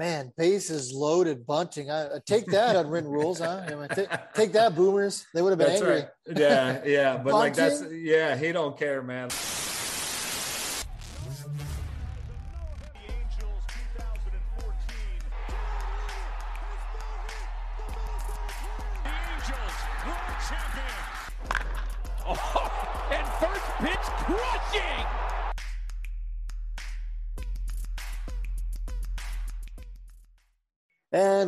Man, 0.00 0.32
bases 0.34 0.94
loaded 0.94 1.46
bunting. 1.46 1.90
I, 1.90 2.06
I 2.06 2.18
take 2.24 2.46
that 2.52 2.74
on 2.74 2.88
written 2.88 3.10
rules, 3.10 3.40
huh? 3.40 3.66
I 3.66 3.74
mean, 3.74 3.86
take, 3.88 4.08
take, 4.32 4.52
that, 4.52 4.74
boomers. 4.74 5.26
They 5.34 5.42
would 5.42 5.50
have 5.50 5.58
been 5.58 5.68
that's 5.68 5.82
angry. 5.82 6.00
Right. 6.26 6.38
Yeah, 6.38 6.80
yeah, 6.86 7.16
but 7.18 7.34
like 7.34 7.52
that's 7.52 7.82
yeah, 7.92 8.34
he 8.34 8.50
don't 8.50 8.78
care, 8.78 9.02
man. 9.02 9.28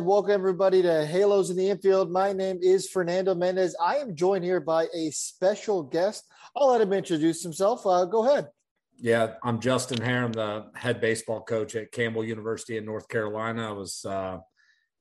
And 0.03 0.09
welcome 0.09 0.31
everybody 0.31 0.81
to 0.81 1.05
Halos 1.05 1.49
in 1.49 1.55
the 1.55 1.69
Infield. 1.69 2.11
My 2.11 2.33
name 2.33 2.59
is 2.61 2.89
Fernando 2.89 3.33
Mendez. 3.33 3.73
I 3.81 3.99
am 3.99 4.17
joined 4.17 4.43
here 4.43 4.59
by 4.59 4.87
a 4.93 5.11
special 5.11 5.81
guest. 5.81 6.27
I'll 6.53 6.71
let 6.71 6.81
him 6.81 6.91
introduce 6.91 7.41
himself. 7.41 7.87
Uh, 7.87 8.03
go 8.03 8.29
ahead. 8.29 8.49
Yeah, 8.97 9.35
I'm 9.43 9.61
Justin 9.61 10.01
Haire, 10.01 10.27
the 10.27 10.65
head 10.75 10.99
baseball 10.99 11.39
coach 11.39 11.77
at 11.77 11.93
Campbell 11.93 12.25
University 12.25 12.75
in 12.75 12.83
North 12.83 13.07
Carolina. 13.07 13.69
I 13.69 13.71
was 13.71 14.03
uh, 14.03 14.39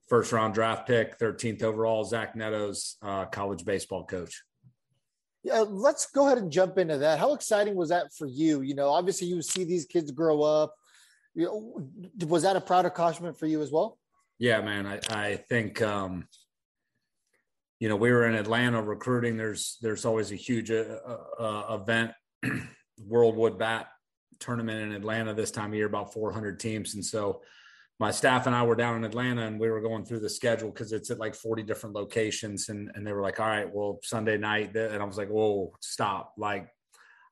first 0.09 0.31
round 0.31 0.55
draft 0.55 0.87
pick, 0.87 1.19
13th 1.19 1.65
overall. 1.65 2.05
Zach 2.05 2.37
Neto's 2.37 2.97
uh, 3.03 3.25
college 3.25 3.65
baseball 3.65 4.07
coach. 4.07 4.45
Yeah, 5.43 5.65
let's 5.69 6.07
go 6.13 6.27
ahead 6.27 6.39
and 6.39 6.53
jump 6.53 6.79
into 6.79 6.99
that. 6.99 7.19
How 7.19 7.35
exciting 7.35 7.75
was 7.75 7.89
that 7.89 8.15
for 8.17 8.29
you? 8.29 8.61
You 8.61 8.77
know, 8.77 8.89
obviously 8.89 9.27
you 9.27 9.43
see 9.43 9.65
these 9.65 9.85
kids 9.85 10.13
grow 10.13 10.43
up. 10.43 10.77
You 11.35 11.47
know, 11.47 12.27
was 12.29 12.45
that 12.45 12.55
a 12.55 12.61
proud 12.61 12.87
accomplishment 12.87 13.37
for 13.37 13.47
you 13.47 13.63
as 13.63 13.73
well? 13.73 13.99
Yeah, 14.39 14.61
man. 14.61 14.87
I, 14.87 15.01
I 15.11 15.37
think, 15.37 15.81
um, 15.83 16.27
you 17.79 17.89
know, 17.89 17.97
we 17.97 18.11
were 18.11 18.27
in 18.27 18.35
Atlanta 18.35 18.83
recruiting. 18.83 19.37
There's, 19.37 19.79
there's 19.83 20.05
always 20.05 20.33
a 20.33 20.37
huge 20.37 20.71
uh, 20.71 20.99
uh, 21.39 21.79
event, 21.81 22.13
World 22.99 23.37
Wood 23.37 23.59
Bat 23.59 23.89
tournament 24.41 24.83
in 24.83 24.93
Atlanta 24.93 25.35
this 25.35 25.51
time 25.51 25.71
of 25.71 25.75
year, 25.75 25.87
about 25.87 26.13
400 26.13 26.59
teams. 26.61 26.95
And 26.95 27.05
so 27.05 27.43
my 27.99 28.11
staff 28.11 28.47
and 28.47 28.55
I 28.55 28.65
were 28.65 28.75
down 28.75 28.97
in 28.97 29.05
Atlanta 29.05 29.47
and 29.47 29.61
we 29.61 29.71
were 29.71 29.81
going 29.81 30.05
through 30.05 30.21
the 30.21 30.29
schedule 30.29 30.71
because 30.71 30.93
it's 30.93 31.11
at 31.11 31.19
like 31.19 31.35
40 31.35 31.63
different 31.63 31.95
locations. 31.95 32.69
And, 32.69 32.91
and 32.95 33.07
they 33.07 33.13
were 33.13 33.23
like, 33.23 33.39
all 33.39 33.47
right, 33.47 33.73
well, 33.73 34.01
Sunday 34.03 34.37
night. 34.37 34.75
And 34.75 35.01
I 35.01 35.05
was 35.05 35.19
like, 35.19 35.29
whoa, 35.29 35.73
stop. 35.81 36.35
Like, 36.37 36.69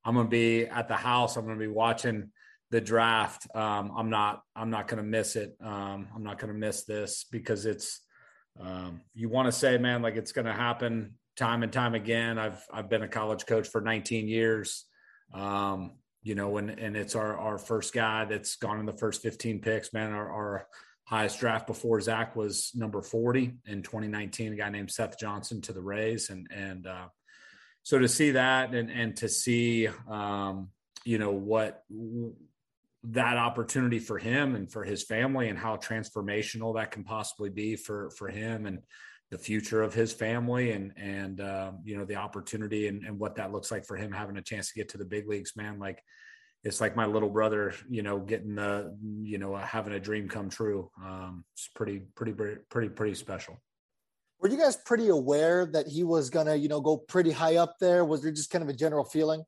I'm 0.04 0.14
going 0.14 0.26
to 0.26 0.30
be 0.30 0.66
at 0.66 0.88
the 0.88 0.96
house. 0.96 1.36
I'm 1.36 1.44
going 1.44 1.58
to 1.58 1.64
be 1.64 1.72
watching 1.72 2.30
the 2.70 2.80
draft. 2.80 3.46
Um, 3.54 3.92
I'm 3.96 4.10
not 4.10 4.42
I'm 4.54 4.70
not 4.70 4.88
going 4.88 5.02
to 5.02 5.08
miss 5.08 5.36
it. 5.36 5.56
Um, 5.60 6.08
I'm 6.14 6.22
not 6.22 6.38
going 6.38 6.52
to 6.52 6.58
miss 6.58 6.84
this 6.84 7.24
because 7.30 7.66
it's 7.66 8.00
um, 8.58 9.00
you 9.14 9.28
want 9.28 9.46
to 9.46 9.52
say, 9.52 9.78
man, 9.78 10.02
like 10.02 10.16
it's 10.16 10.32
going 10.32 10.46
to 10.46 10.52
happen 10.52 11.14
time 11.36 11.62
and 11.62 11.72
time 11.72 11.94
again. 11.94 12.38
I've 12.38 12.62
I've 12.72 12.88
been 12.88 13.02
a 13.02 13.08
college 13.08 13.46
coach 13.46 13.68
for 13.68 13.80
19 13.80 14.28
years. 14.28 14.84
Um, 15.32 15.92
you 16.22 16.34
know, 16.34 16.58
and 16.58 16.70
and 16.70 16.96
it's 16.96 17.16
our 17.16 17.36
our 17.38 17.58
first 17.58 17.92
guy 17.94 18.24
that's 18.26 18.56
gone 18.56 18.78
in 18.78 18.86
the 18.86 18.92
first 18.92 19.22
15 19.22 19.60
picks. 19.60 19.92
Man, 19.92 20.12
our, 20.12 20.30
our 20.30 20.66
highest 21.04 21.40
draft 21.40 21.66
before 21.66 22.00
Zach 22.00 22.36
was 22.36 22.70
number 22.74 23.02
40 23.02 23.54
in 23.66 23.82
2019. 23.82 24.52
A 24.52 24.56
guy 24.56 24.70
named 24.70 24.90
Seth 24.90 25.18
Johnson 25.18 25.60
to 25.62 25.72
the 25.72 25.80
Rays, 25.80 26.30
and 26.30 26.46
and 26.54 26.86
uh, 26.86 27.06
so 27.82 27.98
to 27.98 28.08
see 28.08 28.32
that 28.32 28.74
and 28.74 28.90
and 28.90 29.16
to 29.16 29.28
see 29.28 29.88
um, 30.08 30.68
you 31.04 31.18
know 31.18 31.32
what 31.32 31.82
that 33.02 33.36
opportunity 33.36 33.98
for 33.98 34.18
him 34.18 34.54
and 34.54 34.70
for 34.70 34.84
his 34.84 35.02
family 35.02 35.48
and 35.48 35.58
how 35.58 35.76
transformational 35.76 36.74
that 36.74 36.90
can 36.90 37.02
possibly 37.02 37.48
be 37.48 37.76
for 37.76 38.10
for 38.10 38.28
him 38.28 38.66
and 38.66 38.80
the 39.30 39.38
future 39.38 39.82
of 39.82 39.94
his 39.94 40.12
family 40.12 40.72
and 40.72 40.92
and 40.96 41.40
uh, 41.40 41.72
you 41.84 41.96
know 41.96 42.04
the 42.04 42.16
opportunity 42.16 42.88
and, 42.88 43.04
and 43.04 43.18
what 43.18 43.36
that 43.36 43.52
looks 43.52 43.70
like 43.70 43.86
for 43.86 43.96
him 43.96 44.12
having 44.12 44.36
a 44.36 44.42
chance 44.42 44.68
to 44.68 44.74
get 44.74 44.88
to 44.90 44.98
the 44.98 45.04
big 45.04 45.28
leagues 45.28 45.56
man. 45.56 45.78
Like 45.78 46.02
it's 46.62 46.80
like 46.80 46.94
my 46.94 47.06
little 47.06 47.30
brother 47.30 47.72
you 47.88 48.02
know 48.02 48.18
getting 48.18 48.56
the 48.56 48.94
you 49.22 49.38
know 49.38 49.56
having 49.56 49.94
a 49.94 50.00
dream 50.00 50.28
come 50.28 50.50
true. 50.50 50.90
Um, 51.02 51.44
it's 51.54 51.70
pretty 51.74 52.02
pretty 52.14 52.32
pretty 52.68 52.90
pretty 52.90 53.14
special. 53.14 53.56
Were 54.40 54.48
you 54.48 54.58
guys 54.58 54.76
pretty 54.76 55.08
aware 55.08 55.64
that 55.66 55.86
he 55.86 56.02
was 56.02 56.28
gonna 56.28 56.56
you 56.56 56.68
know 56.68 56.80
go 56.80 56.98
pretty 56.98 57.30
high 57.30 57.56
up 57.56 57.76
there? 57.80 58.04
Was 58.04 58.22
there 58.22 58.32
just 58.32 58.50
kind 58.50 58.62
of 58.62 58.68
a 58.68 58.74
general 58.74 59.04
feeling 59.04 59.44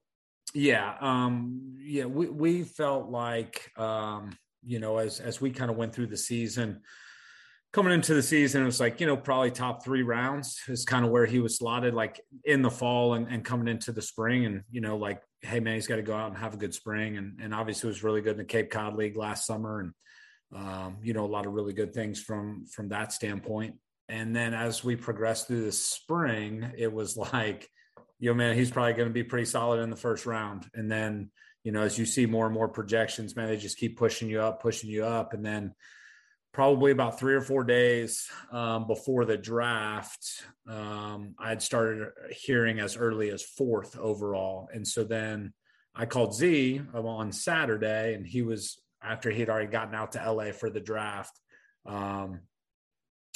yeah, 0.54 0.94
um, 1.00 1.78
yeah, 1.80 2.04
we 2.04 2.28
we 2.28 2.62
felt 2.62 3.08
like 3.08 3.70
um, 3.76 4.36
you 4.64 4.78
know 4.78 4.98
as 4.98 5.20
as 5.20 5.40
we 5.40 5.50
kind 5.50 5.70
of 5.70 5.76
went 5.76 5.94
through 5.94 6.08
the 6.08 6.16
season, 6.16 6.80
coming 7.72 7.92
into 7.92 8.14
the 8.14 8.22
season, 8.22 8.62
it 8.62 8.66
was 8.66 8.80
like 8.80 9.00
you 9.00 9.06
know 9.06 9.16
probably 9.16 9.50
top 9.50 9.84
three 9.84 10.02
rounds 10.02 10.60
is 10.68 10.84
kind 10.84 11.04
of 11.04 11.10
where 11.10 11.26
he 11.26 11.38
was 11.38 11.56
slotted, 11.56 11.94
like 11.94 12.20
in 12.44 12.62
the 12.62 12.70
fall 12.70 13.14
and, 13.14 13.28
and 13.28 13.44
coming 13.44 13.68
into 13.68 13.92
the 13.92 14.02
spring, 14.02 14.44
and 14.44 14.62
you 14.70 14.80
know 14.80 14.96
like 14.96 15.22
hey 15.40 15.58
man, 15.58 15.74
he's 15.74 15.88
got 15.88 15.96
to 15.96 16.02
go 16.02 16.14
out 16.14 16.28
and 16.28 16.38
have 16.38 16.54
a 16.54 16.58
good 16.58 16.74
spring, 16.74 17.16
and 17.16 17.40
and 17.40 17.54
obviously 17.54 17.88
was 17.88 18.04
really 18.04 18.20
good 18.20 18.32
in 18.32 18.38
the 18.38 18.44
Cape 18.44 18.70
Cod 18.70 18.94
League 18.94 19.16
last 19.16 19.46
summer, 19.46 19.80
and 19.80 19.92
um, 20.54 20.98
you 21.02 21.14
know 21.14 21.24
a 21.24 21.26
lot 21.26 21.46
of 21.46 21.52
really 21.52 21.72
good 21.72 21.94
things 21.94 22.20
from 22.20 22.66
from 22.66 22.88
that 22.90 23.12
standpoint. 23.12 23.76
And 24.08 24.36
then 24.36 24.52
as 24.52 24.84
we 24.84 24.96
progressed 24.96 25.46
through 25.46 25.64
the 25.64 25.72
spring, 25.72 26.72
it 26.76 26.92
was 26.92 27.16
like 27.32 27.68
you 28.22 28.30
know, 28.30 28.34
man, 28.34 28.54
he's 28.54 28.70
probably 28.70 28.92
going 28.92 29.08
to 29.08 29.12
be 29.12 29.24
pretty 29.24 29.46
solid 29.46 29.80
in 29.80 29.90
the 29.90 29.96
first 29.96 30.26
round. 30.26 30.70
And 30.74 30.88
then, 30.88 31.32
you 31.64 31.72
know, 31.72 31.82
as 31.82 31.98
you 31.98 32.06
see 32.06 32.24
more 32.24 32.46
and 32.46 32.54
more 32.54 32.68
projections, 32.68 33.34
man, 33.34 33.48
they 33.48 33.56
just 33.56 33.78
keep 33.78 33.98
pushing 33.98 34.30
you 34.30 34.40
up, 34.40 34.62
pushing 34.62 34.88
you 34.88 35.04
up. 35.04 35.34
And 35.34 35.44
then 35.44 35.74
probably 36.52 36.92
about 36.92 37.18
three 37.18 37.34
or 37.34 37.40
four 37.40 37.64
days 37.64 38.28
um, 38.52 38.86
before 38.86 39.24
the 39.24 39.36
draft, 39.36 40.24
um, 40.68 41.34
I 41.36 41.48
had 41.48 41.62
started 41.62 42.10
hearing 42.30 42.78
as 42.78 42.96
early 42.96 43.28
as 43.30 43.42
fourth 43.42 43.98
overall. 43.98 44.68
And 44.72 44.86
so 44.86 45.02
then 45.02 45.52
I 45.92 46.06
called 46.06 46.32
Z 46.32 46.80
on 46.94 47.32
Saturday, 47.32 48.14
and 48.14 48.24
he 48.24 48.42
was 48.42 48.80
after 49.02 49.32
he 49.32 49.40
had 49.40 49.50
already 49.50 49.66
gotten 49.66 49.96
out 49.96 50.12
to 50.12 50.32
LA 50.32 50.52
for 50.52 50.70
the 50.70 50.78
draft. 50.78 51.36
Um, 51.86 52.42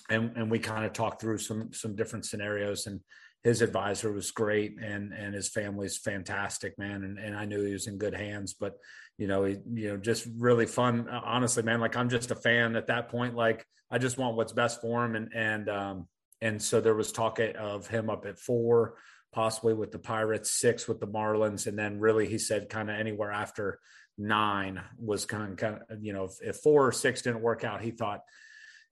and, 0.08 0.36
and 0.36 0.48
we 0.48 0.60
kind 0.60 0.84
of 0.84 0.92
talked 0.92 1.20
through 1.20 1.38
some 1.38 1.72
some 1.72 1.96
different 1.96 2.24
scenarios 2.24 2.86
and 2.86 3.00
his 3.44 3.62
advisor 3.62 4.12
was 4.12 4.30
great 4.30 4.76
and 4.82 5.12
and 5.12 5.34
his 5.34 5.48
family's 5.48 5.96
fantastic 5.96 6.78
man 6.78 7.04
and, 7.04 7.18
and 7.18 7.36
i 7.36 7.44
knew 7.44 7.64
he 7.64 7.72
was 7.72 7.86
in 7.86 7.98
good 7.98 8.14
hands 8.14 8.54
but 8.54 8.74
you 9.18 9.26
know 9.26 9.44
he 9.44 9.56
you 9.72 9.88
know 9.88 9.96
just 9.96 10.26
really 10.36 10.66
fun 10.66 11.08
honestly 11.08 11.62
man 11.62 11.80
like 11.80 11.96
i'm 11.96 12.08
just 12.08 12.30
a 12.30 12.36
fan 12.36 12.76
at 12.76 12.88
that 12.88 13.08
point 13.08 13.34
like 13.34 13.64
i 13.90 13.98
just 13.98 14.18
want 14.18 14.36
what's 14.36 14.52
best 14.52 14.80
for 14.80 15.04
him 15.04 15.14
and 15.16 15.30
and 15.34 15.68
um 15.68 16.08
and 16.42 16.60
so 16.60 16.80
there 16.80 16.94
was 16.94 17.12
talk 17.12 17.38
of 17.38 17.86
him 17.86 18.10
up 18.10 18.26
at 18.26 18.38
four 18.38 18.94
possibly 19.32 19.74
with 19.74 19.92
the 19.92 19.98
pirates 19.98 20.50
six 20.50 20.88
with 20.88 21.00
the 21.00 21.06
marlins 21.06 21.66
and 21.66 21.78
then 21.78 22.00
really 22.00 22.26
he 22.26 22.38
said 22.38 22.68
kind 22.68 22.90
of 22.90 22.98
anywhere 22.98 23.30
after 23.30 23.78
nine 24.18 24.80
was 24.98 25.26
kind 25.26 25.52
of, 25.52 25.56
kind 25.56 25.78
of 25.88 26.02
you 26.02 26.12
know 26.12 26.24
if, 26.24 26.32
if 26.42 26.56
four 26.56 26.86
or 26.86 26.92
six 26.92 27.22
didn't 27.22 27.42
work 27.42 27.64
out 27.64 27.82
he 27.82 27.90
thought 27.90 28.20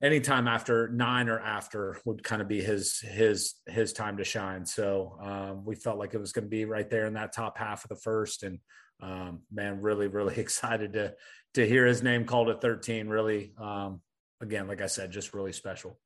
anytime 0.05 0.47
after 0.47 0.87
nine 0.89 1.29
or 1.29 1.39
after 1.39 1.97
would 2.05 2.23
kind 2.23 2.41
of 2.41 2.47
be 2.47 2.61
his 2.61 2.99
his 2.99 3.55
his 3.65 3.91
time 3.91 4.17
to 4.17 4.23
shine. 4.23 4.65
So 4.65 5.17
um, 5.21 5.65
we 5.65 5.75
felt 5.75 5.97
like 5.97 6.13
it 6.13 6.19
was 6.19 6.31
going 6.31 6.45
to 6.45 6.49
be 6.49 6.65
right 6.65 6.89
there 6.89 7.07
in 7.07 7.13
that 7.15 7.33
top 7.33 7.57
half 7.57 7.83
of 7.83 7.89
the 7.89 7.95
first, 7.95 8.43
and 8.43 8.59
um, 9.01 9.41
man, 9.51 9.81
really 9.81 10.07
really 10.07 10.35
excited 10.39 10.93
to 10.93 11.15
to 11.55 11.67
hear 11.67 11.85
his 11.85 12.03
name 12.03 12.25
called 12.25 12.49
at 12.49 12.61
13. 12.61 13.07
Really, 13.07 13.53
um, 13.57 14.01
again, 14.41 14.67
like 14.67 14.81
I 14.81 14.87
said, 14.87 15.11
just 15.11 15.33
really 15.33 15.53
special. 15.53 15.99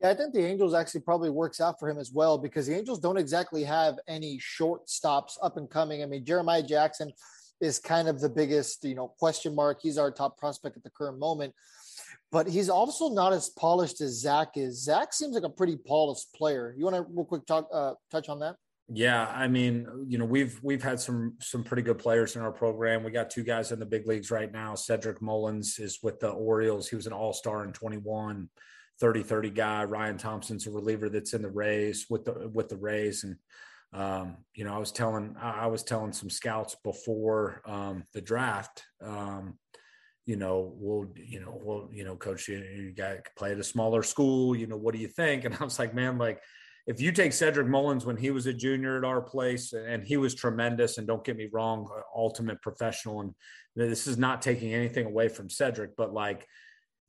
Yeah, 0.00 0.10
I 0.10 0.14
think 0.14 0.32
the 0.32 0.44
Angels 0.44 0.74
actually 0.74 1.00
probably 1.00 1.30
works 1.30 1.60
out 1.60 1.78
for 1.78 1.88
him 1.88 1.98
as 1.98 2.12
well 2.12 2.38
because 2.38 2.66
the 2.66 2.76
Angels 2.76 3.00
don't 3.00 3.16
exactly 3.16 3.64
have 3.64 3.98
any 4.08 4.38
shortstops 4.38 5.38
up 5.42 5.56
and 5.56 5.68
coming. 5.68 6.02
I 6.02 6.06
mean, 6.06 6.24
Jeremiah 6.24 6.62
Jackson 6.62 7.12
is 7.60 7.78
kind 7.78 8.08
of 8.08 8.20
the 8.20 8.28
biggest, 8.28 8.84
you 8.84 8.96
know, 8.96 9.08
question 9.18 9.54
mark. 9.54 9.78
He's 9.80 9.98
our 9.98 10.10
top 10.10 10.36
prospect 10.36 10.76
at 10.76 10.82
the 10.82 10.90
current 10.90 11.20
moment 11.20 11.54
but 12.32 12.48
he's 12.48 12.70
also 12.70 13.10
not 13.10 13.34
as 13.34 13.50
polished 13.50 14.00
as 14.00 14.20
Zach 14.20 14.56
is. 14.56 14.82
Zach 14.82 15.12
seems 15.12 15.34
like 15.34 15.44
a 15.44 15.50
pretty 15.50 15.76
polished 15.76 16.32
player. 16.34 16.74
You 16.76 16.84
want 16.84 16.96
to 16.96 17.06
real 17.08 17.26
quick 17.26 17.46
talk 17.46 17.68
uh, 17.72 17.92
touch 18.10 18.28
on 18.28 18.40
that? 18.40 18.56
Yeah, 18.88 19.28
I 19.28 19.46
mean, 19.46 19.86
you 20.08 20.18
know, 20.18 20.24
we've 20.24 20.58
we've 20.62 20.82
had 20.82 20.98
some 20.98 21.36
some 21.40 21.62
pretty 21.62 21.82
good 21.82 21.98
players 21.98 22.34
in 22.34 22.42
our 22.42 22.50
program. 22.50 23.04
We 23.04 23.10
got 23.10 23.30
two 23.30 23.44
guys 23.44 23.70
in 23.70 23.78
the 23.78 23.86
big 23.86 24.06
leagues 24.06 24.30
right 24.30 24.50
now. 24.50 24.74
Cedric 24.74 25.22
Mullins 25.22 25.78
is 25.78 26.00
with 26.02 26.18
the 26.20 26.30
Orioles. 26.30 26.88
He 26.88 26.96
was 26.96 27.06
an 27.06 27.12
All-Star 27.12 27.64
in 27.64 27.72
21, 27.72 28.48
30-30 29.00 29.54
guy. 29.54 29.84
Ryan 29.84 30.18
Thompson's 30.18 30.66
a 30.66 30.70
reliever 30.70 31.08
that's 31.08 31.34
in 31.34 31.42
the 31.42 31.50
Rays 31.50 32.06
with 32.10 32.24
the 32.24 32.50
with 32.52 32.68
the 32.68 32.76
Rays 32.76 33.24
and 33.24 33.36
um, 33.94 34.38
you 34.54 34.64
know, 34.64 34.74
I 34.74 34.78
was 34.78 34.90
telling 34.90 35.36
I 35.38 35.66
was 35.66 35.82
telling 35.82 36.12
some 36.12 36.30
scouts 36.30 36.76
before 36.82 37.60
um, 37.66 38.04
the 38.14 38.22
draft 38.22 38.84
um, 39.02 39.58
you 40.26 40.36
know, 40.36 40.72
we'll, 40.76 41.08
you 41.16 41.40
know, 41.40 41.60
well, 41.62 41.88
you 41.92 42.04
know, 42.04 42.16
coach, 42.16 42.48
you, 42.48 42.58
you 42.58 42.92
got 42.92 43.24
to 43.24 43.30
play 43.36 43.52
at 43.52 43.58
a 43.58 43.64
smaller 43.64 44.02
school. 44.02 44.54
You 44.54 44.66
know, 44.66 44.76
what 44.76 44.94
do 44.94 45.00
you 45.00 45.08
think? 45.08 45.44
And 45.44 45.54
I 45.60 45.64
was 45.64 45.78
like, 45.78 45.94
man, 45.94 46.18
like, 46.18 46.40
if 46.86 47.00
you 47.00 47.12
take 47.12 47.32
Cedric 47.32 47.68
Mullins 47.68 48.04
when 48.04 48.16
he 48.16 48.30
was 48.30 48.46
a 48.46 48.52
junior 48.52 48.98
at 48.98 49.04
our 49.04 49.20
place, 49.20 49.72
and 49.72 50.02
he 50.02 50.16
was 50.16 50.34
tremendous, 50.34 50.98
and 50.98 51.06
don't 51.06 51.24
get 51.24 51.36
me 51.36 51.48
wrong, 51.52 51.88
uh, 51.96 52.00
ultimate 52.14 52.60
professional, 52.60 53.20
and 53.20 53.34
this 53.76 54.06
is 54.06 54.18
not 54.18 54.42
taking 54.42 54.74
anything 54.74 55.06
away 55.06 55.28
from 55.28 55.48
Cedric, 55.48 55.96
but 55.96 56.12
like 56.12 56.46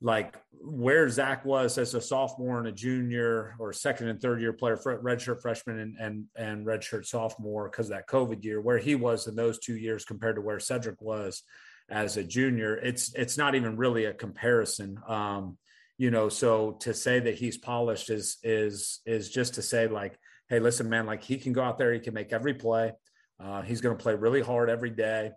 like 0.01 0.35
where 0.51 1.07
Zach 1.07 1.45
was 1.45 1.77
as 1.77 1.93
a 1.93 2.01
sophomore 2.01 2.59
and 2.59 2.67
a 2.67 2.73
junior 2.73 3.55
or 3.57 3.71
second 3.71 4.09
and 4.09 4.21
third 4.21 4.41
year 4.41 4.51
player, 4.51 4.75
redshirt 4.75 5.41
freshman 5.41 5.79
and 5.79 5.95
and, 5.97 6.25
and 6.35 6.65
redshirt 6.67 7.05
sophomore 7.05 7.69
because 7.69 7.89
that 7.89 8.07
COVID 8.07 8.43
year, 8.43 8.61
where 8.61 8.77
he 8.77 8.95
was 8.95 9.27
in 9.27 9.35
those 9.35 9.59
two 9.59 9.77
years 9.77 10.05
compared 10.05 10.35
to 10.35 10.41
where 10.41 10.59
Cedric 10.59 11.01
was 11.01 11.41
as 11.89 12.17
a 12.17 12.23
junior, 12.23 12.75
it's 12.75 13.13
it's 13.15 13.37
not 13.37 13.55
even 13.55 13.77
really 13.77 14.05
a 14.05 14.13
comparison. 14.13 14.99
Um, 15.07 15.57
you 15.97 16.11
know, 16.11 16.29
so 16.29 16.77
to 16.81 16.93
say 16.93 17.19
that 17.19 17.35
he's 17.35 17.57
polished 17.57 18.09
is 18.09 18.37
is 18.43 19.01
is 19.05 19.29
just 19.29 19.55
to 19.55 19.61
say 19.61 19.87
like, 19.87 20.17
hey, 20.49 20.59
listen, 20.59 20.89
man, 20.89 21.05
like 21.05 21.23
he 21.23 21.37
can 21.37 21.53
go 21.53 21.61
out 21.61 21.77
there, 21.77 21.93
he 21.93 21.99
can 21.99 22.13
make 22.13 22.33
every 22.33 22.53
play. 22.53 22.93
Uh, 23.39 23.61
he's 23.61 23.81
going 23.81 23.95
to 23.95 24.01
play 24.01 24.15
really 24.15 24.41
hard 24.41 24.69
every 24.69 24.89
day 24.89 25.31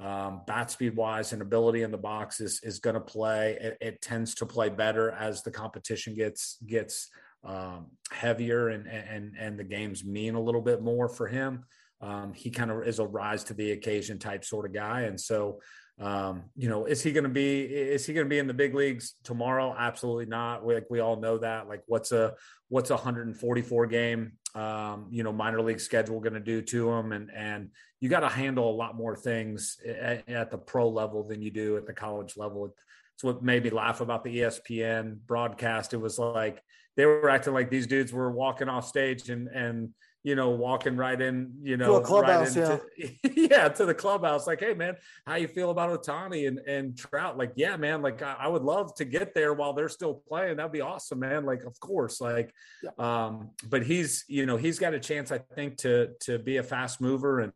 um, 0.00 0.40
bat 0.46 0.70
speed 0.70 0.96
wise 0.96 1.32
and 1.32 1.42
ability 1.42 1.82
in 1.82 1.90
the 1.90 1.98
box 1.98 2.40
is 2.40 2.60
is 2.62 2.78
going 2.78 2.94
to 2.94 3.00
play. 3.00 3.58
It, 3.60 3.76
it, 3.80 4.00
tends 4.00 4.34
to 4.36 4.46
play 4.46 4.70
better 4.70 5.10
as 5.10 5.42
the 5.42 5.50
competition 5.50 6.14
gets 6.14 6.56
gets 6.66 7.08
um, 7.44 7.88
heavier 8.10 8.68
and 8.68 8.86
and 8.86 9.34
and 9.38 9.58
the 9.58 9.64
games 9.64 10.04
mean 10.04 10.34
a 10.34 10.40
little 10.40 10.62
bit 10.62 10.82
more 10.82 11.08
for 11.08 11.28
him. 11.28 11.64
Um, 12.00 12.32
he 12.32 12.50
kind 12.50 12.70
of 12.70 12.86
is 12.86 12.98
a 12.98 13.06
rise 13.06 13.44
to 13.44 13.54
the 13.54 13.72
occasion 13.72 14.18
type 14.18 14.44
sort 14.44 14.64
of 14.64 14.72
guy, 14.72 15.02
and 15.02 15.20
so 15.20 15.60
um, 16.00 16.44
you 16.56 16.70
know, 16.70 16.86
is 16.86 17.02
he 17.02 17.12
going 17.12 17.24
to 17.24 17.30
be 17.30 17.60
is 17.60 18.06
he 18.06 18.14
going 18.14 18.24
to 18.24 18.28
be 18.28 18.38
in 18.38 18.46
the 18.46 18.54
big 18.54 18.74
leagues 18.74 19.14
tomorrow? 19.22 19.74
Absolutely 19.76 20.24
not. 20.24 20.64
We, 20.64 20.74
like 20.74 20.86
we 20.88 21.00
all 21.00 21.16
know 21.16 21.38
that. 21.38 21.68
Like, 21.68 21.82
what's 21.86 22.10
a 22.10 22.34
what's 22.68 22.88
a 22.88 22.94
144 22.94 23.86
game 23.86 24.32
um, 24.54 25.08
you 25.10 25.22
know 25.22 25.32
minor 25.32 25.60
league 25.60 25.80
schedule 25.80 26.18
going 26.20 26.32
to 26.32 26.40
do 26.40 26.62
to 26.62 26.90
him? 26.90 27.12
And 27.12 27.30
and 27.36 27.68
you 28.00 28.08
got 28.08 28.20
to 28.20 28.28
handle 28.28 28.70
a 28.70 28.74
lot 28.74 28.96
more 28.96 29.14
things 29.14 29.76
at, 29.86 30.26
at, 30.26 30.50
the 30.50 30.56
pro 30.56 30.88
level 30.88 31.22
than 31.22 31.42
you 31.42 31.50
do 31.50 31.76
at 31.76 31.86
the 31.86 31.92
college 31.92 32.34
level. 32.38 32.72
It's 33.14 33.22
what 33.22 33.42
made 33.42 33.64
me 33.64 33.70
laugh 33.70 34.00
about 34.00 34.24
the 34.24 34.38
ESPN 34.38 35.18
broadcast. 35.26 35.92
It 35.92 35.98
was 35.98 36.18
like 36.18 36.62
they 36.96 37.04
were 37.04 37.28
acting 37.28 37.52
like 37.52 37.68
these 37.68 37.86
dudes 37.86 38.10
were 38.10 38.30
walking 38.30 38.70
off 38.70 38.88
stage 38.88 39.28
and 39.28 39.48
and 39.48 39.90
you 40.22 40.34
know, 40.34 40.50
walking 40.50 40.96
right 40.96 41.20
in, 41.20 41.52
you 41.62 41.76
know, 41.78 42.02
to 42.02 42.14
right 42.20 42.46
into, 42.46 42.80
yeah. 42.96 43.30
yeah, 43.34 43.68
to 43.68 43.86
the 43.86 43.94
clubhouse. 43.94 44.46
Like, 44.46 44.60
hey, 44.60 44.74
man, 44.74 44.96
how 45.26 45.36
you 45.36 45.48
feel 45.48 45.70
about 45.70 46.02
Ohtani 46.02 46.46
and, 46.46 46.58
and 46.58 46.96
Trout? 46.96 47.38
Like, 47.38 47.52
yeah, 47.56 47.76
man, 47.76 48.02
like 48.02 48.20
I, 48.20 48.36
I 48.40 48.48
would 48.48 48.62
love 48.62 48.94
to 48.96 49.06
get 49.06 49.32
there 49.34 49.54
while 49.54 49.72
they're 49.72 49.88
still 49.88 50.22
playing. 50.28 50.56
That'd 50.56 50.72
be 50.72 50.82
awesome, 50.82 51.20
man. 51.20 51.46
Like, 51.46 51.64
of 51.64 51.78
course, 51.80 52.20
like, 52.20 52.52
yeah. 52.82 52.90
um, 52.98 53.50
but 53.68 53.82
he's, 53.82 54.24
you 54.28 54.44
know, 54.44 54.58
he's 54.58 54.78
got 54.78 54.92
a 54.92 55.00
chance, 55.00 55.32
I 55.32 55.38
think, 55.38 55.78
to 55.78 56.10
to 56.20 56.38
be 56.38 56.58
a 56.58 56.62
fast 56.62 57.00
mover 57.00 57.40
and 57.40 57.52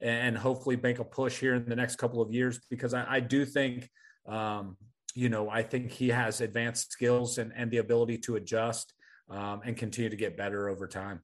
and 0.00 0.36
hopefully 0.38 0.78
make 0.82 0.98
a 0.98 1.04
push 1.04 1.38
here 1.38 1.54
in 1.54 1.68
the 1.68 1.76
next 1.76 1.96
couple 1.96 2.20
of 2.20 2.32
years 2.32 2.60
because 2.70 2.92
I, 2.94 3.16
I 3.16 3.20
do 3.20 3.44
think, 3.44 3.88
um, 4.26 4.76
you 5.14 5.28
know, 5.28 5.48
I 5.48 5.62
think 5.62 5.90
he 5.90 6.08
has 6.08 6.40
advanced 6.40 6.92
skills 6.92 7.36
and 7.36 7.52
and 7.54 7.70
the 7.70 7.78
ability 7.78 8.18
to 8.18 8.36
adjust 8.36 8.94
um, 9.28 9.60
and 9.66 9.76
continue 9.76 10.08
to 10.08 10.16
get 10.16 10.38
better 10.38 10.70
over 10.70 10.86
time. 10.86 11.20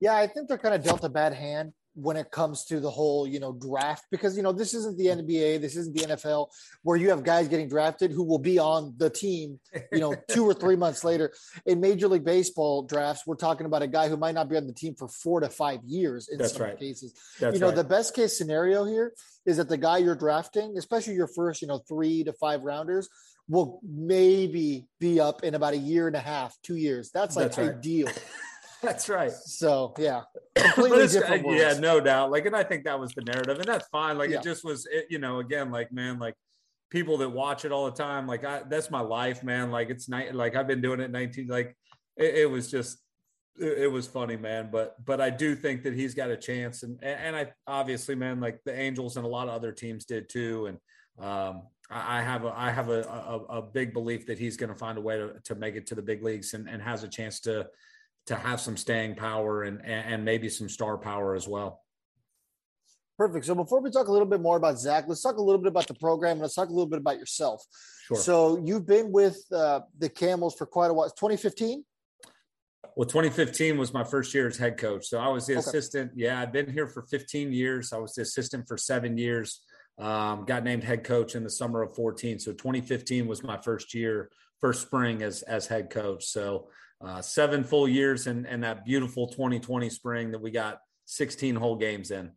Yeah, 0.00 0.16
I 0.16 0.26
think 0.26 0.48
they're 0.48 0.58
kind 0.58 0.74
of 0.74 0.82
dealt 0.82 1.04
a 1.04 1.08
bad 1.08 1.34
hand 1.34 1.72
when 1.94 2.16
it 2.16 2.30
comes 2.30 2.64
to 2.64 2.78
the 2.80 2.90
whole, 2.90 3.26
you 3.26 3.40
know, 3.40 3.52
draft 3.52 4.04
because 4.10 4.36
you 4.36 4.42
know 4.42 4.52
this 4.52 4.74
isn't 4.74 4.96
the 4.96 5.06
NBA, 5.06 5.60
this 5.60 5.76
isn't 5.76 5.94
the 5.94 6.14
NFL 6.14 6.48
where 6.82 6.96
you 6.96 7.10
have 7.10 7.24
guys 7.24 7.48
getting 7.48 7.68
drafted 7.68 8.12
who 8.12 8.22
will 8.22 8.38
be 8.38 8.58
on 8.58 8.94
the 8.96 9.10
team, 9.10 9.58
you 9.92 9.98
know, 9.98 10.14
two 10.30 10.44
or 10.44 10.54
three 10.54 10.76
months 10.76 11.04
later. 11.04 11.32
In 11.66 11.80
Major 11.80 12.08
League 12.08 12.24
Baseball 12.24 12.84
drafts, 12.84 13.26
we're 13.26 13.34
talking 13.34 13.66
about 13.66 13.82
a 13.82 13.88
guy 13.88 14.08
who 14.08 14.16
might 14.16 14.34
not 14.34 14.48
be 14.48 14.56
on 14.56 14.66
the 14.66 14.72
team 14.72 14.94
for 14.94 15.08
four 15.08 15.40
to 15.40 15.48
five 15.48 15.80
years 15.84 16.28
in 16.28 16.38
That's 16.38 16.54
some 16.54 16.62
right. 16.62 16.78
cases. 16.78 17.12
That's 17.38 17.54
you 17.54 17.60
know, 17.60 17.68
right. 17.68 17.76
the 17.76 17.84
best 17.84 18.14
case 18.14 18.38
scenario 18.38 18.84
here 18.84 19.12
is 19.44 19.56
that 19.56 19.68
the 19.68 19.76
guy 19.76 19.98
you're 19.98 20.14
drafting, 20.14 20.76
especially 20.78 21.14
your 21.14 21.28
first, 21.28 21.60
you 21.60 21.68
know, 21.68 21.78
three 21.88 22.24
to 22.24 22.32
five 22.32 22.62
rounders, 22.62 23.08
will 23.48 23.80
maybe 23.82 24.86
be 25.00 25.18
up 25.18 25.42
in 25.42 25.56
about 25.56 25.74
a 25.74 25.78
year 25.78 26.06
and 26.06 26.14
a 26.14 26.20
half, 26.20 26.56
two 26.62 26.76
years. 26.76 27.10
That's 27.12 27.34
like 27.34 27.46
That's 27.46 27.58
right. 27.58 27.76
ideal. 27.76 28.08
That's 28.82 29.08
right. 29.08 29.32
So 29.32 29.94
yeah, 29.98 30.22
completely 30.56 31.08
different. 31.08 31.44
Worlds. 31.44 31.60
Yeah, 31.60 31.78
no 31.78 32.00
doubt. 32.00 32.30
Like, 32.30 32.46
and 32.46 32.56
I 32.56 32.62
think 32.62 32.84
that 32.84 32.98
was 32.98 33.12
the 33.12 33.22
narrative, 33.22 33.58
and 33.58 33.66
that's 33.66 33.86
fine. 33.88 34.16
Like, 34.18 34.30
yeah. 34.30 34.38
it 34.38 34.42
just 34.42 34.64
was. 34.64 34.86
It, 34.90 35.06
you 35.10 35.18
know, 35.18 35.40
again, 35.40 35.70
like, 35.70 35.92
man, 35.92 36.18
like 36.18 36.34
people 36.90 37.18
that 37.18 37.28
watch 37.28 37.64
it 37.64 37.72
all 37.72 37.86
the 37.86 37.96
time, 37.96 38.26
like, 38.26 38.44
I 38.44 38.62
that's 38.68 38.90
my 38.90 39.00
life, 39.00 39.42
man. 39.42 39.70
Like, 39.70 39.90
it's 39.90 40.08
night. 40.08 40.34
Like, 40.34 40.56
I've 40.56 40.66
been 40.66 40.80
doing 40.80 41.00
it 41.00 41.10
19. 41.10 41.46
Like, 41.46 41.76
it, 42.16 42.36
it 42.36 42.50
was 42.50 42.70
just. 42.70 42.98
It, 43.58 43.78
it 43.78 43.92
was 43.92 44.06
funny, 44.06 44.36
man, 44.36 44.70
but 44.72 44.96
but 45.04 45.20
I 45.20 45.28
do 45.28 45.54
think 45.54 45.82
that 45.82 45.94
he's 45.94 46.14
got 46.14 46.30
a 46.30 46.36
chance, 46.36 46.82
and 46.82 47.02
and 47.02 47.36
I 47.36 47.52
obviously, 47.66 48.14
man, 48.14 48.40
like 48.40 48.60
the 48.64 48.78
Angels 48.78 49.16
and 49.16 49.26
a 49.26 49.28
lot 49.28 49.48
of 49.48 49.54
other 49.54 49.72
teams 49.72 50.04
did 50.04 50.28
too, 50.28 50.66
and 50.66 50.78
um, 51.24 51.62
I 51.90 52.22
have 52.22 52.44
a 52.44 52.54
I 52.56 52.70
have 52.70 52.88
a, 52.88 53.02
a, 53.02 53.58
a 53.58 53.62
big 53.62 53.92
belief 53.92 54.26
that 54.26 54.38
he's 54.38 54.56
going 54.56 54.70
to 54.70 54.78
find 54.78 54.96
a 54.96 55.00
way 55.00 55.18
to, 55.18 55.34
to 55.44 55.54
make 55.56 55.74
it 55.74 55.86
to 55.88 55.96
the 55.96 56.02
big 56.02 56.22
leagues 56.22 56.54
and, 56.54 56.68
and 56.68 56.80
has 56.80 57.02
a 57.02 57.08
chance 57.08 57.40
to 57.40 57.66
to 58.30 58.36
have 58.36 58.60
some 58.60 58.76
staying 58.76 59.16
power 59.16 59.64
and 59.64 59.84
and 59.84 60.24
maybe 60.24 60.48
some 60.48 60.68
star 60.68 60.96
power 60.96 61.34
as 61.34 61.48
well. 61.48 61.82
Perfect. 63.18 63.44
So 63.44 63.56
before 63.56 63.82
we 63.82 63.90
talk 63.90 64.06
a 64.06 64.12
little 64.12 64.26
bit 64.26 64.40
more 64.40 64.56
about 64.56 64.78
Zach, 64.78 65.04
let's 65.08 65.20
talk 65.20 65.36
a 65.36 65.42
little 65.42 65.60
bit 65.60 65.68
about 65.68 65.88
the 65.88 65.94
program. 65.94 66.38
Let's 66.38 66.54
talk 66.54 66.68
a 66.68 66.72
little 66.72 66.88
bit 66.88 67.00
about 67.00 67.18
yourself. 67.18 67.66
Sure. 68.06 68.16
So 68.16 68.62
you've 68.64 68.86
been 68.86 69.10
with 69.10 69.44
uh, 69.52 69.80
the 69.98 70.08
Camels 70.08 70.54
for 70.54 70.64
quite 70.64 70.92
a 70.92 70.94
while. 70.94 71.10
2015. 71.10 71.84
Well, 72.96 73.06
2015 73.06 73.76
was 73.76 73.92
my 73.92 74.04
first 74.04 74.32
year 74.32 74.46
as 74.46 74.56
head 74.56 74.78
coach. 74.78 75.06
So 75.06 75.18
I 75.18 75.28
was 75.28 75.46
the 75.46 75.54
okay. 75.54 75.60
assistant. 75.60 76.12
Yeah, 76.14 76.40
I've 76.40 76.52
been 76.52 76.70
here 76.70 76.86
for 76.86 77.02
15 77.02 77.52
years. 77.52 77.92
I 77.92 77.98
was 77.98 78.14
the 78.14 78.22
assistant 78.22 78.68
for 78.68 78.76
seven 78.76 79.18
years. 79.18 79.60
Um, 79.98 80.44
got 80.44 80.62
named 80.62 80.84
head 80.84 81.02
coach 81.02 81.34
in 81.34 81.42
the 81.42 81.50
summer 81.50 81.82
of 81.82 81.96
14. 81.96 82.38
So 82.38 82.52
2015 82.52 83.26
was 83.26 83.42
my 83.42 83.58
first 83.58 83.92
year, 83.92 84.30
first 84.60 84.82
spring 84.82 85.22
as 85.22 85.42
as 85.42 85.66
head 85.66 85.90
coach. 85.90 86.24
So 86.26 86.68
uh, 87.00 87.22
seven 87.22 87.64
full 87.64 87.88
years 87.88 88.26
and 88.26 88.46
and 88.46 88.62
that 88.64 88.84
beautiful 88.84 89.26
2020 89.28 89.90
spring 89.90 90.30
that 90.32 90.40
we 90.40 90.50
got 90.50 90.80
16 91.06 91.56
whole 91.56 91.76
games 91.76 92.10
in. 92.10 92.30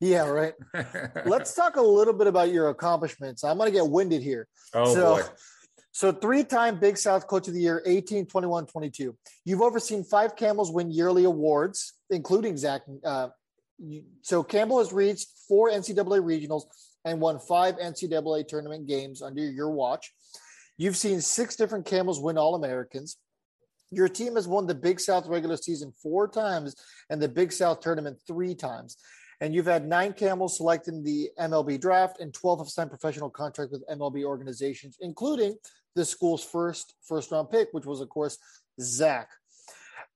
Yeah, 0.00 0.28
right. 0.28 0.54
Let's 1.26 1.54
talk 1.54 1.76
a 1.76 1.82
little 1.82 2.12
bit 2.12 2.26
about 2.26 2.50
your 2.50 2.70
accomplishments. 2.70 3.44
I'm 3.44 3.56
going 3.56 3.70
to 3.70 3.78
get 3.78 3.88
winded 3.88 4.20
here. 4.20 4.48
Oh 4.74 4.92
so, 4.92 5.16
boy. 5.16 5.22
So 5.92 6.10
three-time 6.10 6.80
Big 6.80 6.96
South 6.96 7.26
Coach 7.26 7.48
of 7.48 7.54
the 7.54 7.60
Year, 7.60 7.82
18, 7.84 8.26
21, 8.26 8.66
22. 8.66 9.16
You've 9.44 9.60
overseen 9.60 10.02
five 10.02 10.34
Camels 10.36 10.72
win 10.72 10.90
yearly 10.90 11.24
awards, 11.24 11.92
including 12.10 12.56
Zach. 12.56 12.82
Uh, 13.04 13.28
so 14.22 14.42
Campbell 14.42 14.78
has 14.78 14.92
reached 14.92 15.28
four 15.46 15.70
NCAA 15.70 16.20
regionals 16.20 16.62
and 17.04 17.20
won 17.20 17.38
five 17.38 17.76
NCAA 17.76 18.48
tournament 18.48 18.86
games 18.86 19.22
under 19.22 19.42
your 19.42 19.70
watch. 19.70 20.12
You've 20.78 20.96
seen 20.96 21.20
six 21.20 21.56
different 21.56 21.86
Camels 21.86 22.18
win 22.18 22.38
All 22.38 22.54
Americans. 22.54 23.18
Your 23.92 24.08
team 24.08 24.36
has 24.36 24.48
won 24.48 24.66
the 24.66 24.74
Big 24.74 24.98
South 24.98 25.26
regular 25.26 25.56
season 25.56 25.92
four 26.02 26.26
times 26.26 26.74
and 27.10 27.20
the 27.20 27.28
Big 27.28 27.52
South 27.52 27.80
tournament 27.80 28.18
three 28.26 28.54
times. 28.54 28.96
And 29.40 29.54
you've 29.54 29.66
had 29.66 29.86
nine 29.86 30.14
camels 30.14 30.56
selected 30.56 30.94
in 30.94 31.02
the 31.02 31.30
MLB 31.38 31.80
draft 31.80 32.18
and 32.20 32.32
12 32.32 32.60
have 32.60 32.68
signed 32.68 32.90
professional 32.90 33.28
contracts 33.28 33.72
with 33.72 33.86
MLB 33.88 34.24
organizations, 34.24 34.96
including 35.00 35.56
the 35.94 36.04
school's 36.04 36.42
first 36.42 36.94
first 37.06 37.30
round 37.30 37.50
pick, 37.50 37.68
which 37.72 37.84
was, 37.84 38.00
of 38.00 38.08
course, 38.08 38.38
Zach. 38.80 39.28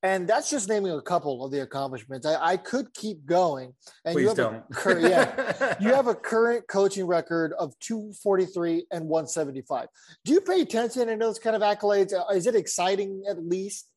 And 0.03 0.29
that's 0.29 0.51
just 0.51 0.69
naming 0.69 0.93
a 0.93 1.01
couple 1.01 1.45
of 1.45 1.51
the 1.51 1.63
accomplishments. 1.63 2.27
I, 2.27 2.53
I 2.53 2.57
could 2.59 2.93
keep 2.95 3.25
going. 3.25 3.73
And 4.05 4.15
Please 4.15 4.23
you 4.23 4.29
have 4.29 4.37
don't. 4.37 4.57
A, 4.57 4.75
cur- 4.75 5.01
yeah, 5.01 5.75
you 5.81 5.93
have 5.95 6.07
a 6.07 6.15
current 6.15 6.69
coaching 6.69 7.07
record 7.07 7.53
of 7.59 7.77
243 7.81 8.87
and 8.91 9.09
175. 9.09 9.89
Do 10.25 10.33
you 10.33 10.41
pay 10.41 10.61
attention 10.61 11.09
to 11.09 11.17
those 11.17 11.39
kind 11.39 11.57
of 11.57 11.63
accolades? 11.63 12.13
Uh, 12.13 12.33
is 12.35 12.47
it 12.47 12.55
exciting 12.55 13.25
at 13.29 13.43
least? 13.43 13.89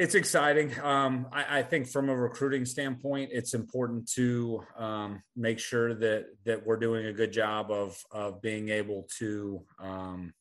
It's 0.00 0.14
exciting. 0.14 0.72
Um, 0.80 1.26
I, 1.30 1.58
I, 1.58 1.62
think 1.62 1.86
from 1.86 2.08
a 2.08 2.16
recruiting 2.16 2.64
standpoint, 2.64 3.32
it's 3.34 3.52
important 3.52 4.10
to 4.12 4.62
um, 4.78 5.22
make 5.36 5.58
sure 5.58 5.92
that 5.94 6.24
that 6.46 6.64
we're 6.64 6.78
doing 6.78 7.04
a 7.04 7.12
good 7.12 7.32
job 7.32 7.70
of 7.70 8.02
of 8.10 8.40
being 8.40 8.70
able 8.70 9.06
to 9.18 9.62
um, 9.78 10.32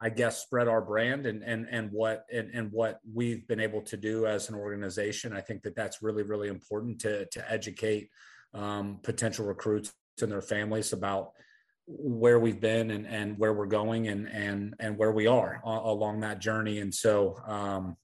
I 0.00 0.10
guess 0.10 0.42
spread 0.42 0.68
our 0.68 0.80
brand 0.80 1.26
and 1.26 1.42
and 1.42 1.66
and 1.70 1.90
what 1.90 2.24
and, 2.32 2.50
and 2.54 2.70
what 2.70 3.00
we've 3.12 3.46
been 3.48 3.60
able 3.60 3.82
to 3.82 3.96
do 3.96 4.26
as 4.26 4.48
an 4.48 4.54
organization. 4.54 5.32
I 5.32 5.40
think 5.40 5.62
that 5.62 5.74
that's 5.74 6.02
really 6.02 6.22
really 6.22 6.48
important 6.48 7.00
to 7.00 7.26
to 7.26 7.50
educate 7.50 8.10
um, 8.54 9.00
potential 9.02 9.46
recruits 9.46 9.92
and 10.20 10.30
their 10.30 10.42
families 10.42 10.92
about 10.92 11.32
where 11.86 12.38
we've 12.38 12.60
been 12.60 12.90
and 12.90 13.06
and 13.06 13.38
where 13.38 13.54
we're 13.54 13.66
going 13.66 14.08
and 14.08 14.28
and 14.28 14.74
and 14.78 14.96
where 14.98 15.12
we 15.12 15.26
are 15.26 15.60
along 15.64 16.20
that 16.20 16.38
journey. 16.38 16.80
And 16.80 16.94
so 16.94 17.36
um, 17.46 17.96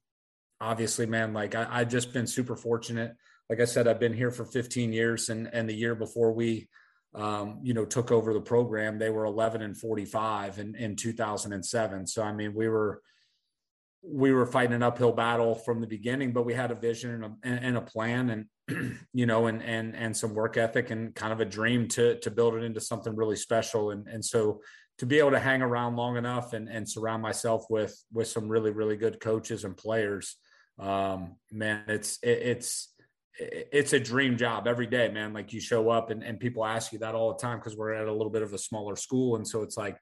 obviously, 0.61 1.07
man, 1.07 1.33
like 1.33 1.55
I, 1.55 1.67
I've 1.71 1.91
just 1.91 2.13
been 2.13 2.27
super 2.27 2.57
fortunate. 2.57 3.15
Like 3.51 3.61
I 3.61 3.67
said, 3.67 3.87
I've 3.87 4.01
been 4.01 4.15
here 4.15 4.31
for 4.31 4.45
15 4.45 4.93
years, 4.93 5.29
and 5.29 5.49
and 5.53 5.69
the 5.69 5.75
year 5.75 5.95
before 5.95 6.33
we 6.33 6.69
um, 7.15 7.61
you 7.63 7.75
know, 7.75 7.85
took 7.85 8.11
over 8.11 8.33
the 8.33 8.41
program, 8.41 8.99
they 8.99 9.11
were 9.11 9.25
11 9.25 9.63
and 9.63 9.77
45 9.77 10.59
in, 10.59 10.75
in 10.75 10.97
2007. 10.97 12.07
So, 12.07 12.23
I 12.23 12.33
mean, 12.33 12.55
we 12.55 12.69
were, 12.69 13.03
we 14.03 14.33
were 14.33 14.47
fighting 14.47 14.75
an 14.75 14.83
uphill 14.83 15.13
battle 15.13 15.55
from 15.55 15.81
the 15.81 15.87
beginning, 15.87 16.33
but 16.33 16.45
we 16.45 16.55
had 16.55 16.71
a 16.71 16.75
vision 16.75 17.23
and 17.23 17.25
a, 17.25 17.65
and 17.65 17.77
a 17.77 17.81
plan 17.81 18.47
and, 18.69 18.99
you 19.13 19.27
know, 19.27 19.47
and, 19.47 19.63
and, 19.63 19.95
and 19.95 20.17
some 20.17 20.35
work 20.35 20.57
ethic 20.57 20.91
and 20.91 21.15
kind 21.15 21.33
of 21.33 21.41
a 21.41 21.45
dream 21.45 21.87
to, 21.89 22.19
to 22.19 22.31
build 22.31 22.55
it 22.55 22.65
into 22.65 22.81
something 22.81 23.15
really 23.15 23.37
special. 23.37 23.91
And, 23.91 24.09
and 24.09 24.25
so 24.25 24.61
to 24.99 25.07
be 25.07 25.19
able 25.19 25.33
to 25.33 25.41
hang 25.41 25.63
around 25.63 25.97
long 25.97 26.17
enough 26.17 26.53
and, 26.53 26.69
and 26.69 26.89
surround 26.89 27.23
myself 27.23 27.65
with 27.69 28.01
with 28.13 28.29
some 28.29 28.49
really 28.49 28.71
really 28.71 28.97
good 28.97 29.21
coaches 29.21 29.65
and 29.65 29.77
players 29.77 30.37
um, 30.79 31.37
man 31.51 31.83
it's 31.89 32.19
it, 32.23 32.39
it's 32.43 32.94
it's 33.39 33.93
a 33.93 34.01
dream 34.01 34.37
job 34.37 34.67
every 34.67 34.87
day 34.87 35.09
man. 35.09 35.33
Like 35.33 35.53
you 35.53 35.61
show 35.61 35.91
up 35.91 36.11
and, 36.11 36.23
and 36.23 36.39
people 36.39 36.65
ask 36.65 36.93
you 36.93 37.01
that 37.01 37.15
all 37.15 37.33
the 37.33 37.39
time 37.39 37.59
because 37.59 37.77
we're 37.77 37.93
at 37.93 38.07
a 38.07 38.13
little 38.13 38.31
bit 38.31 38.43
of 38.43 38.53
a 38.53 38.59
smaller 38.59 38.97
school. 38.97 39.37
And 39.37 39.47
so 39.47 39.63
it's 39.63 39.77
like 39.77 39.99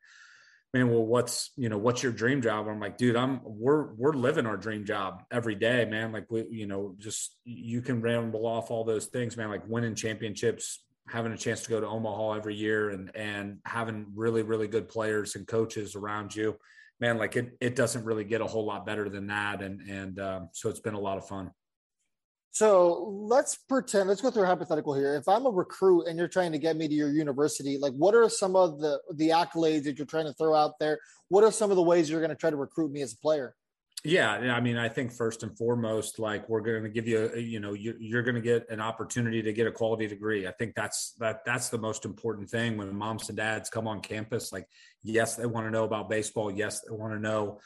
man 0.75 0.91
well 0.91 1.05
what's 1.05 1.51
you 1.57 1.69
know 1.69 1.79
what's 1.79 2.03
your 2.03 2.13
dream 2.13 2.43
job? 2.43 2.67
I'm 2.69 2.81
like 2.81 2.97
dude 2.97 3.17
i'm 3.17 3.41
we're 3.45 3.93
we're 3.95 4.15
living 4.15 4.47
our 4.47 4.57
dream 4.57 4.85
job 4.85 5.23
every 5.31 5.55
day 5.55 5.85
man. 5.85 6.13
Like 6.13 6.31
we 6.31 6.47
you 6.51 6.67
know 6.67 6.95
just 6.99 7.37
you 7.45 7.83
can 7.83 8.03
ramble 8.03 8.47
off 8.47 8.71
all 8.71 8.85
those 8.85 9.07
things 9.07 9.37
man. 9.37 9.51
Like 9.51 9.67
winning 9.67 9.95
championships 9.95 10.85
having 11.09 11.33
a 11.33 11.37
chance 11.37 11.63
to 11.63 11.71
go 11.71 11.81
to 11.81 11.87
Omaha 11.87 12.35
every 12.35 12.55
year 12.55 12.91
and 12.91 13.15
and 13.15 13.59
having 13.65 14.07
really 14.15 14.43
really 14.43 14.69
good 14.69 14.89
players 14.89 15.37
and 15.37 15.47
coaches 15.47 15.95
around 15.97 16.35
you, 16.35 16.57
man, 17.01 17.19
like 17.19 17.37
it 17.37 17.57
it 17.61 17.77
doesn't 17.77 18.05
really 18.05 18.25
get 18.25 18.41
a 18.41 18.47
whole 18.47 18.65
lot 18.65 18.87
better 18.87 19.09
than 19.09 19.27
that. 19.29 19.63
And 19.63 19.81
and 19.89 20.21
um, 20.21 20.49
so 20.53 20.69
it's 20.69 20.81
been 20.81 20.95
a 20.95 21.01
lot 21.01 21.19
of 21.19 21.27
fun. 21.27 21.51
So 22.53 23.09
let's 23.09 23.57
pretend. 23.57 24.11
Let's 24.11 24.21
go 24.21 24.31
through 24.31 24.45
a 24.45 24.47
hypothetical 24.47 24.95
here. 24.95 25.15
If 25.15 25.27
I'm 25.27 25.47
a 25.47 25.51
recruit 25.51 26.03
and 26.07 26.19
you're 26.19 26.29
trying 26.29 26.53
to 26.53 26.59
get 26.59 26.77
me 26.77 26.87
to 26.87 26.95
your 26.95 27.11
university, 27.11 27.79
like 27.79 27.95
what 27.95 28.15
are 28.15 28.29
some 28.29 28.57
of 28.57 28.79
the 28.79 29.01
the 29.15 29.31
accolades 29.31 29.85
that 29.85 29.97
you're 29.99 30.07
trying 30.07 30.27
to 30.27 30.35
throw 30.35 30.55
out 30.55 30.79
there? 30.79 30.99
What 31.29 31.45
are 31.45 31.51
some 31.51 31.71
of 31.71 31.77
the 31.77 31.83
ways 31.83 32.11
you're 32.11 32.21
going 32.21 32.31
to 32.31 32.37
try 32.37 32.51
to 32.51 32.57
recruit 32.57 32.93
me 32.93 33.01
as 33.01 33.15
a 33.15 33.17
player? 33.17 33.55
Yeah, 34.05 34.33
I 34.33 34.61
mean, 34.61 34.77
I 34.77 34.89
think 34.89 35.13
first 35.13 35.45
and 35.45 35.57
foremost, 35.57 36.19
like 36.19 36.49
we're 36.49 36.61
going 36.61 36.83
to 36.83 36.89
give 36.89 37.07
you, 37.07 37.31
a, 37.33 37.39
you 37.39 37.61
know, 37.61 37.73
you're, 37.73 37.95
you're 38.01 38.25
going 38.25 38.35
to 38.35 38.41
get 38.41 38.69
an 38.69 38.81
opportunity 38.81 39.43
to 39.43 39.53
get 39.53 39.69
a 39.69 39.71
quality 39.71 40.09
degree. 40.09 40.49
I 40.49 40.51
think 40.51 40.75
that's 40.75 41.13
that 41.21 41.45
that's 41.45 41.69
the 41.69 41.79
most 41.79 42.05
important 42.05 42.51
thing 42.51 42.77
when 42.77 42.93
moms 42.95 43.29
and 43.29 43.37
dads 43.37 43.71
come 43.71 43.87
on 43.87 44.01
campus. 44.01 44.53
Like, 44.53 44.67
yes, 45.05 45.37
they 45.37 45.47
want 45.47 45.69
to 45.69 45.71
know 45.71 45.85
about 45.85 46.11
baseball. 46.11 46.51
Yes, 46.51 46.81
they 46.81 46.93
want 46.93 47.13
to 47.15 47.21
know, 47.21 47.61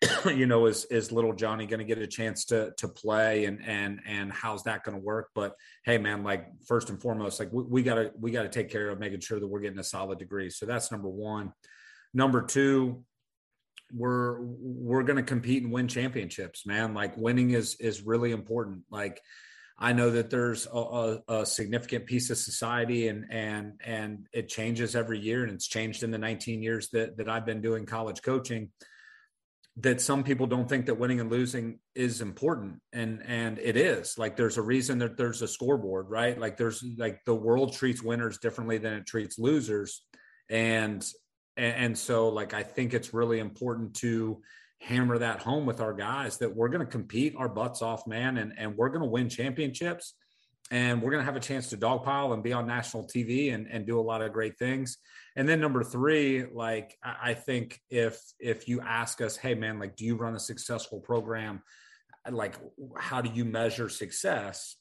you 0.26 0.46
know, 0.46 0.66
is 0.66 0.84
is 0.86 1.10
little 1.10 1.32
Johnny 1.32 1.66
going 1.66 1.80
to 1.80 1.84
get 1.84 1.98
a 1.98 2.06
chance 2.06 2.44
to 2.46 2.72
to 2.76 2.88
play 2.88 3.46
and 3.46 3.60
and 3.66 4.00
and 4.06 4.32
how's 4.32 4.62
that 4.64 4.84
going 4.84 4.96
to 4.96 5.02
work? 5.02 5.30
But 5.34 5.54
hey, 5.84 5.98
man, 5.98 6.22
like 6.22 6.46
first 6.66 6.90
and 6.90 7.00
foremost, 7.00 7.40
like 7.40 7.50
we 7.52 7.82
got 7.82 7.96
to 7.96 8.12
we 8.18 8.30
got 8.30 8.42
to 8.42 8.48
take 8.48 8.70
care 8.70 8.90
of 8.90 8.98
making 8.98 9.20
sure 9.20 9.40
that 9.40 9.46
we're 9.46 9.60
getting 9.60 9.78
a 9.78 9.84
solid 9.84 10.18
degree. 10.18 10.50
So 10.50 10.66
that's 10.66 10.92
number 10.92 11.08
one. 11.08 11.52
Number 12.14 12.42
two, 12.42 13.04
we're 13.92 14.40
we're 14.40 15.02
going 15.02 15.16
to 15.16 15.22
compete 15.22 15.62
and 15.62 15.72
win 15.72 15.88
championships 15.88 16.66
man 16.66 16.92
like 16.92 17.16
winning 17.16 17.50
is 17.50 17.76
is 17.76 18.02
really 18.02 18.32
important 18.32 18.82
like 18.90 19.20
i 19.78 19.92
know 19.92 20.10
that 20.10 20.28
there's 20.28 20.66
a, 20.66 20.78
a, 20.78 21.22
a, 21.28 21.46
significant 21.46 22.04
piece 22.04 22.28
of 22.28 22.36
society 22.36 23.08
and 23.08 23.24
and 23.30 23.80
and 23.84 24.26
it 24.32 24.48
changes 24.48 24.94
every 24.94 25.18
year 25.18 25.42
and 25.42 25.52
it's 25.52 25.66
changed 25.66 26.02
in 26.02 26.10
the 26.10 26.18
19 26.18 26.62
years 26.62 26.90
that 26.90 27.16
that 27.16 27.28
i've 27.30 27.46
been 27.46 27.62
doing 27.62 27.86
college 27.86 28.20
coaching 28.22 28.70
that 29.80 30.00
some 30.00 30.24
people 30.24 30.46
don't 30.46 30.68
think 30.68 30.86
that 30.86 30.98
winning 30.98 31.20
and 31.20 31.30
losing 31.30 31.78
is 31.94 32.20
important 32.20 32.80
and 32.92 33.22
and 33.24 33.58
it 33.58 33.76
is. 33.76 34.18
Like 34.18 34.36
there's 34.36 34.56
a 34.56 34.62
reason 34.62 34.98
that 34.98 35.16
there's 35.16 35.42
a 35.42 35.48
scoreboard 35.48 36.08
right? 36.08 36.38
Like 36.38 36.56
there's 36.56 36.84
like 36.96 37.24
the 37.24 37.34
world 37.34 37.74
treats 37.74 38.02
winners 38.02 38.38
differently 38.38 38.78
than 38.78 38.94
it 38.94 39.06
treats 39.06 39.38
losers. 39.38 40.02
And 40.50 41.06
and, 41.58 41.98
so, 41.98 42.28
like, 42.28 42.54
I 42.54 42.62
think 42.62 42.94
it's 42.94 43.12
really 43.12 43.40
important 43.40 43.94
to 43.96 44.40
hammer 44.80 45.18
that 45.18 45.40
home 45.40 45.66
with 45.66 45.80
our 45.80 45.92
guys 45.92 46.38
that 46.38 46.54
we're 46.54 46.68
going 46.68 46.86
to 46.86 46.90
compete 46.90 47.34
our 47.36 47.48
butts 47.48 47.82
off, 47.82 48.06
man, 48.06 48.36
and, 48.36 48.52
and 48.56 48.76
we're 48.76 48.90
going 48.90 49.02
to 49.02 49.08
win 49.08 49.28
championships 49.28 50.14
and 50.70 51.00
we're 51.00 51.10
going 51.10 51.20
to 51.20 51.24
have 51.24 51.36
a 51.36 51.40
chance 51.40 51.70
to 51.70 51.76
dogpile 51.76 52.34
and 52.34 52.42
be 52.42 52.52
on 52.52 52.66
national 52.66 53.04
TV 53.04 53.54
and, 53.54 53.66
and 53.70 53.86
do 53.86 53.98
a 53.98 54.02
lot 54.02 54.20
of 54.20 54.32
great 54.32 54.58
things. 54.58 54.98
And 55.36 55.48
then 55.48 55.60
number 55.60 55.82
three, 55.82 56.46
like 56.52 56.96
I 57.02 57.34
think 57.34 57.80
if 57.90 58.20
if 58.40 58.68
you 58.68 58.80
ask 58.80 59.20
us, 59.20 59.36
hey 59.36 59.54
man, 59.54 59.78
like 59.78 59.96
do 59.96 60.04
you 60.04 60.16
run 60.16 60.34
a 60.34 60.40
successful 60.40 61.00
program? 61.00 61.62
Like 62.28 62.56
how 62.98 63.20
do 63.20 63.30
you 63.32 63.44
measure 63.44 63.88
success? 63.88 64.76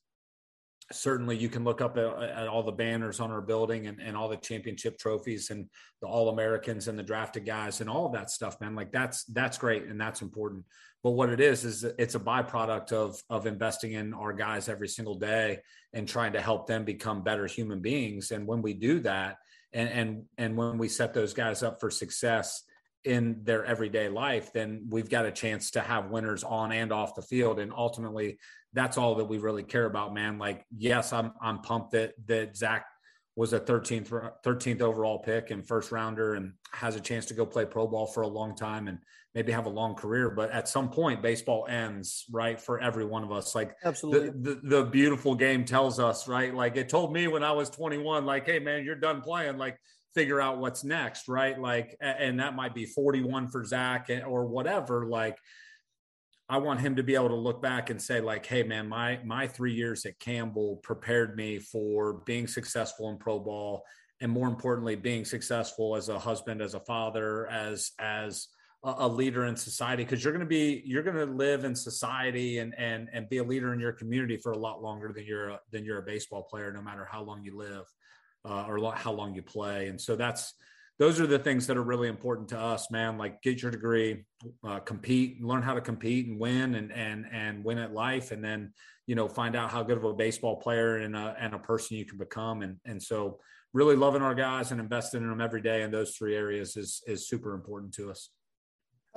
Certainly 0.91 1.35
you 1.35 1.49
can 1.49 1.63
look 1.63 1.81
up 1.81 1.97
at, 1.97 2.05
at, 2.05 2.47
all 2.47 2.63
the 2.63 2.71
banners 2.71 3.19
on 3.19 3.31
our 3.31 3.41
building 3.41 3.87
and, 3.87 3.99
and 3.99 4.15
all 4.15 4.29
the 4.29 4.37
championship 4.37 4.97
trophies 4.97 5.49
and 5.49 5.67
the 6.01 6.07
all 6.07 6.29
americans 6.29 6.87
and 6.87 6.97
the 6.97 7.03
drafted 7.03 7.45
guys 7.45 7.81
and 7.81 7.89
all 7.89 8.05
of 8.05 8.13
that 8.13 8.29
stuff 8.29 8.59
man. 8.61 8.75
Like 8.75 8.91
that's 8.91 9.23
that's 9.25 9.57
great 9.57 9.83
and 9.85 9.99
that's 9.99 10.21
important. 10.21 10.65
But 11.03 11.11
what 11.11 11.29
it 11.29 11.39
is 11.39 11.63
is 11.63 11.83
it's 11.83 12.15
a 12.15 12.19
byproduct 12.19 12.91
of 12.91 13.21
of 13.29 13.47
investing 13.47 13.93
in 13.93 14.13
our 14.13 14.33
guys 14.33 14.69
every 14.69 14.87
single 14.87 15.15
day 15.15 15.59
and 15.93 16.07
trying 16.07 16.33
to 16.33 16.41
help 16.41 16.67
them 16.67 16.85
become 16.85 17.23
better 17.23 17.45
human 17.45 17.81
beings. 17.81 18.31
And 18.31 18.47
when 18.47 18.61
we 18.61 18.73
do 18.73 18.99
that 19.01 19.37
and 19.73 19.89
and 19.89 20.23
and 20.37 20.57
when 20.57 20.77
we 20.77 20.87
set 20.87 21.13
those 21.13 21.33
guys 21.33 21.63
up 21.63 21.79
for 21.79 21.91
success 21.91 22.63
in 23.07 23.43
their 23.43 23.65
everyday 23.65 24.09
life, 24.09 24.51
then 24.53 24.85
we've 24.89 25.09
got 25.09 25.25
a 25.25 25.31
chance 25.31 25.71
to 25.71 25.81
have 25.81 26.11
winners 26.11 26.43
on 26.43 26.71
and 26.71 26.91
off 26.91 27.15
the 27.15 27.21
field. 27.21 27.59
And 27.59 27.71
ultimately, 27.75 28.37
that's 28.73 28.97
all 28.97 29.15
that 29.15 29.25
we 29.25 29.37
really 29.37 29.63
care 29.63 29.85
about, 29.85 30.13
man. 30.13 30.37
Like, 30.37 30.65
yes, 30.77 31.13
I'm 31.13 31.31
I'm 31.41 31.59
pumped 31.61 31.91
that 31.91 32.13
that 32.27 32.55
Zach 32.55 32.85
was 33.35 33.53
a 33.53 33.59
13th 33.59 34.31
13th 34.43 34.81
overall 34.81 35.19
pick 35.19 35.51
and 35.51 35.65
first 35.65 35.91
rounder 35.91 36.33
and 36.33 36.53
has 36.71 36.95
a 36.95 36.99
chance 36.99 37.25
to 37.27 37.33
go 37.33 37.45
play 37.45 37.65
pro 37.65 37.87
ball 37.87 38.07
for 38.07 38.21
a 38.21 38.27
long 38.27 38.55
time 38.55 38.87
and 38.87 38.97
maybe 39.35 39.51
have 39.51 39.67
a 39.67 39.69
long 39.69 39.93
career. 39.93 40.31
But 40.31 40.51
at 40.51 40.67
some 40.67 40.89
point 40.89 41.21
baseball 41.21 41.67
ends 41.69 42.25
right 42.31 42.59
for 42.59 42.79
every 42.79 43.05
one 43.05 43.23
of 43.23 43.31
us. 43.31 43.53
Like 43.53 43.75
absolutely. 43.85 44.29
the, 44.29 44.55
the, 44.55 44.77
the 44.77 44.83
beautiful 44.83 45.35
game 45.35 45.65
tells 45.65 45.99
us 45.99 46.27
right? 46.27 46.53
Like 46.53 46.75
it 46.75 46.89
told 46.89 47.13
me 47.13 47.27
when 47.27 47.43
i 47.43 47.51
was 47.51 47.69
21 47.69 48.25
like 48.25 48.45
hey 48.45 48.59
man 48.59 48.83
you're 48.83 48.95
done 48.95 49.21
playing. 49.21 49.57
Like 49.57 49.79
figure 50.17 50.41
out 50.41 50.57
what's 50.57 50.83
next, 50.83 51.27
right? 51.27 51.61
Like, 51.61 51.95
and 52.01 52.39
that 52.39 52.55
might 52.55 52.73
be 52.73 52.87
41 52.87 53.49
for 53.49 53.63
Zach 53.63 54.09
or 54.25 54.47
whatever. 54.47 55.05
Like, 55.05 55.37
I 56.49 56.57
want 56.57 56.79
him 56.79 56.95
to 56.95 57.03
be 57.03 57.13
able 57.13 57.29
to 57.29 57.35
look 57.35 57.61
back 57.61 57.91
and 57.91 58.01
say, 58.01 58.19
like, 58.19 58.43
hey, 58.43 58.63
man, 58.63 58.89
my 58.89 59.19
my 59.23 59.45
three 59.45 59.75
years 59.75 60.07
at 60.07 60.17
Campbell 60.17 60.77
prepared 60.81 61.35
me 61.35 61.59
for 61.59 62.23
being 62.25 62.47
successful 62.47 63.11
in 63.11 63.17
pro 63.17 63.37
ball, 63.37 63.83
and 64.19 64.31
more 64.31 64.47
importantly, 64.47 64.95
being 64.95 65.23
successful 65.23 65.95
as 65.95 66.09
a 66.09 66.17
husband, 66.17 66.63
as 66.63 66.73
a 66.73 66.79
father, 66.79 67.45
as 67.47 67.91
as 67.99 68.47
a, 68.83 69.07
leader 69.07 69.45
in 69.45 69.55
society 69.55 70.03
because 70.03 70.23
you're 70.23 70.33
going 70.33 70.45
to 70.45 70.49
be 70.49 70.81
you're 70.85 71.03
going 71.03 71.15
to 71.15 71.25
live 71.25 71.63
in 71.63 71.75
society 71.75 72.59
and 72.59 72.73
and 72.77 73.09
and 73.11 73.27
be 73.29 73.37
a 73.37 73.43
leader 73.43 73.73
in 73.73 73.79
your 73.79 73.91
community 73.91 74.37
for 74.37 74.53
a 74.53 74.57
lot 74.57 74.81
longer 74.81 75.11
than 75.13 75.25
you're 75.25 75.49
a, 75.49 75.59
than 75.71 75.83
you're 75.83 75.97
a 75.99 76.03
baseball 76.03 76.43
player 76.43 76.71
no 76.71 76.81
matter 76.81 77.07
how 77.11 77.21
long 77.21 77.43
you 77.43 77.57
live 77.57 77.85
uh, 78.45 78.65
or 78.67 78.93
how 78.95 79.11
long 79.11 79.35
you 79.35 79.41
play. 79.41 79.87
And 79.87 79.99
so 79.99 80.15
that's 80.15 80.53
those 80.99 81.19
are 81.19 81.27
the 81.27 81.39
things 81.39 81.67
that 81.67 81.77
are 81.77 81.83
really 81.83 82.07
important 82.07 82.49
to 82.49 82.59
us, 82.59 82.89
man. 82.89 83.17
Like 83.17 83.41
get 83.41 83.61
your 83.61 83.71
degree, 83.71 84.25
uh, 84.65 84.79
compete, 84.79 85.43
learn 85.43 85.61
how 85.61 85.75
to 85.75 85.81
compete 85.81 86.27
and 86.27 86.39
win, 86.39 86.75
and 86.75 86.91
and 86.91 87.25
and 87.31 87.63
win 87.63 87.77
at 87.77 87.93
life, 87.93 88.31
and 88.31 88.43
then 88.43 88.73
you 89.05 89.15
know 89.15 89.27
find 89.27 89.55
out 89.55 89.69
how 89.69 89.83
good 89.83 89.97
of 89.97 90.03
a 90.03 90.13
baseball 90.13 90.55
player 90.55 90.97
and 90.97 91.15
a 91.15 91.35
and 91.39 91.53
a 91.53 91.59
person 91.59 91.97
you 91.97 92.05
can 92.05 92.17
become. 92.17 92.63
And 92.63 92.77
and 92.85 93.01
so 93.01 93.39
really 93.73 93.95
loving 93.95 94.23
our 94.23 94.33
guys 94.33 94.71
and 94.71 94.79
investing 94.79 95.21
in 95.21 95.29
them 95.29 95.41
every 95.41 95.61
day 95.61 95.83
in 95.83 95.91
those 95.91 96.15
three 96.15 96.35
areas 96.35 96.75
is 96.75 97.03
is 97.05 97.27
super 97.27 97.53
important 97.53 97.93
to 97.95 98.09
us. 98.09 98.29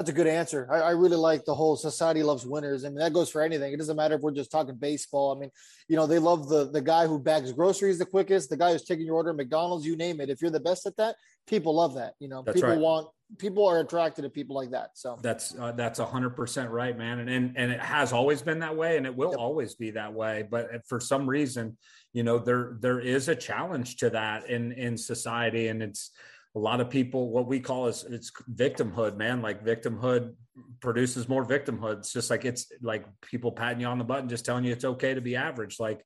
That's 0.01 0.09
a 0.09 0.15
good 0.15 0.27
answer. 0.27 0.67
I, 0.73 0.77
I, 0.77 0.91
really 0.93 1.19
like 1.19 1.45
the 1.45 1.55
whole 1.55 1.77
society 1.77 2.23
loves 2.23 2.47
winners. 2.47 2.87
I 2.87 2.89
mean, 2.89 3.01
that 3.01 3.13
goes 3.13 3.29
for 3.29 3.43
anything. 3.43 3.71
It 3.71 3.77
doesn't 3.77 3.99
matter 3.99 4.15
if 4.15 4.23
we're 4.23 4.31
just 4.31 4.51
talking 4.51 4.75
baseball. 4.77 5.37
I 5.37 5.39
mean, 5.39 5.51
you 5.89 5.97
know, 5.97 6.07
they 6.07 6.19
love 6.19 6.49
the 6.49 6.71
the 6.71 6.81
guy 6.81 7.07
who 7.07 7.19
bags 7.19 7.53
groceries 7.53 7.99
the 7.99 8.07
quickest, 8.07 8.49
the 8.49 8.57
guy 8.57 8.73
who's 8.73 8.83
taking 8.83 9.05
your 9.05 9.17
order, 9.17 9.29
at 9.29 9.37
McDonald's, 9.37 9.85
you 9.85 9.97
name 9.97 10.23
it. 10.23 10.31
If 10.31 10.41
you're 10.41 10.51
the 10.51 10.59
best 10.59 10.87
at 10.87 10.97
that, 10.97 11.17
people 11.47 11.75
love 11.75 11.97
that. 11.97 12.15
You 12.19 12.29
know, 12.29 12.43
that's 12.43 12.55
people 12.55 12.71
right. 12.71 12.79
want 12.79 13.09
people 13.37 13.67
are 13.67 13.81
attracted 13.81 14.23
to 14.23 14.31
people 14.31 14.57
like 14.57 14.71
that. 14.71 14.93
So 14.95 15.19
that's 15.21 15.55
uh, 15.59 15.73
that's 15.73 15.99
a 15.99 16.07
hundred 16.07 16.31
percent 16.31 16.71
right, 16.71 16.97
man. 16.97 17.19
And, 17.19 17.29
and 17.29 17.53
and 17.59 17.71
it 17.71 17.81
has 17.81 18.15
always 18.15 18.41
been 18.41 18.61
that 18.61 18.75
way, 18.75 18.97
and 18.97 19.05
it 19.05 19.15
will 19.15 19.33
yep. 19.33 19.39
always 19.39 19.75
be 19.75 19.91
that 19.91 20.15
way. 20.15 20.49
But 20.51 20.87
for 20.89 20.99
some 20.99 21.29
reason, 21.29 21.77
you 22.15 22.23
know, 22.23 22.39
there 22.39 22.79
there 22.81 23.01
is 23.01 23.29
a 23.29 23.37
challenge 23.37 23.97
to 23.97 24.09
that 24.09 24.49
in 24.49 24.73
in 24.73 24.97
society, 24.97 25.69
and 25.69 25.83
it's 25.83 26.11
a 26.57 26.59
lot 26.59 26.81
of 26.81 26.91
people 26.91 27.31
what 27.31 27.47
we 27.47 27.61
call 27.61 27.87
is 27.87 28.05
it's 28.05 28.33
victimhood 28.53 29.17
man. 29.17 29.41
Like 29.41 29.65
victimhood 29.65 30.35
produces 30.81 31.29
more 31.29 31.45
victimhood. 31.45 31.99
It's 31.99 32.13
just 32.13 32.31
like 32.31 32.45
it's 32.45 32.73
like 32.83 33.07
people 33.23 33.53
patting 33.53 33.81
you 33.81 33.87
on 33.87 33.99
the 33.99 34.05
button 34.05 34.29
just 34.29 34.45
telling 34.45 34.65
you 34.65 34.73
it's 34.73 34.85
okay 34.85 35.15
to 35.15 35.21
be 35.21 35.37
average. 35.37 35.79
Like 35.79 36.05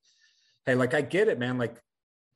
hey 0.65 0.75
like 0.75 0.93
i 0.93 1.01
get 1.01 1.27
it 1.27 1.39
man. 1.39 1.57
Like 1.57 1.79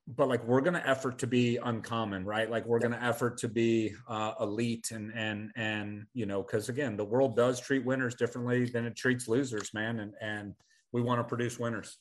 but 0.08 0.28
like 0.28 0.44
we're 0.44 0.62
gonna 0.62 0.82
effort 0.84 1.20
to 1.20 1.28
be 1.28 1.58
uncommon 1.58 2.26
right? 2.26 2.50
Like 2.50 2.66
we're 2.66 2.80
gonna 2.80 3.00
effort 3.02 3.38
to 3.40 3.48
be 3.48 3.94
uh, 4.08 4.34
elite 4.42 4.90
and 4.92 5.12
and 5.14 5.52
and 5.56 6.06
you 6.14 6.26
know 6.26 6.42
because 6.42 6.70
again 6.70 6.98
the 6.98 7.06
world 7.06 7.36
does 7.36 7.60
treat 7.60 7.86
winners 7.86 8.16
differently 8.16 8.66
than 8.66 8.86
it 8.86 8.96
treats 8.96 9.28
losers 9.28 9.72
man. 9.74 10.00
And 10.00 10.14
and 10.20 10.56
we 10.92 11.04
want 11.04 11.20
to 11.20 11.24
produce 11.24 11.60
winners 11.60 11.96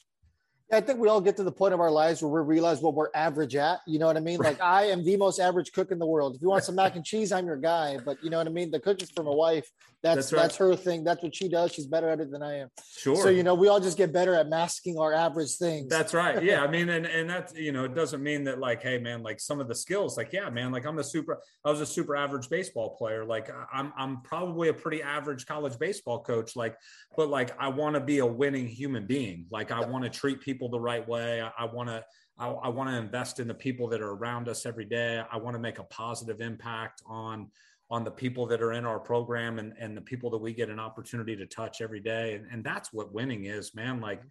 I 0.71 0.83
think 0.83 0.99
we 0.99 1.09
all 1.09 1.23
get 1.23 1.37
to 1.39 1.43
the 1.43 1.53
point 1.53 1.73
of 1.73 1.81
our 1.81 1.91
lives 1.91 2.23
where 2.23 2.31
we 2.31 2.47
realize 2.47 2.83
what 2.83 2.95
we're 2.95 3.09
average 3.15 3.57
at. 3.57 3.81
You 3.87 3.99
know 3.99 4.07
what 4.07 4.19
I 4.19 4.21
mean? 4.21 4.39
Like 4.39 4.61
I 4.61 4.85
am 4.85 5.03
the 5.03 5.17
most 5.17 5.39
average 5.39 5.73
cook 5.73 5.91
in 5.93 5.99
the 5.99 6.07
world. 6.07 6.37
If 6.37 6.43
you 6.43 6.49
want 6.49 6.65
some 6.65 6.75
mac 6.75 6.95
and 6.95 7.05
cheese, 7.05 7.33
I'm 7.33 7.47
your 7.47 7.57
guy. 7.57 7.97
But 8.05 8.23
you 8.23 8.29
know 8.29 8.37
what 8.37 8.47
I 8.47 8.51
mean? 8.51 8.71
The 8.71 8.79
cooking's 8.79 9.11
for 9.11 9.23
my 9.23 9.35
wife. 9.35 9.71
That's 10.03 10.17
that's, 10.17 10.33
right. 10.33 10.43
that's, 10.43 10.57
her 10.57 10.77
thing. 10.77 11.03
That's 11.03 11.23
what 11.23 11.35
she 11.35 11.49
does. 11.49 11.73
She's 11.73 11.87
better 11.87 12.09
at 12.09 12.21
it 12.21 12.31
than 12.31 12.43
I 12.43 12.59
am. 12.59 12.69
Sure. 12.97 13.17
So 13.17 13.31
you 13.31 13.43
know, 13.43 13.55
we 13.55 13.67
all 13.67 13.81
just 13.81 13.97
get 13.97 14.13
better 14.13 14.35
at 14.35 14.49
masking 14.49 14.97
our 14.97 15.13
average 15.13 15.57
things. 15.57 15.89
That's 15.89 16.15
right. 16.15 16.43
Yeah. 16.49 16.63
I 16.63 16.69
mean, 16.69 16.89
and 16.89 17.05
and 17.05 17.29
that's 17.29 17.55
you 17.55 17.73
know, 17.73 17.85
it 17.85 17.95
doesn't 17.95 18.23
mean 18.23 18.45
that 18.45 18.59
like, 18.59 18.83
hey 18.83 18.99
man, 18.99 19.23
like 19.23 19.41
some 19.41 19.61
of 19.61 19.69
the 19.69 19.75
skills, 19.75 20.17
like 20.17 20.33
yeah, 20.33 20.49
man, 20.49 20.71
like 20.71 20.87
I'm 20.87 20.99
a 20.99 21.05
super. 21.05 21.41
I 21.65 21.71
was 21.71 21.81
a 21.81 21.87
super 21.87 22.17
average 22.17 22.49
baseball 22.49 22.97
player. 22.97 23.25
Like 23.25 23.51
I'm 23.73 23.93
I'm 23.97 24.23
probably 24.23 24.69
a 24.69 24.73
pretty 24.73 25.03
average 25.03 25.47
college 25.47 25.79
baseball 25.79 26.23
coach. 26.23 26.55
Like, 26.55 26.77
but 27.17 27.29
like 27.29 27.61
I 27.61 27.69
want 27.69 27.95
to 27.95 28.01
be 28.01 28.19
a 28.19 28.27
winning 28.27 28.69
human 28.69 29.07
being. 29.07 29.47
Like 29.51 29.73
I 29.73 29.85
want 29.85 30.05
to 30.05 30.11
treat 30.11 30.41
people 30.41 30.69
the 30.69 30.81
right 30.81 31.07
way. 31.07 31.43
I, 31.43 31.51
I 31.59 31.65
want 31.65 31.89
to. 31.89 32.05
I, 32.39 32.49
I 32.49 32.69
want 32.69 32.89
to 32.89 32.97
invest 32.97 33.41
in 33.41 33.49
the 33.49 33.55
people 33.55 33.89
that 33.89 34.01
are 34.01 34.13
around 34.13 34.49
us 34.49 34.65
every 34.65 34.85
day. 34.85 35.23
I 35.31 35.37
want 35.39 35.55
to 35.55 35.61
make 35.61 35.81
a 35.81 35.85
positive 35.85 36.41
impact 36.41 37.03
on 37.05 37.51
on 37.91 38.05
the 38.05 38.11
people 38.11 38.47
that 38.47 38.61
are 38.61 38.73
in 38.73 38.85
our 38.85 38.99
program 38.99 39.59
and, 39.59 39.73
and 39.79 39.97
the 39.97 40.01
people 40.01 40.31
that 40.31 40.39
we 40.39 40.53
get 40.53 40.69
an 40.69 40.79
opportunity 40.79 41.35
to 41.37 41.47
touch 41.47 41.81
every 41.81 42.01
day. 42.01 42.35
And, 42.35 42.47
and 42.53 42.63
that's 42.63 42.93
what 42.93 43.13
winning 43.13 43.47
is, 43.47 43.75
man. 43.75 43.95
Mm-hmm. 43.95 44.05
Like, 44.05 44.23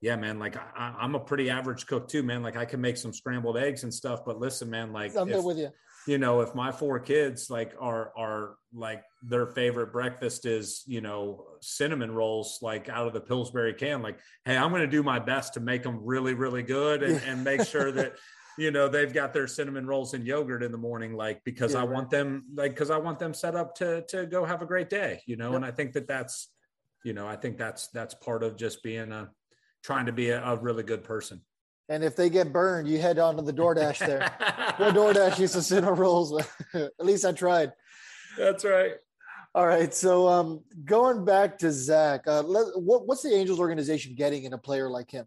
yeah, 0.00 0.16
man, 0.16 0.38
like 0.38 0.56
I, 0.56 0.94
am 1.00 1.14
a 1.14 1.20
pretty 1.20 1.48
average 1.48 1.86
cook 1.86 2.08
too, 2.08 2.22
man. 2.22 2.42
Like 2.42 2.56
I 2.56 2.64
can 2.64 2.80
make 2.80 2.96
some 2.96 3.12
scrambled 3.12 3.56
eggs 3.56 3.84
and 3.84 3.94
stuff, 3.94 4.24
but 4.26 4.38
listen, 4.38 4.68
man, 4.68 4.92
like 4.92 5.16
I'm 5.16 5.28
there 5.28 5.40
with 5.40 5.56
you. 5.58 5.70
You 6.06 6.18
know, 6.18 6.42
if 6.42 6.54
my 6.54 6.70
four 6.70 7.00
kids 7.00 7.48
like 7.48 7.74
are 7.80 8.12
are 8.14 8.56
like 8.74 9.02
their 9.22 9.46
favorite 9.46 9.92
breakfast 9.92 10.44
is, 10.44 10.82
you 10.86 11.00
know, 11.00 11.46
cinnamon 11.62 12.10
rolls 12.10 12.58
like 12.60 12.90
out 12.90 13.06
of 13.06 13.14
the 13.14 13.20
Pillsbury 13.20 13.72
can, 13.72 14.02
like, 14.02 14.18
hey, 14.44 14.58
I'm 14.58 14.70
gonna 14.70 14.86
do 14.86 15.02
my 15.02 15.18
best 15.18 15.54
to 15.54 15.60
make 15.60 15.82
them 15.82 16.00
really, 16.02 16.34
really 16.34 16.62
good 16.62 17.02
and, 17.02 17.22
and 17.26 17.42
make 17.42 17.64
sure 17.64 17.90
that 17.92 18.16
you 18.58 18.70
know 18.70 18.88
they've 18.88 19.12
got 19.12 19.32
their 19.32 19.46
cinnamon 19.46 19.86
rolls 19.86 20.14
and 20.14 20.26
yogurt 20.26 20.62
in 20.62 20.70
the 20.70 20.78
morning 20.78 21.14
like 21.14 21.42
because 21.44 21.72
yeah, 21.72 21.80
i 21.80 21.82
right. 21.82 21.90
want 21.90 22.10
them 22.10 22.44
like 22.54 22.72
because 22.72 22.90
i 22.90 22.96
want 22.96 23.18
them 23.18 23.34
set 23.34 23.54
up 23.54 23.74
to 23.74 24.02
to 24.08 24.26
go 24.26 24.44
have 24.44 24.62
a 24.62 24.66
great 24.66 24.88
day 24.88 25.20
you 25.26 25.36
know? 25.36 25.50
Yep. 25.50 25.56
and 25.56 25.64
i 25.64 25.70
think 25.70 25.92
that 25.92 26.06
that's 26.06 26.50
you 27.04 27.12
know 27.12 27.26
i 27.26 27.36
think 27.36 27.58
that's 27.58 27.88
that's 27.88 28.14
part 28.14 28.42
of 28.42 28.56
just 28.56 28.82
being 28.82 29.12
a 29.12 29.30
trying 29.84 30.06
to 30.06 30.12
be 30.12 30.30
a, 30.30 30.42
a 30.42 30.56
really 30.56 30.82
good 30.82 31.04
person. 31.04 31.42
And 31.90 32.02
if 32.02 32.16
they 32.16 32.30
get 32.30 32.52
burned 32.52 32.88
you 32.88 32.98
head 32.98 33.18
on 33.18 33.36
to 33.36 33.42
the 33.42 33.52
doordash 33.52 33.98
there. 33.98 34.32
The 34.76 34.90
doordash 34.90 35.38
used 35.38 35.54
to 35.54 35.62
cinnamon 35.62 35.94
rolls. 35.94 36.42
At 36.74 36.90
least 36.98 37.24
i 37.24 37.30
tried. 37.30 37.70
That's 38.36 38.64
right. 38.64 38.94
All 39.54 39.66
right 39.66 39.94
so 39.94 40.26
um 40.26 40.64
going 40.84 41.24
back 41.24 41.58
to 41.58 41.70
zach 41.70 42.26
uh, 42.26 42.42
let, 42.42 42.66
what, 42.74 43.06
what's 43.06 43.22
the 43.22 43.32
angels 43.32 43.60
organization 43.60 44.16
getting 44.16 44.42
in 44.44 44.52
a 44.52 44.58
player 44.58 44.90
like 44.90 45.12
him 45.12 45.26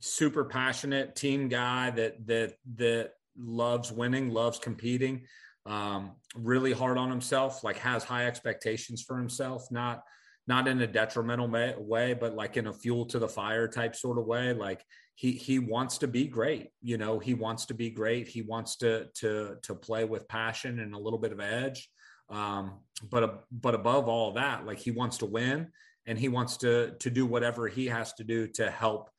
super 0.00 0.44
passionate 0.44 1.16
team 1.16 1.48
guy 1.48 1.90
that 1.90 2.26
that 2.26 2.54
that 2.76 3.12
loves 3.38 3.92
winning, 3.92 4.30
loves 4.30 4.58
competing, 4.58 5.22
um, 5.66 6.12
really 6.34 6.72
hard 6.72 6.98
on 6.98 7.10
himself, 7.10 7.64
like 7.64 7.78
has 7.78 8.04
high 8.04 8.26
expectations 8.26 9.02
for 9.02 9.16
himself, 9.16 9.70
not 9.70 10.02
not 10.46 10.68
in 10.68 10.80
a 10.80 10.86
detrimental 10.86 11.48
way, 11.48 12.14
but 12.14 12.34
like 12.34 12.56
in 12.56 12.68
a 12.68 12.72
fuel 12.72 13.04
to 13.06 13.18
the 13.18 13.28
fire 13.28 13.66
type 13.66 13.96
sort 13.96 14.18
of 14.18 14.26
way. 14.26 14.52
Like 14.52 14.84
he 15.16 15.32
he 15.32 15.58
wants 15.58 15.98
to 15.98 16.08
be 16.08 16.26
great, 16.26 16.68
you 16.82 16.98
know, 16.98 17.18
he 17.18 17.34
wants 17.34 17.66
to 17.66 17.74
be 17.74 17.90
great. 17.90 18.28
He 18.28 18.42
wants 18.42 18.76
to 18.76 19.06
to 19.16 19.56
to 19.62 19.74
play 19.74 20.04
with 20.04 20.28
passion 20.28 20.78
and 20.78 20.94
a 20.94 20.98
little 20.98 21.18
bit 21.18 21.32
of 21.32 21.40
edge. 21.40 21.88
Um, 22.28 22.80
but 23.10 23.44
but 23.50 23.74
above 23.74 24.08
all 24.08 24.32
that, 24.32 24.66
like 24.66 24.78
he 24.78 24.90
wants 24.90 25.18
to 25.18 25.26
win 25.26 25.68
and 26.06 26.18
he 26.18 26.28
wants 26.28 26.58
to 26.58 26.92
to 27.00 27.10
do 27.10 27.26
whatever 27.26 27.66
he 27.66 27.86
has 27.86 28.12
to 28.14 28.24
do 28.24 28.46
to 28.48 28.70
help 28.70 29.10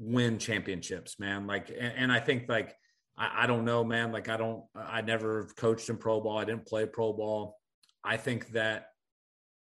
win 0.00 0.38
championships, 0.38 1.20
man. 1.20 1.46
Like, 1.46 1.68
and, 1.68 1.92
and 1.96 2.12
I 2.12 2.18
think 2.18 2.48
like, 2.48 2.74
I, 3.16 3.44
I, 3.44 3.46
don't 3.46 3.64
know, 3.64 3.84
man. 3.84 4.10
Like, 4.10 4.28
I 4.28 4.36
don't, 4.36 4.64
I 4.74 5.02
never 5.02 5.48
coached 5.56 5.88
in 5.90 5.98
pro 5.98 6.20
ball. 6.20 6.38
I 6.38 6.44
didn't 6.44 6.66
play 6.66 6.86
pro 6.86 7.12
ball. 7.12 7.56
I 8.02 8.16
think 8.16 8.48
that 8.52 8.86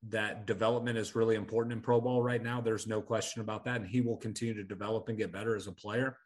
that 0.09 0.47
development 0.47 0.99
is 0.99 1.15
really 1.15 1.37
important 1.37 1.73
in 1.73 1.81
pro 1.81 2.01
ball 2.01 2.23
right 2.23 2.43
now. 2.43 2.61
There's 2.61 2.87
no 2.87 3.03
question 3.03 3.43
about 3.43 3.65
that. 3.67 3.83
And 3.83 3.87
he 3.89 4.01
will 4.01 4.17
continue 4.17 4.55
to 4.55 4.65
develop 4.65 5.09
and 5.09 5.19
get 5.19 5.33
better 5.33 5.55
as 5.55 5.67
a 5.67 5.73
player. 5.73 6.17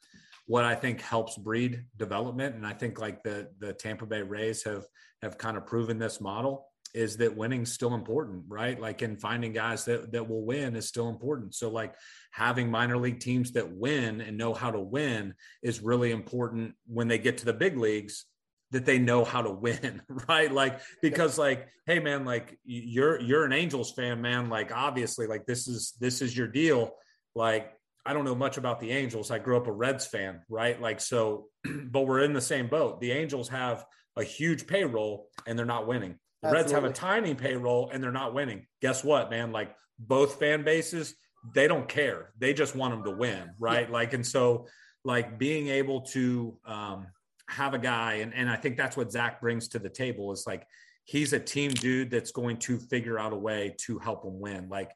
What 0.47 0.65
I 0.65 0.77
think 0.77 1.01
helps 1.01 1.37
breed 1.37 1.85
development, 1.97 2.55
and 2.55 2.65
I 2.65 2.73
think 2.73 3.01
like 3.01 3.25
the 3.25 3.49
the 3.59 3.73
Tampa 3.73 4.07
Bay 4.07 4.23
Rays 4.23 4.63
have 4.63 4.85
have 5.21 5.37
kind 5.39 5.57
of 5.57 5.67
proven 5.67 5.99
this 5.99 6.21
model 6.21 6.69
is 6.95 7.19
that 7.19 7.37
winning's 7.37 7.73
still 7.73 7.95
important, 7.95 8.45
right? 8.49 8.81
Like 8.81 9.03
in 9.03 9.17
finding 9.17 9.53
guys 9.53 9.85
that 9.85 10.13
that 10.13 10.29
will 10.29 10.45
win 10.45 10.77
is 10.77 10.89
still 10.89 11.09
important. 11.09 11.55
So 11.55 11.71
like 11.71 11.95
having 12.31 12.71
minor 12.71 12.97
league 12.97 13.21
teams 13.21 13.53
that 13.53 13.71
win 13.71 14.21
and 14.21 14.39
know 14.39 14.55
how 14.55 14.71
to 14.71 14.81
win 14.81 15.35
is 15.63 15.81
really 15.83 16.11
important 16.11 16.75
when 16.87 17.09
they 17.09 17.19
get 17.19 17.39
to 17.39 17.45
the 17.45 17.53
big 17.53 17.77
leagues 17.77 18.25
that 18.73 18.85
they 18.85 18.99
know 18.99 19.25
how 19.25 19.43
to 19.43 19.51
win, 19.51 20.03
right? 20.29 20.51
Like 20.51 20.81
because 21.03 21.39
like 21.39 21.69
hey 21.87 21.99
man, 21.99 22.25
like 22.25 22.59
you're 22.65 23.21
you're 23.21 23.45
an 23.45 23.53
Angels 23.53 23.93
fan, 23.93 24.21
man, 24.21 24.49
like 24.49 24.73
obviously 24.75 25.27
like 25.27 25.47
this 25.47 25.69
is 25.69 25.95
this 26.01 26.23
is 26.23 26.37
your 26.37 26.49
deal. 26.49 26.93
Like 27.35 27.73
I 28.05 28.13
don't 28.13 28.25
know 28.25 28.35
much 28.35 28.57
about 28.57 28.81
the 28.81 28.93
Angels. 28.93 29.31
I 29.31 29.39
grew 29.39 29.57
up 29.57 29.67
a 29.67 29.73
Reds 29.73 30.07
fan, 30.07 30.43
right? 30.49 30.81
Like 30.81 31.01
so 31.01 31.49
but 31.65 32.03
we're 32.03 32.23
in 32.23 32.33
the 32.33 32.41
same 32.41 32.69
boat. 32.69 33.01
The 33.01 33.13
Angels 33.13 33.49
have 33.49 33.85
a 34.17 34.25
huge 34.25 34.67
payroll 34.67 35.29
and 35.47 35.59
they're 35.59 35.67
not 35.67 35.87
winning 35.87 36.19
the 36.47 36.53
Reds 36.53 36.73
have 36.73 36.85
a 36.85 36.93
tiny 36.93 37.35
payroll 37.35 37.91
and 37.93 38.03
they're 38.03 38.13
not 38.13 38.35
winning. 38.35 38.67
Guess 38.81 39.05
what, 39.05 39.31
man? 39.31 39.53
Like 39.53 39.75
both 39.99 40.39
fan 40.39 40.65
bases, 40.65 41.15
they 41.55 41.69
don't 41.69 41.89
care. 41.89 42.33
They 42.39 42.53
just 42.53 42.75
want 42.75 42.95
them 42.95 43.05
to 43.05 43.11
win, 43.11 43.51
right? 43.59 43.87
Yeah. 43.89 43.93
Like, 43.93 44.15
and 44.15 44.27
so 44.27 44.67
like 45.05 45.39
being 45.39 45.69
able 45.69 46.03
to 46.03 46.59
um, 46.67 47.07
have 47.49 47.75
a 47.75 47.79
guy, 47.79 48.15
and, 48.15 48.35
and 48.35 48.51
I 48.51 48.57
think 48.57 48.77
that's 48.77 48.97
what 48.97 49.13
Zach 49.13 49.41
brings 49.41 49.69
to 49.69 49.79
the 49.79 49.89
table 49.89 50.33
is 50.33 50.45
like 50.47 50.67
he's 51.05 51.33
a 51.33 51.41
team 51.41 51.71
dude 51.71 52.11
that's 52.11 52.33
going 52.33 52.57
to 52.59 52.79
figure 52.79 53.19
out 53.19 53.33
a 53.33 53.37
way 53.37 53.75
to 53.87 53.99
help 53.99 54.25
him 54.25 54.41
win. 54.41 54.69
Like 54.69 54.91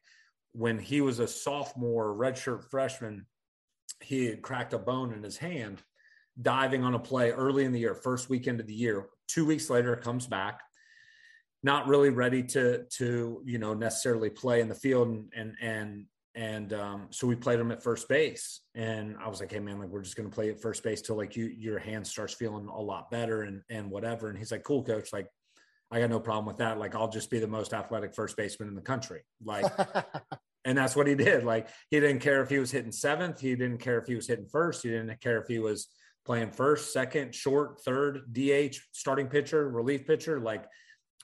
when 0.53 0.77
he 0.77 1.01
was 1.01 1.19
a 1.19 1.27
sophomore, 1.27 2.13
redshirt 2.13 2.69
freshman, 2.69 3.25
he 4.01 4.25
had 4.25 4.41
cracked 4.41 4.73
a 4.73 4.79
bone 4.79 5.13
in 5.13 5.23
his 5.23 5.37
hand 5.37 5.81
diving 6.41 6.83
on 6.83 6.95
a 6.95 6.99
play 6.99 7.31
early 7.31 7.65
in 7.65 7.71
the 7.71 7.79
year, 7.79 7.95
first 7.95 8.29
weekend 8.29 8.59
of 8.59 8.67
the 8.67 8.73
year. 8.73 9.07
Two 9.27 9.45
weeks 9.45 9.69
later, 9.69 9.95
comes 9.95 10.27
back 10.27 10.61
not 11.63 11.87
really 11.87 12.09
ready 12.09 12.43
to 12.43 12.83
to 12.97 13.41
you 13.45 13.59
know 13.59 13.73
necessarily 13.73 14.29
play 14.29 14.61
in 14.61 14.69
the 14.69 14.75
field 14.75 15.07
and 15.07 15.31
and 15.35 15.55
and 15.61 16.05
and 16.33 16.71
um, 16.71 17.07
so 17.09 17.27
we 17.27 17.35
played 17.35 17.59
him 17.59 17.71
at 17.71 17.83
first 17.83 18.07
base. 18.07 18.61
And 18.73 19.17
i 19.21 19.27
was 19.27 19.39
like 19.39 19.51
hey 19.51 19.59
man 19.59 19.79
like 19.79 19.89
we're 19.89 20.01
just 20.01 20.15
going 20.15 20.29
to 20.29 20.33
play 20.33 20.49
at 20.49 20.61
first 20.61 20.83
base 20.83 21.01
till 21.01 21.17
like 21.17 21.35
you 21.35 21.45
your 21.45 21.79
hand 21.79 22.07
starts 22.07 22.33
feeling 22.33 22.67
a 22.67 22.81
lot 22.81 23.11
better 23.11 23.43
and 23.43 23.61
and 23.69 23.89
whatever. 23.91 24.29
And 24.29 24.37
he's 24.37 24.51
like 24.51 24.63
cool 24.63 24.83
coach. 24.83 25.13
Like 25.13 25.27
i 25.91 25.99
got 25.99 26.09
no 26.09 26.19
problem 26.19 26.45
with 26.45 26.57
that. 26.57 26.79
Like 26.79 26.95
i'll 26.95 27.09
just 27.09 27.29
be 27.29 27.39
the 27.39 27.47
most 27.47 27.73
athletic 27.73 28.15
first 28.15 28.37
baseman 28.37 28.69
in 28.69 28.75
the 28.75 28.81
country. 28.81 29.21
Like 29.43 29.65
and 30.65 30.77
that's 30.77 30.95
what 30.95 31.07
he 31.07 31.15
did. 31.15 31.43
Like 31.43 31.67
he 31.89 31.99
didn't 31.99 32.19
care 32.19 32.41
if 32.41 32.49
he 32.49 32.59
was 32.59 32.71
hitting 32.71 32.91
seventh. 32.91 33.39
He 33.39 33.55
didn't 33.55 33.79
care 33.79 33.99
if 33.99 34.07
he 34.07 34.15
was 34.15 34.27
hitting 34.27 34.47
first. 34.47 34.83
He 34.83 34.89
didn't 34.89 35.19
care 35.21 35.41
if 35.41 35.47
he 35.47 35.59
was 35.59 35.87
playing 36.25 36.51
first 36.51 36.93
second 36.93 37.33
short 37.33 37.81
third 37.81 38.21
dh 38.31 38.75
starting 38.91 39.27
pitcher 39.27 39.69
relief 39.69 40.05
pitcher. 40.05 40.39
Like 40.39 40.65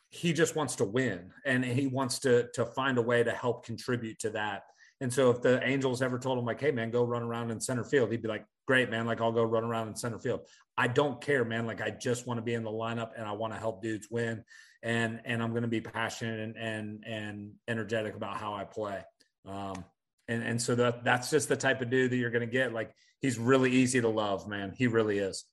he 0.10 0.34
just 0.34 0.56
wants 0.56 0.76
to 0.78 0.86
win 0.86 1.32
and 1.46 1.64
he 1.66 1.88
wants 1.88 2.20
to 2.20 2.48
to 2.54 2.66
find 2.66 2.98
a 2.98 3.02
way 3.02 3.24
to 3.24 3.32
help 3.32 3.66
contribute 3.66 4.20
to 4.20 4.30
that. 4.32 4.64
And 5.00 5.14
so 5.14 5.30
if 5.30 5.42
the 5.42 5.64
Angels 5.64 6.02
ever 6.02 6.18
told 6.18 6.40
him 6.40 6.46
like, 6.46 6.60
"Hey 6.60 6.72
man, 6.72 6.90
go 6.90 7.04
run 7.04 7.22
around 7.22 7.52
in 7.52 7.60
center 7.60 7.84
field," 7.84 8.12
he'd 8.12 8.22
be 8.22 8.28
like, 8.28 8.46
"Great 8.68 8.90
man, 8.90 9.06
like 9.06 9.22
I'll 9.22 9.32
go 9.32 9.44
run 9.44 9.64
around 9.64 9.90
in 9.90 9.96
center 9.96 10.18
field. 10.18 10.42
I 10.78 10.88
don't 10.88 11.22
care, 11.22 11.46
man. 11.46 11.68
Like 11.68 11.82
I 11.82 11.90
just 11.92 12.26
want 12.26 12.40
to 12.40 12.42
be 12.42 12.54
in 12.54 12.64
the 12.64 12.72
lineup 12.72 13.12
and 13.16 13.28
I 13.28 13.34
want 13.34 13.54
to 13.54 13.60
help 13.60 13.82
dudes 13.82 14.08
win, 14.10 14.44
and 14.82 15.22
and 15.26 15.44
I'm 15.44 15.52
going 15.52 15.64
to 15.64 15.68
be 15.68 15.82
passionate 15.82 16.40
and 16.40 16.58
and 16.58 17.04
and 17.06 17.52
energetic 17.68 18.16
about 18.16 18.38
how 18.38 18.54
I 18.54 18.64
play." 18.64 19.04
Um, 19.46 19.84
and 20.28 20.44
and 20.44 20.62
so 20.62 20.76
that 20.76 21.04
that's 21.04 21.30
just 21.30 21.50
the 21.50 21.58
type 21.58 21.82
of 21.82 21.90
dude 21.90 22.12
that 22.12 22.18
you're 22.18 22.32
going 22.32 22.48
to 22.48 22.52
get. 22.52 22.74
Like 22.74 22.92
he's 23.22 23.38
really 23.38 23.72
easy 23.72 24.02
to 24.02 24.10
love, 24.10 24.48
man. 24.48 24.74
He 24.76 24.88
really 24.88 25.20
is. 25.20 25.46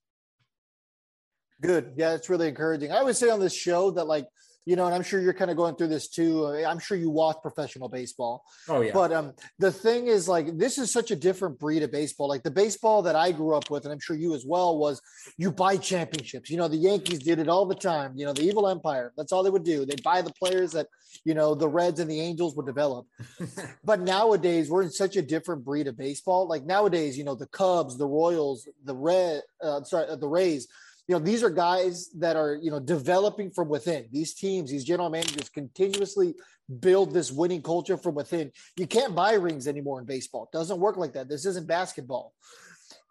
Good. 1.60 1.94
Yeah, 1.96 2.14
it's 2.14 2.28
really 2.28 2.48
encouraging. 2.48 2.92
I 2.92 3.02
would 3.02 3.16
say 3.16 3.30
on 3.30 3.40
this 3.40 3.54
show 3.54 3.92
that 3.92 4.06
like 4.06 4.26
you 4.66 4.76
know, 4.76 4.86
and 4.86 4.94
I'm 4.94 5.02
sure 5.02 5.20
you're 5.20 5.34
kind 5.34 5.50
of 5.50 5.56
going 5.56 5.76
through 5.76 5.88
this 5.88 6.08
too. 6.08 6.46
I'm 6.46 6.78
sure 6.78 6.96
you 6.96 7.10
watch 7.10 7.36
professional 7.42 7.88
baseball. 7.88 8.44
Oh 8.68 8.80
yeah. 8.80 8.92
But 8.92 9.12
um, 9.12 9.32
the 9.58 9.70
thing 9.70 10.06
is, 10.06 10.26
like, 10.26 10.56
this 10.56 10.78
is 10.78 10.90
such 10.90 11.10
a 11.10 11.16
different 11.16 11.58
breed 11.58 11.82
of 11.82 11.92
baseball. 11.92 12.28
Like 12.28 12.42
the 12.42 12.50
baseball 12.50 13.02
that 13.02 13.14
I 13.14 13.32
grew 13.32 13.54
up 13.54 13.70
with, 13.70 13.84
and 13.84 13.92
I'm 13.92 14.00
sure 14.00 14.16
you 14.16 14.34
as 14.34 14.46
well, 14.46 14.78
was 14.78 15.02
you 15.36 15.52
buy 15.52 15.76
championships. 15.76 16.48
You 16.50 16.56
know, 16.56 16.68
the 16.68 16.76
Yankees 16.76 17.18
did 17.18 17.38
it 17.38 17.48
all 17.48 17.66
the 17.66 17.74
time. 17.74 18.12
You 18.16 18.24
know, 18.24 18.32
the 18.32 18.42
evil 18.42 18.68
empire. 18.68 19.12
That's 19.16 19.32
all 19.32 19.42
they 19.42 19.50
would 19.50 19.64
do. 19.64 19.84
They'd 19.84 20.02
buy 20.02 20.22
the 20.22 20.32
players 20.32 20.72
that 20.72 20.86
you 21.24 21.34
know 21.34 21.54
the 21.54 21.68
Reds 21.68 22.00
and 22.00 22.10
the 22.10 22.20
Angels 22.20 22.56
would 22.56 22.66
develop. 22.66 23.06
but 23.84 24.00
nowadays, 24.00 24.70
we're 24.70 24.82
in 24.82 24.90
such 24.90 25.16
a 25.16 25.22
different 25.22 25.64
breed 25.64 25.88
of 25.88 25.98
baseball. 25.98 26.48
Like 26.48 26.64
nowadays, 26.64 27.18
you 27.18 27.24
know, 27.24 27.34
the 27.34 27.48
Cubs, 27.48 27.98
the 27.98 28.06
Royals, 28.06 28.66
the 28.84 28.94
Red, 28.94 29.42
uh, 29.62 29.82
sorry, 29.82 30.08
uh, 30.08 30.16
the 30.16 30.28
Rays 30.28 30.68
you 31.06 31.14
know, 31.14 31.18
these 31.18 31.42
are 31.42 31.50
guys 31.50 32.08
that 32.18 32.36
are, 32.36 32.58
you 32.60 32.70
know, 32.70 32.80
developing 32.80 33.50
from 33.50 33.68
within. 33.68 34.06
These 34.10 34.34
teams, 34.34 34.70
these 34.70 34.84
general 34.84 35.10
managers 35.10 35.48
continuously 35.50 36.34
build 36.80 37.12
this 37.12 37.30
winning 37.30 37.60
culture 37.62 37.98
from 37.98 38.14
within. 38.14 38.50
You 38.76 38.86
can't 38.86 39.14
buy 39.14 39.34
rings 39.34 39.68
anymore 39.68 40.00
in 40.00 40.06
baseball. 40.06 40.48
It 40.50 40.56
doesn't 40.56 40.80
work 40.80 40.96
like 40.96 41.12
that. 41.12 41.28
This 41.28 41.44
isn't 41.44 41.66
basketball. 41.66 42.32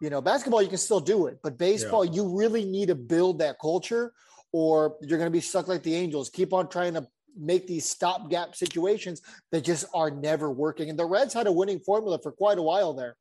You 0.00 0.10
know, 0.10 0.20
basketball, 0.20 0.60
you 0.60 0.68
can 0.68 0.78
still 0.78 1.00
do 1.00 1.26
it, 1.26 1.38
but 1.42 1.56
baseball, 1.56 2.04
yeah. 2.04 2.12
you 2.12 2.36
really 2.36 2.64
need 2.64 2.88
to 2.88 2.94
build 2.94 3.38
that 3.38 3.58
culture 3.60 4.12
or 4.52 4.96
you're 5.00 5.18
going 5.18 5.30
to 5.30 5.36
be 5.36 5.40
stuck 5.40 5.68
like 5.68 5.82
the 5.82 5.94
Angels. 5.94 6.30
Keep 6.30 6.52
on 6.52 6.68
trying 6.68 6.94
to 6.94 7.06
make 7.36 7.66
these 7.66 7.88
stopgap 7.88 8.54
situations 8.54 9.22
that 9.50 9.62
just 9.64 9.86
are 9.94 10.10
never 10.10 10.50
working. 10.50 10.90
And 10.90 10.98
the 10.98 11.04
Reds 11.04 11.34
had 11.34 11.46
a 11.46 11.52
winning 11.52 11.80
formula 11.80 12.18
for 12.22 12.32
quite 12.32 12.58
a 12.58 12.62
while 12.62 12.92
there. 12.92 13.16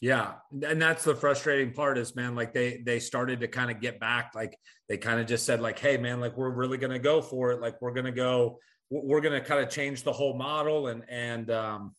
Yeah, 0.00 0.32
and 0.62 0.80
that's 0.80 1.04
the 1.04 1.14
frustrating 1.14 1.74
part 1.74 1.98
is 1.98 2.16
man, 2.16 2.34
like 2.34 2.54
they 2.54 2.82
they 2.86 2.98
started 2.98 3.40
to 3.40 3.48
kind 3.48 3.70
of 3.70 3.80
get 3.80 4.00
back, 4.00 4.32
like 4.34 4.56
they 4.88 4.96
kind 4.96 5.20
of 5.20 5.26
just 5.26 5.44
said 5.44 5.60
like, 5.60 5.78
hey 5.78 5.98
man, 5.98 6.20
like 6.20 6.38
we're 6.38 6.50
really 6.50 6.78
gonna 6.78 6.98
go 6.98 7.20
for 7.20 7.52
it, 7.52 7.60
like 7.60 7.80
we're 7.82 7.92
gonna 7.92 8.10
go, 8.10 8.58
we're 8.88 9.20
gonna 9.20 9.42
kind 9.42 9.62
of 9.62 9.68
change 9.68 10.02
the 10.02 10.12
whole 10.12 10.36
model 10.38 10.86
and 10.88 11.04
and 11.10 11.50
um 11.50 11.94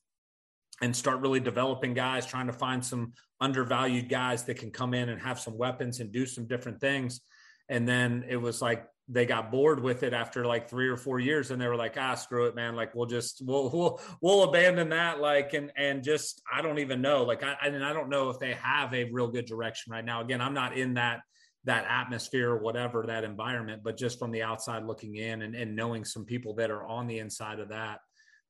and 0.81 0.95
start 0.95 1.21
really 1.21 1.39
developing 1.39 1.93
guys, 1.93 2.25
trying 2.25 2.47
to 2.47 2.53
find 2.53 2.83
some 2.83 3.13
undervalued 3.39 4.09
guys 4.09 4.43
that 4.45 4.57
can 4.57 4.71
come 4.71 4.95
in 4.95 5.09
and 5.09 5.21
have 5.21 5.39
some 5.39 5.55
weapons 5.55 5.99
and 5.99 6.11
do 6.11 6.25
some 6.25 6.47
different 6.47 6.81
things. 6.81 7.21
And 7.69 7.87
then 7.87 8.25
it 8.27 8.37
was 8.37 8.63
like 8.63 8.87
they 9.11 9.25
got 9.25 9.51
bored 9.51 9.81
with 9.81 10.03
it 10.03 10.13
after 10.13 10.45
like 10.45 10.69
three 10.69 10.87
or 10.87 10.95
four 10.95 11.19
years 11.19 11.51
and 11.51 11.61
they 11.61 11.67
were 11.67 11.75
like 11.75 11.97
ah 11.97 12.15
screw 12.15 12.45
it 12.45 12.55
man. 12.55 12.75
Like 12.75 12.95
we'll 12.95 13.05
just 13.05 13.41
we'll 13.45 13.69
we'll 13.69 14.01
we'll 14.21 14.43
abandon 14.43 14.89
that 14.89 15.19
like 15.19 15.53
and 15.53 15.71
and 15.75 16.03
just 16.03 16.41
i 16.51 16.61
don't 16.61 16.79
even 16.79 17.01
know. 17.01 17.23
Like 17.23 17.43
i 17.43 17.55
and 17.63 17.83
i 17.83 17.93
don't 17.93 18.09
know 18.09 18.29
if 18.29 18.39
they 18.39 18.53
have 18.53 18.93
a 18.93 19.11
real 19.11 19.27
good 19.27 19.45
direction 19.45 19.91
right 19.91 20.05
now. 20.05 20.21
Again 20.21 20.41
i'm 20.41 20.53
not 20.53 20.77
in 20.77 20.95
that 20.95 21.21
that 21.65 21.85
atmosphere 21.87 22.49
or 22.49 22.57
whatever 22.57 23.03
that 23.05 23.23
environment 23.23 23.81
but 23.83 23.97
just 23.97 24.17
from 24.17 24.31
the 24.31 24.41
outside 24.41 24.83
looking 24.83 25.15
in 25.15 25.43
and, 25.43 25.55
and 25.55 25.75
knowing 25.75 26.03
some 26.03 26.25
people 26.25 26.55
that 26.55 26.71
are 26.71 26.83
on 26.85 27.05
the 27.05 27.19
inside 27.19 27.59
of 27.59 27.69
that 27.69 27.99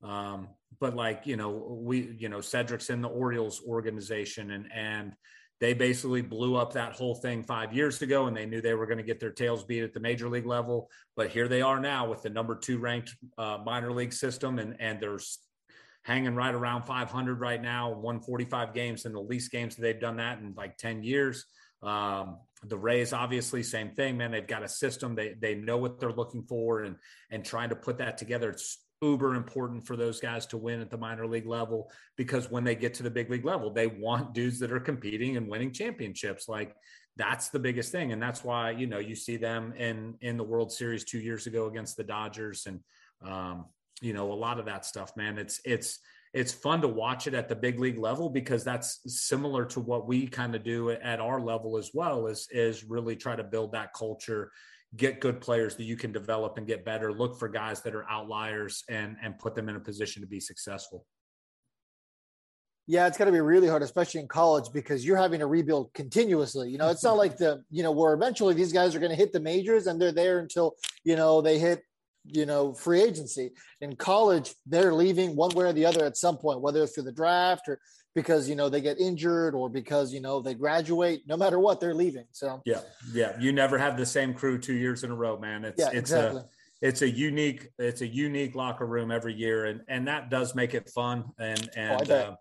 um 0.02 0.47
but 0.80 0.95
like 0.95 1.28
you 1.28 1.36
know 1.36 1.80
we 1.84 2.15
you 2.17 2.30
know 2.30 2.39
cedric's 2.39 2.89
in 2.89 3.02
the 3.02 3.10
orioles 3.10 3.62
organization 3.67 4.52
and 4.52 4.67
and 4.74 5.13
they 5.62 5.76
basically 5.76 6.24
blew 6.24 6.56
up 6.56 6.74
that 6.74 6.93
whole 6.93 7.13
thing 7.13 7.43
five 7.43 7.71
years 7.71 8.02
ago 8.02 8.26
and 8.26 8.36
they 8.36 8.47
knew 8.47 8.62
they 8.62 8.74
were 8.74 8.88
going 8.88 8.97
to 8.97 9.04
get 9.04 9.19
their 9.19 9.32
tails 9.32 9.63
beat 9.63 9.84
at 9.84 9.93
the 9.93 10.00
major 10.00 10.28
league 10.28 10.47
level. 10.47 10.89
But 11.15 11.30
here 11.30 11.47
they 11.47 11.62
are 11.62 11.80
now 11.80 12.10
with 12.10 12.24
the 12.24 12.32
number 12.32 12.56
two 12.56 12.80
ranked 12.80 13.15
uh, 13.38 13.60
minor 13.63 13.93
league 13.93 14.12
system 14.12 14.58
and, 14.58 14.76
and 14.80 15.00
they're 15.00 15.19
hanging 16.04 16.34
right 16.34 16.54
around 16.54 16.84
500 16.84 17.39
right 17.39 17.62
now, 17.62 17.91
145 17.91 18.74
games 18.74 19.06
in 19.06 19.13
the 19.13 19.21
least 19.21 19.52
games 19.52 19.76
that 19.76 19.84
they've 19.84 20.02
done 20.02 20.17
that 20.17 20.39
in 20.39 20.56
like 20.58 20.78
10 20.78 21.04
years. 21.04 21.45
Um, 21.84 22.39
the 22.63 22.78
Rays, 22.78 23.13
obviously, 23.13 23.62
same 23.62 23.91
thing, 23.91 24.17
man. 24.17 24.32
They've 24.32 24.45
got 24.45 24.63
a 24.63 24.69
system. 24.69 25.15
They 25.15 25.34
they 25.39 25.56
know 25.56 25.78
what 25.78 26.00
they're 26.00 26.12
looking 26.12 26.43
for, 26.43 26.84
and 26.84 26.95
and 27.32 27.43
trying 27.43 27.69
to 27.69 27.76
put 27.76 27.97
that 27.97 28.19
together. 28.19 28.52
It's 28.52 28.78
uber 29.01 29.35
important 29.35 29.85
for 29.85 29.95
those 29.95 30.19
guys 30.19 30.45
to 30.45 30.57
win 30.57 30.79
at 30.79 30.89
the 30.89 30.97
minor 30.97 31.25
league 31.25 31.47
level 31.47 31.91
because 32.17 32.51
when 32.51 32.63
they 32.63 32.75
get 32.75 32.93
to 32.93 33.03
the 33.03 33.09
big 33.09 33.29
league 33.29 33.45
level, 33.45 33.71
they 33.71 33.87
want 33.87 34.33
dudes 34.33 34.59
that 34.59 34.71
are 34.71 34.79
competing 34.79 35.37
and 35.37 35.47
winning 35.47 35.71
championships. 35.71 36.47
Like 36.47 36.75
that's 37.17 37.49
the 37.49 37.59
biggest 37.59 37.91
thing. 37.91 38.11
And 38.11 38.21
that's 38.21 38.43
why, 38.43 38.71
you 38.71 38.87
know, 38.87 38.99
you 38.99 39.15
see 39.15 39.37
them 39.37 39.73
in, 39.73 40.15
in 40.21 40.37
the 40.37 40.43
world 40.43 40.71
series 40.71 41.03
two 41.03 41.19
years 41.19 41.47
ago 41.47 41.65
against 41.65 41.97
the 41.97 42.03
Dodgers 42.03 42.67
and, 42.67 42.79
um, 43.25 43.65
you 44.01 44.13
know, 44.13 44.31
a 44.31 44.33
lot 44.33 44.59
of 44.59 44.65
that 44.65 44.85
stuff, 44.85 45.15
man, 45.17 45.37
it's, 45.37 45.59
it's, 45.65 45.99
it's 46.33 46.53
fun 46.53 46.81
to 46.81 46.87
watch 46.87 47.27
it 47.27 47.33
at 47.33 47.49
the 47.49 47.55
big 47.55 47.79
league 47.79 47.97
level 47.97 48.29
because 48.29 48.63
that's 48.63 49.01
similar 49.05 49.65
to 49.65 49.79
what 49.79 50.07
we 50.07 50.27
kind 50.27 50.55
of 50.55 50.63
do 50.63 50.89
at 50.91 51.19
our 51.19 51.41
level 51.41 51.77
as 51.77 51.91
well 51.93 52.27
is 52.27 52.47
is 52.51 52.85
really 52.85 53.17
try 53.17 53.35
to 53.35 53.43
build 53.43 53.73
that 53.73 53.93
culture 53.93 54.49
get 54.95 55.21
good 55.21 55.39
players 55.39 55.75
that 55.77 55.84
you 55.84 55.95
can 55.95 56.12
develop 56.12 56.58
and 56.58 56.67
get 56.67 56.84
better 56.84 57.13
look 57.13 57.39
for 57.39 57.47
guys 57.47 57.82
that 57.82 57.95
are 57.95 58.10
outliers 58.10 58.84
and 58.89 59.15
and 59.21 59.38
put 59.39 59.56
them 59.56 59.69
in 59.69 59.75
a 59.75 59.80
position 59.80 60.21
to 60.21 60.27
be 60.27 60.39
successful. 60.39 61.06
Yeah 62.88 63.08
it's 63.08 63.17
got 63.17 63.25
to 63.25 63.32
be 63.32 63.39
really 63.39 63.67
hard 63.67 63.84
especially 63.84 64.21
in 64.21 64.27
college 64.27 64.65
because 64.73 65.06
you're 65.06 65.17
having 65.17 65.39
to 65.39 65.47
rebuild 65.47 65.93
continuously 65.93 66.69
you 66.69 66.77
know? 66.77 66.89
It's 66.89 67.04
not 67.04 67.17
like 67.17 67.38
the 67.38 67.63
you 67.69 67.84
know 67.84 67.91
where 67.91 68.13
eventually 68.13 68.54
these 68.54 68.73
guys 68.73 68.95
are 68.95 68.99
going 68.99 69.12
to 69.12 69.17
hit 69.17 69.32
the 69.32 69.39
majors 69.39 69.88
and 69.88 70.01
they're 70.01 70.12
there 70.12 70.39
until 70.39 70.75
you 71.04 71.15
know 71.15 71.41
they 71.41 71.58
hit 71.58 71.84
you 72.25 72.45
know 72.45 72.73
free 72.73 73.01
agency. 73.01 73.51
In 73.80 73.95
college 73.95 74.54
they're 74.65 74.93
leaving 74.93 75.36
one 75.36 75.51
way 75.56 75.65
or 75.65 75.73
the 75.73 75.86
other 75.86 76.04
at 76.04 76.17
some 76.17 76.38
point 76.38 76.62
whether 76.62 76.84
it's 76.84 76.93
through 76.93 77.04
the 77.04 77.12
draft 77.13 77.69
or 77.69 77.80
because 78.13 78.50
you 78.50 78.56
know 78.56 78.69
they 78.69 78.82
get 78.82 79.00
injured 79.00 79.56
or 79.56 79.69
because 79.69 80.13
you 80.13 80.21
know 80.21 80.41
they 80.41 80.54
graduate 80.54 81.24
no 81.28 81.38
matter 81.38 81.60
what 81.60 81.80
they're 81.80 81.93
leaving 81.93 82.26
so. 82.32 82.62
Yeah 82.65 82.82
yeah 83.13 83.39
you 83.39 83.52
never 83.52 83.78
have 83.78 83.97
the 83.97 84.06
same 84.06 84.34
crew 84.34 84.58
two 84.58 84.74
years 84.74 85.04
in 85.04 85.12
a 85.12 85.15
row 85.15 85.38
man. 85.38 85.65
It's 85.65 85.80
yeah, 85.80 85.88
it's 85.88 86.12
exactly. 86.12 86.41
a 86.41 86.45
it's 86.82 87.02
a 87.02 87.10
unique 87.10 87.69
it's 87.78 88.02
a 88.02 88.08
unique 88.08 88.56
locker 88.56 88.86
room 88.86 89.12
every 89.12 89.34
year 89.34 89.65
and 89.65 89.82
and 89.88 90.08
that 90.08 90.30
does 90.30 90.56
make 90.56 90.74
it 90.74 90.89
fun 90.89 91.26
and 91.39 91.69
oh, 91.78 91.80
and 91.80 92.12
oh, 92.12 92.15
uh, 92.15 92.36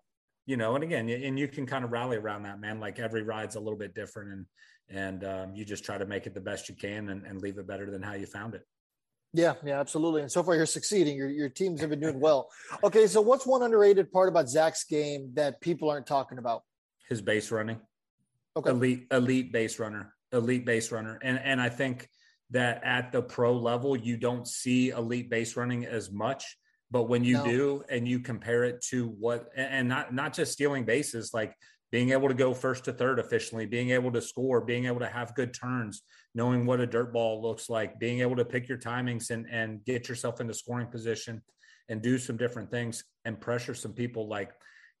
you 0.45 0.57
know 0.57 0.75
and 0.75 0.83
again 0.83 1.07
and 1.09 1.39
you 1.39 1.47
can 1.47 1.65
kind 1.65 1.85
of 1.85 1.91
rally 1.91 2.17
around 2.17 2.43
that 2.43 2.59
man 2.59 2.79
like 2.79 2.99
every 2.99 3.23
ride's 3.23 3.55
a 3.55 3.59
little 3.59 3.79
bit 3.79 3.93
different 3.93 4.31
and 4.31 4.45
and 4.89 5.23
um, 5.23 5.55
you 5.55 5.63
just 5.63 5.85
try 5.85 5.97
to 5.97 6.05
make 6.05 6.27
it 6.27 6.33
the 6.33 6.41
best 6.41 6.67
you 6.67 6.75
can 6.75 7.09
and, 7.09 7.25
and 7.25 7.41
leave 7.41 7.57
it 7.57 7.65
better 7.65 7.89
than 7.89 8.01
how 8.01 8.13
you 8.13 8.25
found 8.25 8.55
it 8.55 8.63
yeah, 9.33 9.53
yeah, 9.63 9.79
absolutely. 9.79 10.21
And 10.21 10.31
so 10.31 10.43
far, 10.43 10.55
you're 10.55 10.65
succeeding. 10.65 11.15
Your 11.15 11.29
your 11.29 11.49
teams 11.49 11.79
have 11.81 11.89
been 11.89 11.99
doing 12.01 12.19
well. 12.19 12.49
Okay, 12.83 13.07
so 13.07 13.21
what's 13.21 13.45
one 13.45 13.63
underrated 13.63 14.11
part 14.11 14.27
about 14.27 14.49
Zach's 14.49 14.83
game 14.83 15.31
that 15.35 15.61
people 15.61 15.89
aren't 15.89 16.05
talking 16.05 16.37
about? 16.37 16.63
His 17.07 17.21
base 17.21 17.51
running. 17.51 17.79
Okay. 18.57 18.69
Elite, 18.69 19.07
elite 19.11 19.53
base 19.53 19.79
runner, 19.79 20.13
elite 20.33 20.65
base 20.65 20.91
runner, 20.91 21.17
and 21.21 21.39
and 21.39 21.61
I 21.61 21.69
think 21.69 22.09
that 22.49 22.83
at 22.83 23.13
the 23.13 23.21
pro 23.21 23.55
level, 23.55 23.95
you 23.95 24.17
don't 24.17 24.45
see 24.45 24.89
elite 24.89 25.29
base 25.29 25.55
running 25.55 25.85
as 25.85 26.11
much. 26.11 26.57
But 26.91 27.03
when 27.03 27.23
you 27.23 27.37
no. 27.37 27.45
do, 27.45 27.83
and 27.89 28.05
you 28.05 28.19
compare 28.19 28.65
it 28.65 28.81
to 28.89 29.07
what, 29.07 29.47
and 29.55 29.87
not 29.87 30.13
not 30.13 30.33
just 30.33 30.51
stealing 30.51 30.83
bases, 30.83 31.33
like 31.33 31.55
being 31.89 32.11
able 32.11 32.27
to 32.27 32.33
go 32.33 32.53
first 32.53 32.85
to 32.85 32.93
third 32.93 33.19
efficiently, 33.19 33.65
being 33.65 33.91
able 33.91 34.11
to 34.11 34.21
score, 34.21 34.59
being 34.59 34.85
able 34.85 34.99
to 34.99 35.07
have 35.07 35.33
good 35.35 35.53
turns, 35.53 36.01
knowing 36.33 36.65
what 36.65 36.79
a 36.79 36.87
dirt 36.87 37.13
ball 37.13 37.41
looks 37.41 37.69
like, 37.69 37.99
being 37.99 38.21
able 38.21 38.35
to 38.35 38.45
pick 38.45 38.69
your 38.69 38.77
timings 38.77 39.31
and, 39.31 39.45
and 39.49 39.83
get 39.85 40.07
yourself 40.07 40.39
into 40.39 40.53
scoring 40.53 40.87
position 40.87 41.41
and 41.89 42.01
do 42.01 42.17
some 42.17 42.37
different 42.37 42.71
things 42.71 43.03
and 43.25 43.39
pressure 43.39 43.73
some 43.73 43.93
people 43.93 44.27
like, 44.27 44.51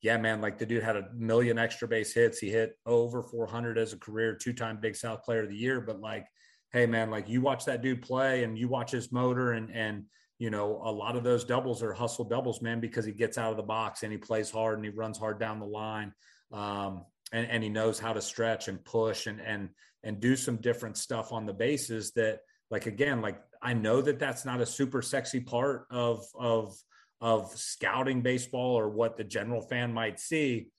yeah, 0.01 0.17
man, 0.17 0.41
like 0.41 0.57
the 0.57 0.65
dude 0.65 0.83
had 0.83 0.97
a 0.97 1.07
million 1.15 1.57
extra 1.57 1.87
base 1.87 2.13
hits. 2.13 2.39
He 2.39 2.49
hit 2.49 2.77
over 2.85 3.21
400 3.21 3.77
as 3.77 3.93
a 3.93 3.97
career, 3.97 4.35
two 4.35 4.51
time 4.51 4.79
Big 4.81 4.95
South 4.95 5.23
player 5.23 5.43
of 5.43 5.49
the 5.49 5.55
year. 5.55 5.79
But 5.79 6.01
like, 6.01 6.25
hey, 6.73 6.87
man, 6.87 7.11
like 7.11 7.29
you 7.29 7.39
watch 7.39 7.65
that 7.65 7.81
dude 7.81 8.01
play 8.01 8.43
and 8.43 8.57
you 8.57 8.67
watch 8.67 8.91
his 8.91 9.11
motor 9.11 9.53
and, 9.53 9.69
and, 9.71 10.05
you 10.39 10.49
know, 10.49 10.81
a 10.83 10.91
lot 10.91 11.15
of 11.15 11.23
those 11.23 11.43
doubles 11.45 11.83
are 11.83 11.93
hustle 11.93 12.25
doubles, 12.25 12.63
man, 12.63 12.79
because 12.79 13.05
he 13.05 13.11
gets 13.11 13.37
out 13.37 13.51
of 13.51 13.57
the 13.57 13.63
box 13.63 14.01
and 14.01 14.11
he 14.11 14.17
plays 14.17 14.49
hard 14.49 14.77
and 14.79 14.85
he 14.85 14.89
runs 14.89 15.19
hard 15.19 15.39
down 15.39 15.59
the 15.59 15.65
line 15.67 16.11
um, 16.51 17.05
and, 17.31 17.47
and 17.47 17.63
he 17.63 17.69
knows 17.69 17.99
how 17.99 18.13
to 18.13 18.21
stretch 18.21 18.67
and 18.67 18.83
push 18.83 19.27
and 19.27 19.39
and 19.39 19.69
and 20.03 20.19
do 20.19 20.35
some 20.35 20.57
different 20.57 20.97
stuff 20.97 21.31
on 21.31 21.45
the 21.45 21.53
bases 21.53 22.11
that 22.11 22.39
like 22.69 22.85
again 22.85 23.21
like 23.21 23.39
I 23.61 23.73
know 23.73 24.01
that 24.01 24.19
that's 24.19 24.45
not 24.45 24.61
a 24.61 24.65
super 24.65 25.01
sexy 25.01 25.39
part 25.39 25.85
of 25.91 26.25
of 26.35 26.75
of 27.19 27.51
scouting 27.55 28.21
baseball 28.21 28.77
or 28.77 28.89
what 28.89 29.15
the 29.15 29.23
general 29.23 29.61
fan 29.61 29.93
might 29.93 30.19
see. 30.19 30.69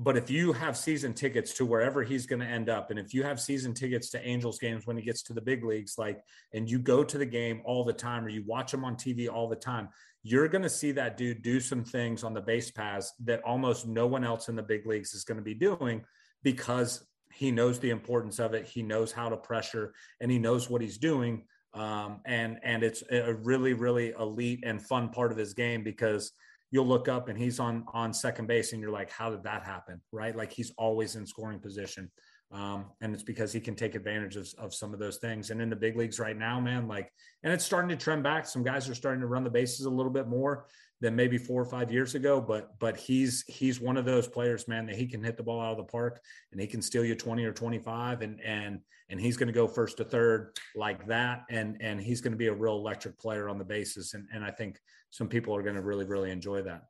But 0.00 0.16
if 0.16 0.30
you 0.30 0.52
have 0.52 0.76
season 0.76 1.14
tickets 1.14 1.54
to 1.54 1.66
wherever 1.66 2.04
he's 2.04 2.26
going 2.26 2.40
to 2.40 2.46
end 2.46 2.68
up 2.68 2.90
and 2.90 3.00
if 3.00 3.12
you 3.12 3.24
have 3.24 3.40
season 3.40 3.74
tickets 3.74 4.10
to 4.10 4.24
angels 4.24 4.60
games 4.60 4.86
when 4.86 4.96
he 4.96 5.02
gets 5.02 5.22
to 5.24 5.32
the 5.32 5.40
big 5.40 5.64
leagues 5.64 5.98
like 5.98 6.20
and 6.54 6.70
you 6.70 6.78
go 6.78 7.02
to 7.02 7.18
the 7.18 7.26
game 7.26 7.62
all 7.64 7.82
the 7.82 7.92
time 7.92 8.24
or 8.24 8.28
you 8.28 8.44
watch 8.46 8.72
him 8.72 8.84
on 8.84 8.94
tv 8.94 9.28
all 9.28 9.48
the 9.48 9.56
time 9.56 9.88
you're 10.22 10.46
going 10.46 10.62
to 10.62 10.70
see 10.70 10.92
that 10.92 11.16
dude 11.16 11.42
do 11.42 11.58
some 11.58 11.82
things 11.82 12.22
on 12.22 12.32
the 12.32 12.40
base 12.40 12.70
paths 12.70 13.12
that 13.24 13.42
almost 13.42 13.88
no 13.88 14.06
one 14.06 14.22
else 14.22 14.48
in 14.48 14.54
the 14.54 14.62
big 14.62 14.86
leagues 14.86 15.14
is 15.14 15.24
going 15.24 15.38
to 15.38 15.42
be 15.42 15.54
doing 15.54 16.04
because 16.44 17.04
he 17.32 17.50
knows 17.50 17.78
the 17.78 17.90
importance 17.90 18.38
of 18.38 18.54
it. 18.54 18.66
He 18.66 18.82
knows 18.82 19.12
how 19.12 19.28
to 19.28 19.36
pressure 19.36 19.92
and 20.20 20.30
he 20.30 20.38
knows 20.38 20.68
what 20.68 20.82
he's 20.82 20.98
doing. 20.98 21.44
Um, 21.74 22.20
and 22.24 22.58
and 22.62 22.82
it's 22.82 23.02
a 23.10 23.34
really 23.34 23.74
really 23.74 24.14
elite 24.18 24.60
and 24.64 24.80
fun 24.82 25.10
part 25.10 25.30
of 25.30 25.38
his 25.38 25.52
game 25.54 25.84
because 25.84 26.32
you'll 26.70 26.86
look 26.86 27.08
up 27.08 27.28
and 27.28 27.38
he's 27.38 27.60
on 27.60 27.84
on 27.92 28.12
second 28.12 28.46
base 28.46 28.72
and 28.72 28.80
you're 28.80 28.90
like 28.90 29.10
how 29.10 29.30
did 29.30 29.42
that 29.44 29.62
happen? 29.62 30.00
Right? 30.10 30.34
Like 30.34 30.52
he's 30.52 30.72
always 30.78 31.14
in 31.16 31.26
scoring 31.26 31.60
position 31.60 32.10
um, 32.50 32.86
and 33.00 33.12
it's 33.12 33.22
because 33.22 33.52
he 33.52 33.60
can 33.60 33.74
take 33.74 33.94
advantage 33.94 34.36
of, 34.36 34.48
of 34.58 34.74
some 34.74 34.94
of 34.94 34.98
those 34.98 35.18
things. 35.18 35.50
And 35.50 35.60
in 35.60 35.68
the 35.68 35.76
big 35.76 35.96
leagues 35.96 36.18
right 36.18 36.36
now 36.36 36.58
man 36.60 36.88
like 36.88 37.12
and 37.42 37.52
it's 37.52 37.64
starting 37.64 37.90
to 37.90 37.96
trend 37.96 38.22
back. 38.22 38.46
Some 38.46 38.62
guys 38.62 38.88
are 38.88 38.94
starting 38.94 39.20
to 39.20 39.26
run 39.26 39.44
the 39.44 39.50
bases 39.50 39.86
a 39.86 39.90
little 39.90 40.12
bit 40.12 40.28
more 40.28 40.66
than 41.00 41.14
maybe 41.14 41.38
four 41.38 41.62
or 41.62 41.64
five 41.64 41.92
years 41.92 42.16
ago 42.16 42.40
but 42.40 42.76
but 42.80 42.96
he's 42.96 43.44
he's 43.46 43.80
one 43.80 43.96
of 43.96 44.04
those 44.04 44.26
players 44.26 44.66
man 44.66 44.84
that 44.84 44.96
he 44.96 45.06
can 45.06 45.22
hit 45.22 45.36
the 45.36 45.42
ball 45.42 45.60
out 45.60 45.70
of 45.70 45.76
the 45.76 45.84
park 45.84 46.20
and 46.50 46.60
he 46.60 46.66
can 46.66 46.82
steal 46.82 47.04
you 47.04 47.14
20 47.14 47.44
or 47.44 47.52
25 47.52 48.22
and 48.22 48.40
and 48.40 48.80
and 49.10 49.20
he's 49.20 49.36
going 49.36 49.46
to 49.46 49.52
go 49.52 49.66
first 49.66 49.96
to 49.98 50.04
third 50.04 50.56
like 50.76 51.06
that. 51.06 51.44
And 51.50 51.76
and 51.80 52.00
he's 52.00 52.20
going 52.20 52.32
to 52.32 52.38
be 52.38 52.48
a 52.48 52.54
real 52.54 52.76
electric 52.76 53.18
player 53.18 53.48
on 53.48 53.58
the 53.58 53.64
bases. 53.64 54.14
And 54.14 54.26
and 54.32 54.44
i 54.44 54.50
think 54.50 54.78
some 55.10 55.28
people 55.28 55.54
are 55.54 55.62
going 55.62 55.76
to 55.76 55.82
really 55.82 56.04
really 56.04 56.30
enjoy 56.30 56.62
that. 56.62 56.84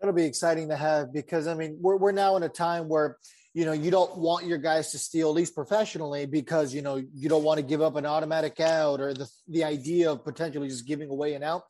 That'll 0.00 0.14
be 0.14 0.24
exciting 0.24 0.68
to 0.68 0.76
have 0.76 1.12
because 1.12 1.46
i 1.46 1.54
mean 1.54 1.78
we're, 1.80 1.96
we're 1.96 2.12
now 2.12 2.36
in 2.36 2.42
a 2.42 2.48
time 2.48 2.88
where 2.88 3.16
you 3.56 3.64
know, 3.64 3.72
you 3.72 3.90
don't 3.90 4.14
want 4.18 4.44
your 4.44 4.58
guys 4.58 4.90
to 4.90 4.98
steal, 4.98 5.30
at 5.30 5.34
least 5.34 5.54
professionally, 5.54 6.26
because 6.26 6.74
you 6.74 6.82
know 6.82 6.96
you 7.14 7.30
don't 7.30 7.42
want 7.42 7.56
to 7.56 7.64
give 7.64 7.80
up 7.80 7.96
an 7.96 8.04
automatic 8.04 8.60
out 8.60 9.00
or 9.00 9.14
the 9.14 9.26
the 9.48 9.64
idea 9.64 10.12
of 10.12 10.22
potentially 10.24 10.68
just 10.68 10.86
giving 10.86 11.08
away 11.08 11.32
an 11.32 11.42
out. 11.42 11.62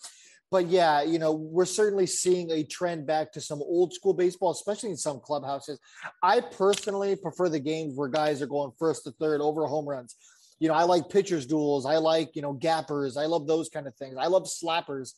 But 0.50 0.66
yeah, 0.66 1.02
you 1.02 1.20
know, 1.20 1.30
we're 1.30 1.64
certainly 1.64 2.06
seeing 2.06 2.50
a 2.50 2.64
trend 2.64 3.06
back 3.06 3.30
to 3.34 3.40
some 3.40 3.62
old 3.62 3.94
school 3.94 4.14
baseball, 4.14 4.50
especially 4.50 4.90
in 4.90 4.96
some 4.96 5.20
clubhouses. 5.20 5.78
I 6.24 6.40
personally 6.40 7.14
prefer 7.14 7.48
the 7.48 7.60
games 7.60 7.94
where 7.94 8.08
guys 8.08 8.42
are 8.42 8.48
going 8.48 8.72
first 8.80 9.04
to 9.04 9.12
third 9.12 9.40
over 9.40 9.64
home 9.68 9.88
runs. 9.88 10.16
You 10.58 10.66
know, 10.66 10.74
I 10.74 10.82
like 10.82 11.08
pitchers 11.08 11.46
duels. 11.46 11.86
I 11.86 11.98
like, 11.98 12.34
you 12.34 12.42
know, 12.42 12.52
gappers. 12.52 13.16
I 13.16 13.26
love 13.26 13.46
those 13.46 13.68
kind 13.68 13.86
of 13.86 13.94
things. 13.94 14.16
I 14.18 14.26
love 14.26 14.48
slappers. 14.48 15.12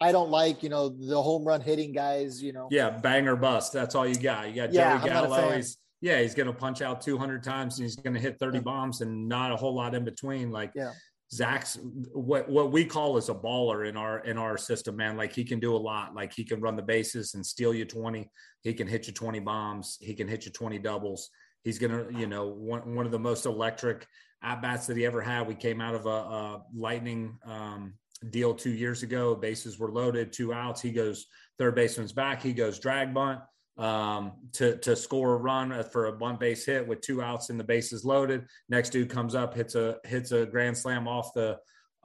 I 0.00 0.12
don't 0.12 0.30
like, 0.30 0.62
you 0.62 0.68
know, 0.68 0.88
the 0.88 1.20
home 1.20 1.44
run 1.44 1.62
hitting 1.62 1.92
guys, 1.92 2.40
you 2.40 2.52
know. 2.52 2.68
Yeah, 2.70 2.90
bang 2.90 3.26
or 3.26 3.36
bust. 3.36 3.72
That's 3.72 3.96
all 3.96 4.06
you 4.06 4.16
got. 4.16 4.48
You 4.48 4.54
got 4.54 4.72
yeah, 4.72 4.98
Joey 4.98 5.08
Gallo. 5.08 5.50
He's 5.52 5.78
yeah, 6.02 6.20
he's 6.20 6.34
going 6.34 6.48
to 6.48 6.52
punch 6.52 6.82
out 6.82 7.00
200 7.00 7.44
times 7.44 7.78
and 7.78 7.84
he's 7.84 7.94
going 7.94 8.12
to 8.12 8.20
hit 8.20 8.38
30 8.38 8.58
bombs 8.58 9.00
and 9.00 9.28
not 9.28 9.52
a 9.52 9.56
whole 9.56 9.72
lot 9.72 9.94
in 9.94 10.04
between. 10.04 10.50
Like 10.50 10.72
yeah. 10.74 10.90
Zach's 11.32 11.78
what 12.12 12.50
what 12.50 12.72
we 12.72 12.84
call 12.84 13.16
is 13.16 13.30
a 13.30 13.34
baller 13.34 13.88
in 13.88 13.96
our 13.96 14.18
in 14.18 14.36
our 14.36 14.58
system, 14.58 14.96
man. 14.96 15.16
Like 15.16 15.32
he 15.32 15.44
can 15.44 15.60
do 15.60 15.74
a 15.74 15.78
lot. 15.78 16.14
Like 16.14 16.34
he 16.34 16.44
can 16.44 16.60
run 16.60 16.76
the 16.76 16.82
bases 16.82 17.34
and 17.34 17.46
steal 17.46 17.72
you 17.72 17.86
20. 17.86 18.28
He 18.62 18.74
can 18.74 18.86
hit 18.86 19.06
you 19.06 19.14
20 19.14 19.40
bombs. 19.40 19.96
He 20.00 20.12
can 20.12 20.28
hit 20.28 20.44
you 20.44 20.50
20 20.50 20.78
doubles. 20.80 21.30
He's 21.62 21.78
gonna, 21.78 22.06
you 22.18 22.26
know, 22.26 22.48
one 22.48 22.96
one 22.96 23.06
of 23.06 23.12
the 23.12 23.18
most 23.18 23.46
electric 23.46 24.04
at 24.42 24.60
bats 24.60 24.88
that 24.88 24.96
he 24.96 25.06
ever 25.06 25.22
had. 25.22 25.46
We 25.46 25.54
came 25.54 25.80
out 25.80 25.94
of 25.94 26.06
a, 26.06 26.08
a 26.08 26.62
lightning 26.74 27.38
um, 27.46 27.94
deal 28.28 28.54
two 28.54 28.72
years 28.72 29.04
ago. 29.04 29.36
Bases 29.36 29.78
were 29.78 29.92
loaded, 29.92 30.32
two 30.32 30.52
outs. 30.52 30.82
He 30.82 30.90
goes 30.90 31.26
third 31.58 31.76
baseman's 31.76 32.12
back. 32.12 32.42
He 32.42 32.52
goes 32.52 32.80
drag 32.80 33.14
bunt 33.14 33.40
um, 33.78 34.32
to 34.52 34.76
to 34.78 34.94
score 34.94 35.34
a 35.34 35.36
run 35.36 35.82
for 35.84 36.06
a 36.06 36.16
one 36.16 36.36
base 36.36 36.64
hit 36.64 36.86
with 36.86 37.00
two 37.00 37.22
outs 37.22 37.50
and 37.50 37.58
the 37.58 37.64
bases 37.64 38.04
loaded. 38.04 38.46
Next 38.68 38.90
dude 38.90 39.10
comes 39.10 39.34
up, 39.34 39.54
hits 39.54 39.74
a 39.74 39.98
hits 40.04 40.32
a 40.32 40.46
grand 40.46 40.76
slam 40.76 41.08
off 41.08 41.32
the, 41.34 41.58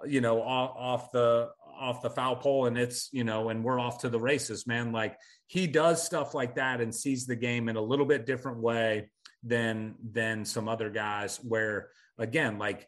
you 0.06 0.22
know, 0.22 0.42
off, 0.42 0.74
off 0.78 1.12
the 1.12 1.50
off 1.80 2.02
the 2.02 2.10
foul 2.10 2.36
pole, 2.36 2.66
and 2.66 2.78
it's 2.78 3.10
you 3.12 3.24
know, 3.24 3.50
and 3.50 3.64
we're 3.64 3.80
off 3.80 4.00
to 4.00 4.10
the 4.10 4.20
races, 4.20 4.66
man. 4.66 4.92
Like 4.92 5.18
he 5.48 5.68
does 5.68 6.04
stuff 6.04 6.34
like 6.34 6.56
that 6.56 6.82
and 6.82 6.94
sees 6.94 7.26
the 7.26 7.36
game 7.36 7.70
in 7.70 7.76
a 7.76 7.82
little 7.82 8.06
bit 8.06 8.26
different 8.26 8.60
way 8.60 9.10
than 9.44 9.96
than 10.12 10.46
some 10.46 10.70
other 10.70 10.90
guys. 10.90 11.38
Where 11.44 11.90
again, 12.18 12.58
like 12.58 12.88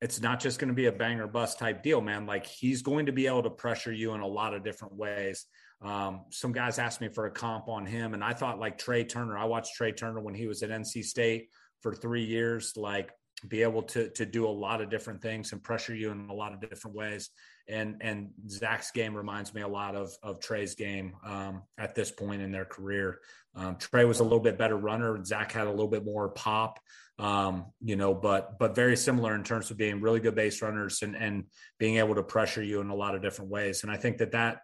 it's 0.00 0.20
not 0.20 0.40
just 0.40 0.58
going 0.58 0.68
to 0.68 0.74
be 0.74 0.86
a 0.86 0.92
banger 0.92 1.26
bust 1.26 1.58
type 1.58 1.82
deal, 1.82 2.00
man. 2.00 2.26
Like 2.26 2.46
he's 2.46 2.82
going 2.82 3.06
to 3.06 3.12
be 3.12 3.26
able 3.26 3.42
to 3.42 3.50
pressure 3.50 3.92
you 3.92 4.14
in 4.14 4.20
a 4.20 4.26
lot 4.26 4.54
of 4.54 4.62
different 4.62 4.94
ways. 4.94 5.46
Um, 5.80 6.22
some 6.30 6.52
guys 6.52 6.78
asked 6.78 7.00
me 7.00 7.08
for 7.08 7.26
a 7.26 7.30
comp 7.30 7.68
on 7.68 7.86
him, 7.86 8.14
and 8.14 8.24
I 8.24 8.32
thought 8.32 8.58
like 8.58 8.78
Trea 8.78 9.04
Turner. 9.04 9.38
I 9.38 9.44
watched 9.44 9.74
Trea 9.74 9.92
Turner 9.92 10.20
when 10.20 10.34
he 10.34 10.46
was 10.46 10.62
at 10.62 10.70
NC 10.70 11.04
State 11.04 11.48
for 11.82 11.94
three 11.94 12.24
years, 12.24 12.72
like 12.76 13.10
be 13.46 13.62
able 13.62 13.82
to 13.82 14.08
to 14.10 14.26
do 14.26 14.46
a 14.46 14.50
lot 14.50 14.80
of 14.80 14.90
different 14.90 15.22
things 15.22 15.52
and 15.52 15.62
pressure 15.62 15.94
you 15.94 16.10
in 16.10 16.28
a 16.28 16.34
lot 16.34 16.52
of 16.52 16.60
different 16.60 16.96
ways. 16.96 17.30
And 17.68 17.96
and 18.00 18.30
Zach's 18.48 18.90
game 18.90 19.14
reminds 19.14 19.54
me 19.54 19.60
a 19.60 19.68
lot 19.68 19.94
of 19.94 20.10
of 20.22 20.40
Trea's 20.40 20.74
game 20.74 21.14
um, 21.24 21.62
at 21.76 21.94
this 21.94 22.10
point 22.10 22.42
in 22.42 22.50
their 22.50 22.64
career. 22.64 23.20
Um, 23.54 23.76
Trea 23.76 24.04
was 24.04 24.20
a 24.20 24.24
little 24.24 24.40
bit 24.40 24.58
better 24.58 24.76
runner. 24.76 25.22
Zach 25.24 25.52
had 25.52 25.66
a 25.66 25.70
little 25.70 25.88
bit 25.88 26.04
more 26.04 26.30
pop, 26.30 26.80
um, 27.18 27.66
you 27.80 27.94
know, 27.94 28.14
but 28.14 28.58
but 28.58 28.74
very 28.74 28.96
similar 28.96 29.34
in 29.34 29.44
terms 29.44 29.70
of 29.70 29.76
being 29.76 30.00
really 30.00 30.20
good 30.20 30.34
base 30.34 30.60
runners 30.60 31.02
and 31.02 31.14
and 31.14 31.44
being 31.78 31.98
able 31.98 32.16
to 32.16 32.22
pressure 32.24 32.62
you 32.62 32.80
in 32.80 32.90
a 32.90 32.96
lot 32.96 33.14
of 33.14 33.22
different 33.22 33.50
ways. 33.50 33.82
And 33.82 33.92
I 33.92 33.96
think 33.96 34.18
that 34.18 34.32
that 34.32 34.62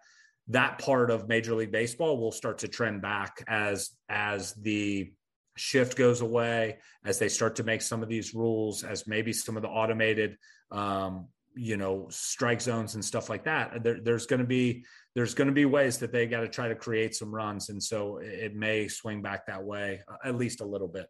that 0.49 0.79
part 0.79 1.11
of 1.11 1.29
Major 1.29 1.55
League 1.55 1.73
Baseball 1.73 2.19
will 2.19 2.33
start 2.33 2.59
to 2.59 2.69
trend 2.69 3.03
back 3.03 3.43
as 3.47 3.91
as 4.09 4.53
the 4.55 5.13
shift 5.57 5.97
goes 5.97 6.21
away, 6.21 6.79
as 7.05 7.19
they 7.19 7.29
start 7.29 7.57
to 7.57 7.63
make 7.63 7.81
some 7.81 8.03
of 8.03 8.09
these 8.09 8.35
rules, 8.35 8.83
as 8.85 9.07
maybe 9.07 9.33
some 9.33 9.57
of 9.57 9.63
the 9.63 9.69
automated, 9.69 10.37
um, 10.71 11.29
you 11.55 11.77
know, 11.77 12.09
strike 12.11 12.61
zones 12.61 12.95
and 12.95 13.05
stuff 13.05 13.31
like 13.31 13.45
that. 13.45 13.83
There, 13.83 14.01
there's 14.03 14.27
going 14.27 14.41
to 14.41 14.47
be 14.47 14.85
there's 15.15 15.35
going 15.35 15.47
to 15.47 15.55
be 15.55 15.65
ways 15.65 15.99
that 15.99 16.13
they 16.13 16.27
got 16.27 16.41
to 16.41 16.49
try 16.49 16.69
to 16.69 16.75
create 16.75 17.15
some 17.15 17.35
runs, 17.35 17.69
and 17.69 17.83
so 17.83 18.19
it 18.19 18.55
may 18.55 18.89
swing 18.89 19.23
back 19.23 19.47
that 19.47 19.63
way 19.63 20.01
uh, 20.09 20.17
at 20.25 20.37
least 20.37 20.61
a 20.61 20.67
little 20.67 20.89
bit 20.89 21.07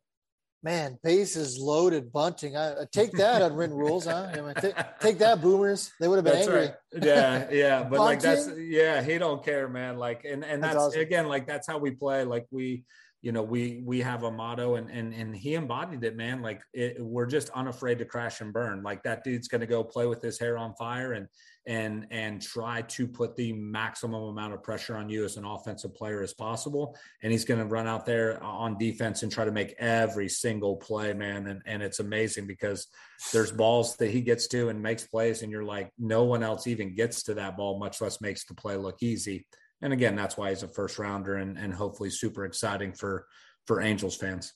man, 0.65 0.99
bases 1.05 1.59
loaded 1.59 2.11
bunting. 2.11 2.57
I, 2.57 2.75
take 2.91 3.13
that 3.19 3.43
unwritten 3.43 3.77
rules, 3.77 4.07
huh? 4.07 4.31
I 4.33 4.41
mean, 4.41 4.55
take, 4.55 4.75
take, 4.99 5.19
that, 5.19 5.41
boomers. 5.41 5.93
They 6.01 6.09
would 6.09 6.17
have 6.17 6.25
been 6.25 6.35
that's 6.35 6.49
angry. 6.49 6.67
Right. 6.67 7.05
Yeah, 7.05 7.49
yeah, 7.53 7.83
but 7.85 8.01
like 8.01 8.21
that's 8.21 8.49
yeah, 8.59 9.03
he 9.03 9.19
don't 9.19 9.45
care, 9.45 9.69
man. 9.69 9.99
Like, 9.99 10.25
and 10.25 10.45
and 10.45 10.63
that's, 10.63 10.75
that's 10.75 10.87
awesome. 10.87 11.01
again, 11.01 11.29
like 11.29 11.47
that's 11.47 11.67
how 11.67 11.79
we 11.79 11.91
play. 11.91 12.25
Like 12.25 12.47
we, 12.51 12.85
you 13.21 13.31
know, 13.31 13.43
we 13.43 13.83
we 13.85 14.01
have 14.01 14.23
a 14.23 14.31
motto, 14.31 14.77
and 14.77 14.91
and 14.91 15.13
and 15.13 15.37
he 15.37 15.55
embodied 15.55 16.03
it, 16.03 16.17
man. 16.17 16.41
Like 16.41 16.63
it, 16.73 16.97
we're 16.99 17.27
just 17.27 17.51
unafraid 17.51 17.99
to 17.99 18.07
crash 18.07 18.41
and 18.41 18.53
burn. 18.53 18.83
Like 18.83 19.03
that 19.03 19.23
dude's 19.23 19.49
gonna 19.49 19.67
go 19.67 19.85
play 19.85 20.07
with 20.07 20.23
his 20.23 20.39
hair 20.39 20.57
on 20.57 20.75
fire 20.77 21.13
and 21.13 21.29
and 21.67 22.07
and 22.11 22.43
try 22.43 22.83
to 22.83 23.07
put 23.07 23.37
the 23.37 23.53
maximum 23.53 24.23
amount 24.25 24.53
of 24.53 24.63
pressure 24.63 24.97
on 24.97 25.09
you 25.09 25.25
as 25.25 25.37
an 25.37 25.45
offensive 25.45 25.95
player 25.95 26.23
as 26.23 26.35
possible. 26.35 26.97
And 27.23 27.33
he's 27.33 27.45
going 27.45 27.61
to 27.61 27.67
run 27.67 27.87
out 27.87 28.05
there 28.05 28.43
on 28.43 28.77
defense 28.79 29.23
and 29.23 29.33
try 29.33 29.45
to 29.45 29.53
make 29.53 29.75
every 29.79 30.29
single 30.29 30.77
play, 30.77 31.13
man. 31.15 31.47
And 31.47 31.63
and 31.67 31.83
it's 31.83 32.01
amazing 32.01 32.47
because 32.47 32.87
there's 33.33 33.51
balls 33.51 33.97
that 33.97 34.11
he 34.11 34.21
gets 34.21 34.47
to 34.49 34.69
and 34.69 34.83
makes 34.83 35.07
plays, 35.07 35.43
and 35.43 35.51
you're 35.51 35.65
like, 35.65 35.91
no 35.99 36.25
one 36.25 36.43
else 36.43 36.67
even 36.67 36.95
gets 36.95 37.23
to 37.25 37.35
that 37.35 37.57
ball, 37.57 37.79
much 37.79 38.01
less 38.01 38.21
makes 38.21 38.45
the 38.45 38.55
play 38.55 38.77
look 38.77 39.03
easy. 39.03 39.47
And 39.81 39.93
again, 39.93 40.17
that's 40.17 40.37
why 40.37 40.51
he's 40.51 40.63
a 40.63 40.69
first 40.69 40.99
rounder 40.99 41.37
and 41.37 41.59
and 41.59 41.73
hopefully 41.73 42.11
super 42.11 42.45
exciting 42.45 42.93
for 42.93 43.27
for 43.67 43.81
Angels 43.81 44.17
fans. 44.17 44.53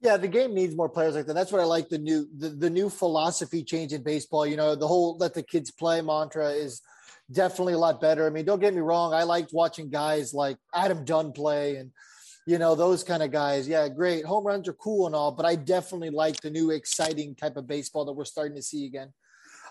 Yeah, 0.00 0.16
the 0.18 0.28
game 0.28 0.54
needs 0.54 0.76
more 0.76 0.88
players 0.88 1.14
like 1.14 1.26
that. 1.26 1.34
That's 1.34 1.50
what 1.50 1.60
I 1.60 1.64
like 1.64 1.88
the 1.88 1.98
new 1.98 2.28
the, 2.36 2.50
the 2.50 2.70
new 2.70 2.90
philosophy 2.90 3.62
change 3.62 3.92
in 3.92 4.02
baseball. 4.02 4.46
You 4.46 4.56
know, 4.56 4.74
the 4.74 4.86
whole 4.86 5.16
let 5.16 5.34
the 5.34 5.42
kids 5.42 5.70
play 5.70 6.02
mantra 6.02 6.50
is 6.50 6.82
definitely 7.32 7.72
a 7.72 7.78
lot 7.78 8.00
better. 8.00 8.26
I 8.26 8.30
mean, 8.30 8.44
don't 8.44 8.60
get 8.60 8.74
me 8.74 8.80
wrong, 8.80 9.14
I 9.14 9.22
liked 9.22 9.52
watching 9.52 9.90
guys 9.90 10.34
like 10.34 10.58
Adam 10.74 11.04
Dunn 11.04 11.32
play 11.32 11.76
and 11.76 11.90
you 12.46 12.58
know, 12.58 12.76
those 12.76 13.02
kind 13.02 13.24
of 13.24 13.32
guys. 13.32 13.66
Yeah, 13.66 13.88
great. 13.88 14.24
Home 14.24 14.46
runs 14.46 14.68
are 14.68 14.72
cool 14.74 15.06
and 15.06 15.16
all, 15.16 15.32
but 15.32 15.44
I 15.44 15.56
definitely 15.56 16.10
like 16.10 16.40
the 16.40 16.50
new 16.50 16.70
exciting 16.70 17.34
type 17.34 17.56
of 17.56 17.66
baseball 17.66 18.04
that 18.04 18.12
we're 18.12 18.24
starting 18.24 18.56
to 18.56 18.62
see 18.62 18.86
again. 18.86 19.12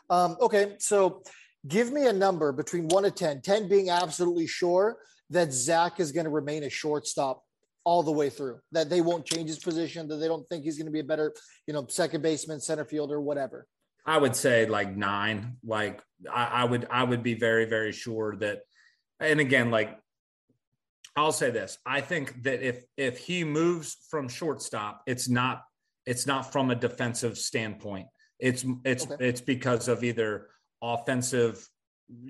Um, 0.10 0.36
okay, 0.42 0.76
so 0.80 1.24
give 1.68 1.94
me 1.94 2.08
a 2.08 2.14
number 2.14 2.52
between 2.52 2.90
one 2.90 3.04
to 3.04 3.12
10, 3.12 3.42
10 3.42 3.70
being 3.70 3.90
absolutely 3.90 4.46
sure 4.46 4.98
that 5.30 5.54
Zach 5.54 6.02
is 6.02 6.12
going 6.12 6.26
to 6.26 6.30
remain 6.30 6.64
a 6.64 6.70
shortstop 6.70 7.44
all 7.86 8.04
the 8.04 8.12
way 8.12 8.30
through. 8.30 8.60
That 8.71 8.89
they 8.89 9.02
won't 9.02 9.26
change 9.26 9.48
his 9.48 9.60
position. 9.60 10.08
That 10.08 10.17
they 10.17 10.28
don't 10.28 10.48
think 10.50 10.63
he's 10.63 10.78
going 10.78 10.88
to 10.88 10.91
be 10.91 11.00
a 11.00 11.06
better, 11.06 11.34
you 11.67 11.74
know, 11.74 11.86
second 11.88 12.21
baseman, 12.21 12.60
center 12.60 12.84
fielder, 12.84 13.21
whatever. 13.21 13.67
I 14.06 14.17
would 14.17 14.36
say 14.36 14.65
like 14.65 14.95
nine. 14.95 15.58
Like 15.63 16.02
I, 16.32 16.45
I 16.45 16.63
would, 16.65 16.88
I 16.91 17.04
would 17.04 17.24
be 17.24 17.36
very, 17.36 17.65
very 17.65 17.91
sure 17.91 18.36
that. 18.38 18.62
And 19.19 19.39
again, 19.39 19.71
like 19.71 19.98
I'll 21.15 21.32
say 21.32 21.52
this: 21.52 21.78
I 21.86 22.02
think 22.02 22.43
that 22.43 22.62
if 22.62 22.84
if 22.98 23.17
he 23.17 23.43
moves 23.43 23.95
from 24.10 24.28
shortstop, 24.28 25.04
it's 25.06 25.30
not 25.30 25.63
it's 26.06 26.28
not 26.28 26.52
from 26.52 26.71
a 26.71 26.76
defensive 26.76 27.38
standpoint. 27.38 28.08
It's 28.39 28.65
it's 28.84 29.06
okay. 29.06 29.28
it's 29.28 29.41
because 29.41 29.88
of 29.88 30.04
either 30.04 30.50
offensive, 30.82 31.67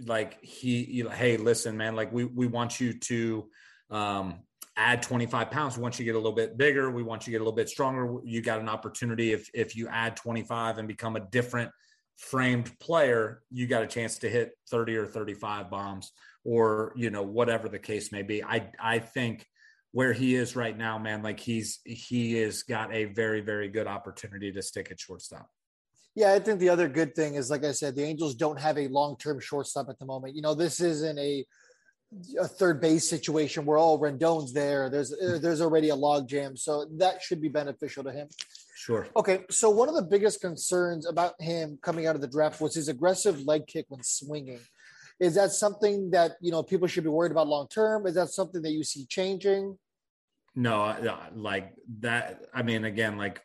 like 0.05 0.41
he, 0.43 0.83
you 0.83 1.05
know, 1.05 1.09
hey, 1.09 1.37
listen, 1.37 1.77
man, 1.77 1.95
like 1.95 2.11
we 2.13 2.25
we 2.25 2.47
want 2.47 2.79
you 2.79 2.93
to 2.93 3.49
um, 3.89 4.39
add 4.77 5.01
25 5.01 5.51
pounds. 5.51 5.77
Once 5.77 5.99
you 5.99 6.05
get 6.05 6.15
a 6.15 6.17
little 6.17 6.31
bit 6.31 6.57
bigger, 6.57 6.91
we 6.91 7.03
want 7.03 7.23
you 7.23 7.25
to 7.25 7.31
get 7.31 7.41
a 7.41 7.43
little 7.43 7.55
bit 7.55 7.69
stronger. 7.69 8.19
You 8.23 8.41
got 8.41 8.59
an 8.59 8.69
opportunity 8.69 9.31
if 9.33 9.49
if 9.53 9.75
you 9.75 9.87
add 9.87 10.15
25 10.15 10.77
and 10.77 10.87
become 10.87 11.15
a 11.15 11.21
different 11.31 11.71
framed 12.17 12.77
player, 12.79 13.41
you 13.51 13.67
got 13.67 13.83
a 13.83 13.87
chance 13.87 14.19
to 14.19 14.29
hit 14.29 14.51
30 14.69 14.97
or 14.97 15.05
35 15.05 15.69
bombs 15.69 16.11
or 16.43 16.93
you 16.95 17.09
know 17.09 17.23
whatever 17.23 17.69
the 17.69 17.79
case 17.79 18.11
may 18.11 18.21
be. 18.21 18.43
I 18.43 18.71
I 18.79 18.99
think 18.99 19.45
where 19.91 20.13
he 20.13 20.35
is 20.35 20.55
right 20.55 20.77
now, 20.77 20.97
man, 20.97 21.23
like 21.23 21.39
he's 21.39 21.79
he 21.85 22.33
has 22.41 22.63
got 22.63 22.93
a 22.93 23.05
very 23.05 23.41
very 23.41 23.69
good 23.69 23.87
opportunity 23.87 24.51
to 24.51 24.61
stick 24.61 24.91
at 24.91 24.99
shortstop. 24.99 25.49
Yeah, 26.15 26.31
I 26.31 26.39
think 26.39 26.59
the 26.59 26.69
other 26.69 26.87
good 26.87 27.13
thing 27.13 27.35
is, 27.35 27.49
like 27.49 27.65
I 27.65 27.73
said, 27.73 27.95
the 27.95 28.03
Angels 28.03 28.35
don't 28.35 28.59
have 28.59 28.77
a 28.77 28.87
long 28.87 29.17
term 29.17 29.39
shortstop 29.39 29.89
at 29.89 29.99
the 29.99 30.05
moment. 30.05 30.35
You 30.35 30.41
know, 30.41 30.53
this 30.53 30.79
isn't 30.79 31.19
a 31.19 31.45
a 32.39 32.47
third 32.47 32.79
base 32.79 33.09
situation 33.09 33.65
where 33.65 33.77
all 33.77 33.95
oh, 33.95 33.99
Rendon's 33.99 34.53
there. 34.53 34.89
There's 34.89 35.11
uh, 35.13 35.39
there's 35.41 35.61
already 35.61 35.89
a 35.89 35.95
log 35.95 36.27
jam, 36.27 36.55
so 36.55 36.85
that 36.97 37.21
should 37.21 37.41
be 37.41 37.49
beneficial 37.49 38.03
to 38.03 38.11
him. 38.11 38.27
Sure. 38.75 39.07
Okay, 39.15 39.45
so 39.49 39.69
one 39.69 39.89
of 39.89 39.95
the 39.95 40.03
biggest 40.03 40.41
concerns 40.41 41.07
about 41.07 41.33
him 41.41 41.79
coming 41.81 42.07
out 42.07 42.15
of 42.15 42.21
the 42.21 42.27
draft 42.27 42.61
was 42.61 42.75
his 42.75 42.87
aggressive 42.87 43.45
leg 43.45 43.67
kick 43.67 43.85
when 43.89 44.03
swinging. 44.03 44.59
Is 45.19 45.35
that 45.35 45.51
something 45.51 46.11
that 46.11 46.33
you 46.41 46.51
know 46.51 46.61
people 46.61 46.87
should 46.87 47.03
be 47.03 47.09
worried 47.09 47.31
about 47.31 47.47
long 47.47 47.67
term? 47.67 48.05
Is 48.05 48.15
that 48.15 48.29
something 48.29 48.61
that 48.61 48.71
you 48.71 48.83
see 48.83 49.05
changing? 49.05 49.77
No, 50.55 50.95
like 51.35 51.73
that. 51.99 52.45
I 52.53 52.63
mean, 52.63 52.85
again, 52.85 53.17
like 53.17 53.41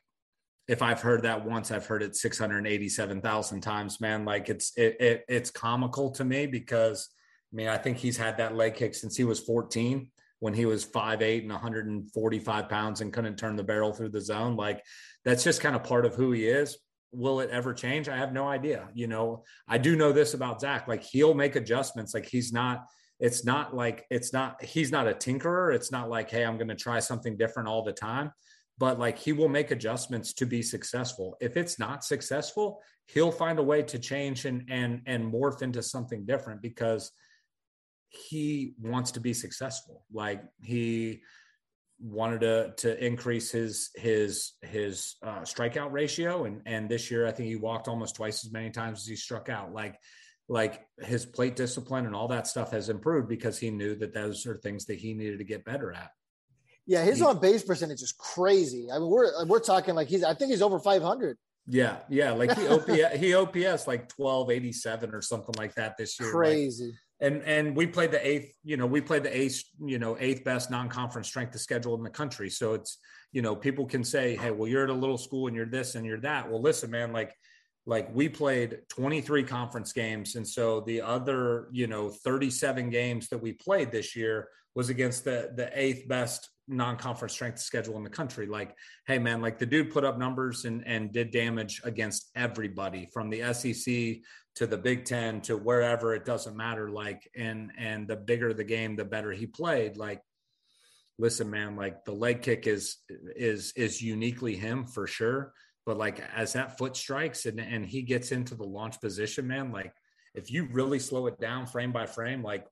if 0.69 0.83
I've 0.83 1.01
heard 1.01 1.23
that 1.23 1.45
once, 1.45 1.71
I've 1.71 1.87
heard 1.87 2.03
it 2.03 2.15
six 2.17 2.39
hundred 2.39 2.67
eighty-seven 2.67 3.21
thousand 3.21 3.63
times. 3.63 4.01
Man, 4.01 4.25
like 4.25 4.49
it's 4.49 4.73
it, 4.77 4.97
it 5.01 5.25
it's 5.29 5.51
comical 5.51 6.11
to 6.13 6.25
me 6.25 6.47
because 6.47 7.09
I 7.53 7.57
mean, 7.57 7.69
I 7.69 7.79
think 7.79 7.99
he's 7.99 8.17
had 8.17 8.37
that 8.39 8.55
leg 8.57 8.75
kick 8.75 8.95
since 8.95 9.17
he 9.17 9.25
was 9.25 9.41
14. 9.41 10.11
when 10.41 10.55
he 10.55 10.65
was 10.65 10.85
five 10.85 11.21
eight 11.23 11.43
and 11.43 11.53
145 11.53 12.69
pounds 12.69 13.01
and 13.01 13.13
couldn't 13.13 13.37
turn 13.37 13.57
the 13.57 13.63
barrel 13.63 13.93
through 13.93 14.09
the 14.09 14.21
zone. 14.21 14.57
Like 14.57 14.83
that's 15.25 15.45
just 15.45 15.61
kind 15.61 15.77
of 15.77 15.85
part 15.85 16.07
of 16.07 16.15
who 16.15 16.33
he 16.33 16.47
is. 16.47 16.79
Will 17.13 17.41
it 17.41 17.51
ever 17.51 17.75
change? 17.75 18.09
I 18.09 18.17
have 18.17 18.33
no 18.33 18.49
idea. 18.49 18.89
You 18.95 19.07
know, 19.07 19.45
I 19.69 19.79
do 19.79 19.97
know 19.97 20.13
this 20.13 20.35
about 20.35 20.61
Zach. 20.61 20.89
Like 20.89 21.03
he'll 21.03 21.35
make 21.35 21.57
adjustments. 21.57 22.15
Like 22.15 22.27
he's 22.27 22.53
not, 22.53 22.87
it's 23.19 23.45
not 23.45 23.77
like, 23.77 24.07
it's 24.11 24.33
not, 24.33 24.65
he's 24.65 24.91
not 24.91 25.09
a 25.09 25.13
tinkerer. 25.13 25.75
It's 25.75 25.93
not 25.93 26.09
like, 26.09 26.31
hey, 26.31 26.45
I'm 26.45 26.57
going 26.57 26.69
to 26.69 26.75
try 26.75 27.01
something 27.01 27.37
different 27.37 27.69
all 27.69 27.83
the 27.85 27.93
time. 27.93 28.33
But 28.79 28.99
like 28.99 29.19
he 29.19 29.33
will 29.33 29.49
make 29.49 29.73
adjustments 29.73 30.33
to 30.35 30.47
be 30.47 30.63
successful. 30.63 31.37
If 31.41 31.59
it's 31.59 31.79
not 31.79 32.03
successful, 32.03 32.81
he'll 33.09 33.33
find 33.33 33.59
a 33.59 33.63
way 33.63 33.83
to 33.83 33.99
change 33.99 34.47
and 34.47 34.63
and 34.71 35.03
and 35.05 35.31
morph 35.31 35.61
into 35.61 35.83
something 35.83 36.25
different 36.25 36.63
because 36.63 37.11
he 38.11 38.75
wants 38.81 39.13
to 39.13 39.21
be 39.21 39.33
successful. 39.33 40.05
Like 40.13 40.43
he 40.63 41.23
wanted 42.01 42.41
to 42.41 42.73
to 42.77 43.05
increase 43.05 43.51
his 43.51 43.91
his 43.95 44.53
his 44.63 45.17
uh, 45.23 45.41
strikeout 45.41 45.93
ratio, 45.93 46.45
and 46.45 46.61
and 46.67 46.89
this 46.89 47.11
year 47.11 47.27
I 47.27 47.31
think 47.31 47.49
he 47.49 47.57
walked 47.57 47.89
almost 47.89 48.17
twice 48.17 48.45
as 48.45 48.53
many 48.53 48.71
times 48.71 49.01
as 49.01 49.07
he 49.07 49.17
struck 49.17 49.49
out. 49.49 49.73
Like 49.73 49.97
like 50.49 50.85
his 50.99 51.25
plate 51.25 51.55
discipline 51.55 52.07
and 52.07 52.15
all 52.15 52.27
that 52.29 52.49
stuff 52.49 52.73
has 52.73 52.89
improved 52.89 53.29
because 53.29 53.57
he 53.57 53.71
knew 53.71 53.95
that 53.95 54.13
those 54.13 54.47
are 54.47 54.57
things 54.57 54.85
that 54.87 54.99
he 54.99 55.15
needed 55.15 55.39
to 55.39 55.45
get 55.45 55.65
better 55.65 55.93
at. 55.93 56.11
Yeah, 56.87 57.05
his 57.05 57.23
on 57.23 57.39
base 57.39 57.63
percentage 57.63 58.03
is 58.03 58.13
crazy. 58.13 58.89
I 58.93 58.99
mean, 58.99 59.09
we're 59.09 59.45
we're 59.47 59.61
talking 59.61 59.95
like 59.95 60.09
he's 60.09 60.25
I 60.25 60.35
think 60.35 60.51
he's 60.51 60.63
over 60.63 60.81
500. 60.81 61.39
Yeah, 61.67 61.99
yeah, 62.09 62.33
like 62.33 62.59
he 62.59 62.67
OPS 62.67 63.17
he 63.17 63.35
OPS 63.35 63.87
like 63.87 64.11
1287 64.17 65.15
or 65.15 65.23
something 65.23 65.55
like 65.57 65.75
that 65.77 65.97
this 65.97 66.19
year. 66.19 66.33
Crazy. 66.33 66.87
Like, 66.87 66.95
and 67.21 67.43
and 67.43 67.77
we 67.77 67.87
played 67.87 68.11
the 68.11 68.27
eighth 68.27 68.55
you 68.65 68.77
know 68.77 68.87
we 68.87 69.01
played 69.01 69.23
the 69.23 69.37
eighth 69.37 69.63
you 69.85 69.99
know 69.99 70.17
eighth 70.19 70.45
best 70.45 70.71
non-conference 70.71 71.29
strength 71.29 71.55
of 71.55 71.61
schedule 71.61 71.95
in 71.95 72.03
the 72.03 72.11
country. 72.11 72.49
So 72.51 72.75
it's 72.75 72.99
you 73.33 73.43
know 73.43 73.55
people 73.55 73.87
can 73.87 74.03
say 74.03 74.37
hey 74.37 74.51
well 74.51 74.69
you're 74.69 74.85
at 74.85 74.91
a 74.91 74.95
little 74.95 75.19
school 75.19 75.47
and 75.47 75.55
you're 75.57 75.67
this 75.67 75.95
and 75.95 76.07
you're 76.07 76.21
that. 76.21 76.51
Well 76.51 76.63
listen 76.63 76.91
man 76.91 77.13
like 77.13 77.35
like 77.87 78.15
we 78.15 78.29
played 78.29 78.79
23 78.89 79.43
conference 79.43 79.93
games. 79.93 80.37
And 80.37 80.47
so 80.47 80.81
the 80.81 81.03
other 81.03 81.69
you 81.73 81.87
know 81.87 82.09
37 82.09 82.91
games 82.91 83.29
that 83.29 83.39
we 83.39 83.53
played 83.53 83.93
this 83.93 84.17
year 84.17 84.49
was 84.75 84.89
against 84.89 85.25
the 85.25 85.53
the 85.57 85.71
eighth 85.79 86.09
best 86.09 86.49
non-conference 86.69 87.33
strength 87.33 87.59
schedule 87.59 87.97
in 87.97 88.05
the 88.05 88.11
country. 88.11 88.47
Like 88.47 88.75
hey 89.07 89.19
man 89.19 89.43
like 89.43 89.59
the 89.59 89.67
dude 89.67 89.91
put 89.91 90.05
up 90.05 90.19
numbers 90.19 90.65
and 90.65 90.87
and 90.87 91.13
did 91.13 91.33
damage 91.33 91.83
against 91.85 92.31
everybody 92.35 93.11
from 93.13 93.29
the 93.29 93.53
SEC 93.53 94.23
to 94.57 94.67
the 94.67 94.79
Big 94.79 95.05
10 95.05 95.43
to 95.43 95.57
wherever 95.57 96.15
it 96.15 96.25
doesn't 96.25 96.57
matter 96.57 96.91
like 96.91 97.29
and 97.37 97.71
and 97.79 98.09
the 98.09 98.17
bigger 98.17 98.53
the 98.53 98.65
game 98.65 98.97
the 98.97 99.05
better 99.05 99.33
he 99.33 99.47
played 99.47 99.97
like 99.97 100.21
listen 101.19 101.51
man 101.51 101.77
like 101.77 102.05
the 102.05 102.13
leg 102.13 102.43
kick 102.43 102.67
is 102.67 102.99
is 103.37 103.73
is 103.77 104.03
uniquely 104.03 104.57
him 104.57 104.85
for 104.87 105.07
sure 105.07 105.53
but 105.87 105.97
like 105.97 106.21
as 106.35 106.55
that 106.55 106.79
foot 106.79 106.97
strikes 106.97 107.47
and 107.47 107.61
and 107.61 107.87
he 107.87 108.03
gets 108.03 108.33
into 108.33 108.55
the 108.55 108.65
launch 108.65 109.01
position 109.01 109.47
man 109.47 109.71
like 109.71 109.93
if 110.35 110.51
you 110.51 110.69
really 110.73 110.99
slow 110.99 111.27
it 111.27 111.39
down 111.41 111.67
frame 111.67 111.93
by 111.93 112.07
frame 112.07 112.43
like 112.43 112.67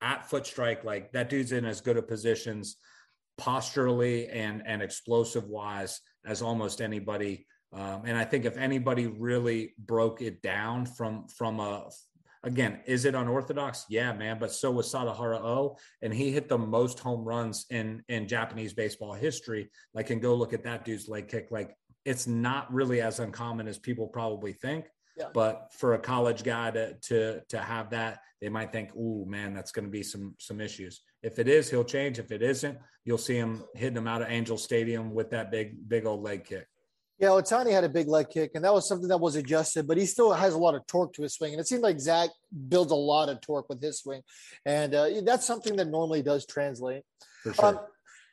at 0.00 0.28
foot 0.28 0.46
strike 0.46 0.84
like 0.84 1.12
that 1.12 1.28
dude's 1.28 1.52
in 1.52 1.64
as 1.64 1.80
good 1.80 1.96
of 1.96 2.08
positions 2.08 2.76
posturally 3.38 4.28
and 4.28 4.62
and 4.66 4.82
explosive 4.82 5.48
wise 5.48 6.00
as 6.24 6.42
almost 6.42 6.80
anybody. 6.80 7.46
Um, 7.72 8.02
and 8.04 8.16
I 8.16 8.24
think 8.24 8.44
if 8.44 8.56
anybody 8.56 9.06
really 9.06 9.74
broke 9.78 10.20
it 10.20 10.42
down 10.42 10.84
from 10.84 11.26
from 11.28 11.58
a 11.58 11.88
again, 12.44 12.80
is 12.86 13.04
it 13.04 13.14
unorthodox? 13.14 13.86
Yeah, 13.88 14.12
man. 14.12 14.38
But 14.38 14.52
so 14.52 14.70
was 14.70 14.92
Sadahara 14.92 15.40
O, 15.40 15.78
and 16.02 16.12
he 16.12 16.32
hit 16.32 16.48
the 16.48 16.58
most 16.58 16.98
home 16.98 17.24
runs 17.24 17.66
in 17.70 18.02
in 18.08 18.28
Japanese 18.28 18.74
baseball 18.74 19.14
history. 19.14 19.70
Like, 19.94 20.10
and 20.10 20.20
go 20.20 20.34
look 20.34 20.52
at 20.52 20.64
that 20.64 20.84
dude's 20.84 21.08
leg 21.08 21.28
kick. 21.28 21.48
Like, 21.50 21.76
it's 22.04 22.26
not 22.26 22.72
really 22.72 23.00
as 23.00 23.20
uncommon 23.20 23.68
as 23.68 23.78
people 23.78 24.06
probably 24.06 24.52
think. 24.52 24.86
Yeah. 25.16 25.28
But 25.32 25.72
for 25.72 25.94
a 25.94 25.98
college 25.98 26.42
guy 26.42 26.70
to 26.70 26.94
to 26.94 27.40
to 27.48 27.58
have 27.58 27.90
that, 27.90 28.20
they 28.40 28.48
might 28.48 28.72
think, 28.72 28.94
"Ooh, 28.96 29.24
man, 29.26 29.54
that's 29.54 29.72
going 29.72 29.84
to 29.84 29.90
be 29.90 30.02
some 30.02 30.34
some 30.38 30.60
issues." 30.60 31.02
If 31.22 31.38
it 31.38 31.48
is, 31.48 31.70
he'll 31.70 31.84
change. 31.84 32.18
If 32.18 32.32
it 32.32 32.42
isn't, 32.42 32.78
you'll 33.04 33.18
see 33.18 33.36
him 33.36 33.64
hitting 33.74 33.94
them 33.94 34.08
out 34.08 34.22
of 34.22 34.30
Angel 34.30 34.58
Stadium 34.58 35.14
with 35.14 35.30
that 35.30 35.50
big 35.50 35.88
big 35.88 36.06
old 36.06 36.22
leg 36.22 36.44
kick. 36.44 36.66
Yeah, 37.18 37.28
Ohtani 37.28 37.70
had 37.70 37.84
a 37.84 37.88
big 37.88 38.08
leg 38.08 38.30
kick, 38.30 38.52
and 38.54 38.64
that 38.64 38.74
was 38.74 38.88
something 38.88 39.08
that 39.08 39.18
was 39.18 39.36
adjusted, 39.36 39.86
but 39.86 39.96
he 39.96 40.06
still 40.06 40.32
has 40.32 40.54
a 40.54 40.58
lot 40.58 40.74
of 40.74 40.84
torque 40.86 41.12
to 41.14 41.22
his 41.22 41.34
swing. 41.34 41.52
And 41.52 41.60
it 41.60 41.68
seemed 41.68 41.82
like 41.82 42.00
Zach 42.00 42.30
builds 42.68 42.90
a 42.90 42.96
lot 42.96 43.28
of 43.28 43.40
torque 43.40 43.68
with 43.68 43.80
his 43.80 44.00
swing, 44.00 44.22
and 44.66 44.94
uh, 44.94 45.08
that's 45.24 45.46
something 45.46 45.76
that 45.76 45.86
normally 45.86 46.22
does 46.22 46.46
translate. 46.46 47.02
For 47.42 47.54
sure. 47.54 47.66
Um, 47.66 47.78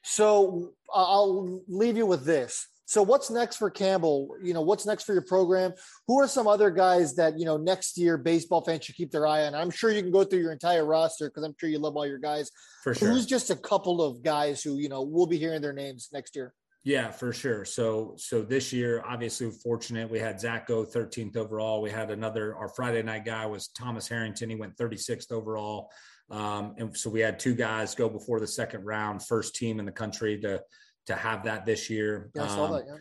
so 0.03 0.71
I'll 0.91 1.61
leave 1.67 1.97
you 1.97 2.05
with 2.05 2.25
this. 2.25 2.67
So 2.85 3.03
what's 3.03 3.29
next 3.29 3.57
for 3.57 3.69
Campbell? 3.69 4.29
You 4.41 4.55
know, 4.55 4.61
what's 4.61 4.87
next 4.87 5.03
for 5.03 5.13
your 5.13 5.21
program? 5.21 5.73
Who 6.07 6.19
are 6.19 6.27
some 6.27 6.47
other 6.47 6.71
guys 6.71 7.13
that, 7.17 7.37
you 7.37 7.45
know, 7.45 7.55
next 7.55 7.99
year 7.99 8.17
baseball 8.17 8.63
fans 8.65 8.85
should 8.85 8.95
keep 8.95 9.11
their 9.11 9.27
eye 9.27 9.45
on? 9.45 9.53
I'm 9.53 9.69
sure 9.69 9.91
you 9.91 10.01
can 10.01 10.09
go 10.09 10.23
through 10.23 10.39
your 10.39 10.51
entire 10.51 10.83
roster 10.83 11.29
because 11.29 11.43
I'm 11.43 11.53
sure 11.59 11.69
you 11.69 11.77
love 11.77 11.95
all 11.95 12.07
your 12.07 12.17
guys. 12.17 12.49
For 12.83 12.95
sure. 12.95 13.09
Who's 13.09 13.27
just 13.27 13.51
a 13.51 13.55
couple 13.55 14.01
of 14.01 14.23
guys 14.23 14.63
who, 14.63 14.79
you 14.79 14.89
know, 14.89 15.03
we'll 15.03 15.27
be 15.27 15.37
hearing 15.37 15.61
their 15.61 15.73
names 15.73 16.09
next 16.11 16.35
year? 16.35 16.51
Yeah, 16.83 17.11
for 17.11 17.33
sure. 17.33 17.65
So, 17.65 18.15
so 18.17 18.41
this 18.41 18.71
year, 18.71 19.03
obviously, 19.05 19.51
fortunate 19.51 20.09
we 20.09 20.19
had 20.19 20.39
Zach 20.39 20.65
go 20.67 20.85
13th 20.85 21.35
overall. 21.35 21.81
We 21.81 21.91
had 21.91 22.09
another. 22.09 22.55
Our 22.55 22.69
Friday 22.69 23.03
night 23.03 23.25
guy 23.25 23.45
was 23.45 23.67
Thomas 23.67 24.07
Harrington. 24.07 24.49
He 24.49 24.55
went 24.55 24.77
36th 24.77 25.31
overall. 25.31 25.91
Um, 26.31 26.75
and 26.77 26.95
so 26.95 27.09
we 27.09 27.19
had 27.19 27.39
two 27.39 27.53
guys 27.53 27.95
go 27.95 28.07
before 28.07 28.39
the 28.39 28.47
second 28.47 28.85
round, 28.85 29.23
first 29.23 29.55
team 29.55 29.79
in 29.79 29.85
the 29.85 29.91
country 29.91 30.39
to 30.41 30.61
to 31.07 31.15
have 31.15 31.43
that 31.43 31.65
this 31.65 31.89
year. 31.89 32.29
Yeah, 32.35 32.43
I 32.43 32.47
saw 32.47 32.65
um, 32.65 32.71
that. 32.73 32.85
Yeah. 32.87 32.97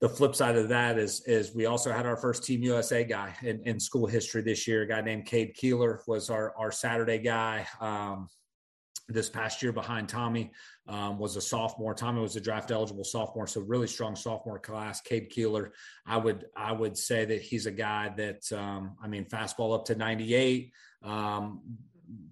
The 0.00 0.08
flip 0.08 0.34
side 0.34 0.56
of 0.56 0.68
that 0.68 0.98
is 0.98 1.22
is 1.26 1.54
we 1.54 1.66
also 1.66 1.92
had 1.92 2.06
our 2.06 2.16
first 2.16 2.44
Team 2.44 2.62
USA 2.62 3.02
guy 3.02 3.34
in, 3.42 3.62
in 3.64 3.80
school 3.80 4.06
history 4.06 4.42
this 4.42 4.66
year. 4.68 4.82
A 4.82 4.88
guy 4.88 5.00
named 5.00 5.26
Cade 5.26 5.56
Kuehler 5.56 5.98
was 6.06 6.30
our 6.30 6.54
our 6.56 6.70
Saturday 6.70 7.18
guy. 7.18 7.66
Um, 7.80 8.28
this 9.08 9.28
past 9.28 9.62
year 9.62 9.72
behind 9.72 10.08
Tommy 10.08 10.50
um, 10.88 11.18
was 11.18 11.36
a 11.36 11.40
sophomore. 11.40 11.94
Tommy 11.94 12.20
was 12.20 12.36
a 12.36 12.40
draft 12.40 12.70
eligible 12.70 13.04
sophomore, 13.04 13.46
so 13.46 13.60
really 13.60 13.86
strong 13.86 14.16
sophomore 14.16 14.58
class. 14.58 15.00
Cade 15.00 15.30
Kuehler, 15.30 15.70
I 16.04 16.16
would 16.16 16.46
I 16.56 16.72
would 16.72 16.96
say 16.96 17.24
that 17.24 17.42
he's 17.42 17.66
a 17.66 17.70
guy 17.70 18.12
that 18.16 18.52
um, 18.52 18.96
I 19.02 19.06
mean 19.08 19.24
fastball 19.24 19.74
up 19.74 19.86
to 19.86 19.94
98, 19.94 20.72
um, 21.02 21.60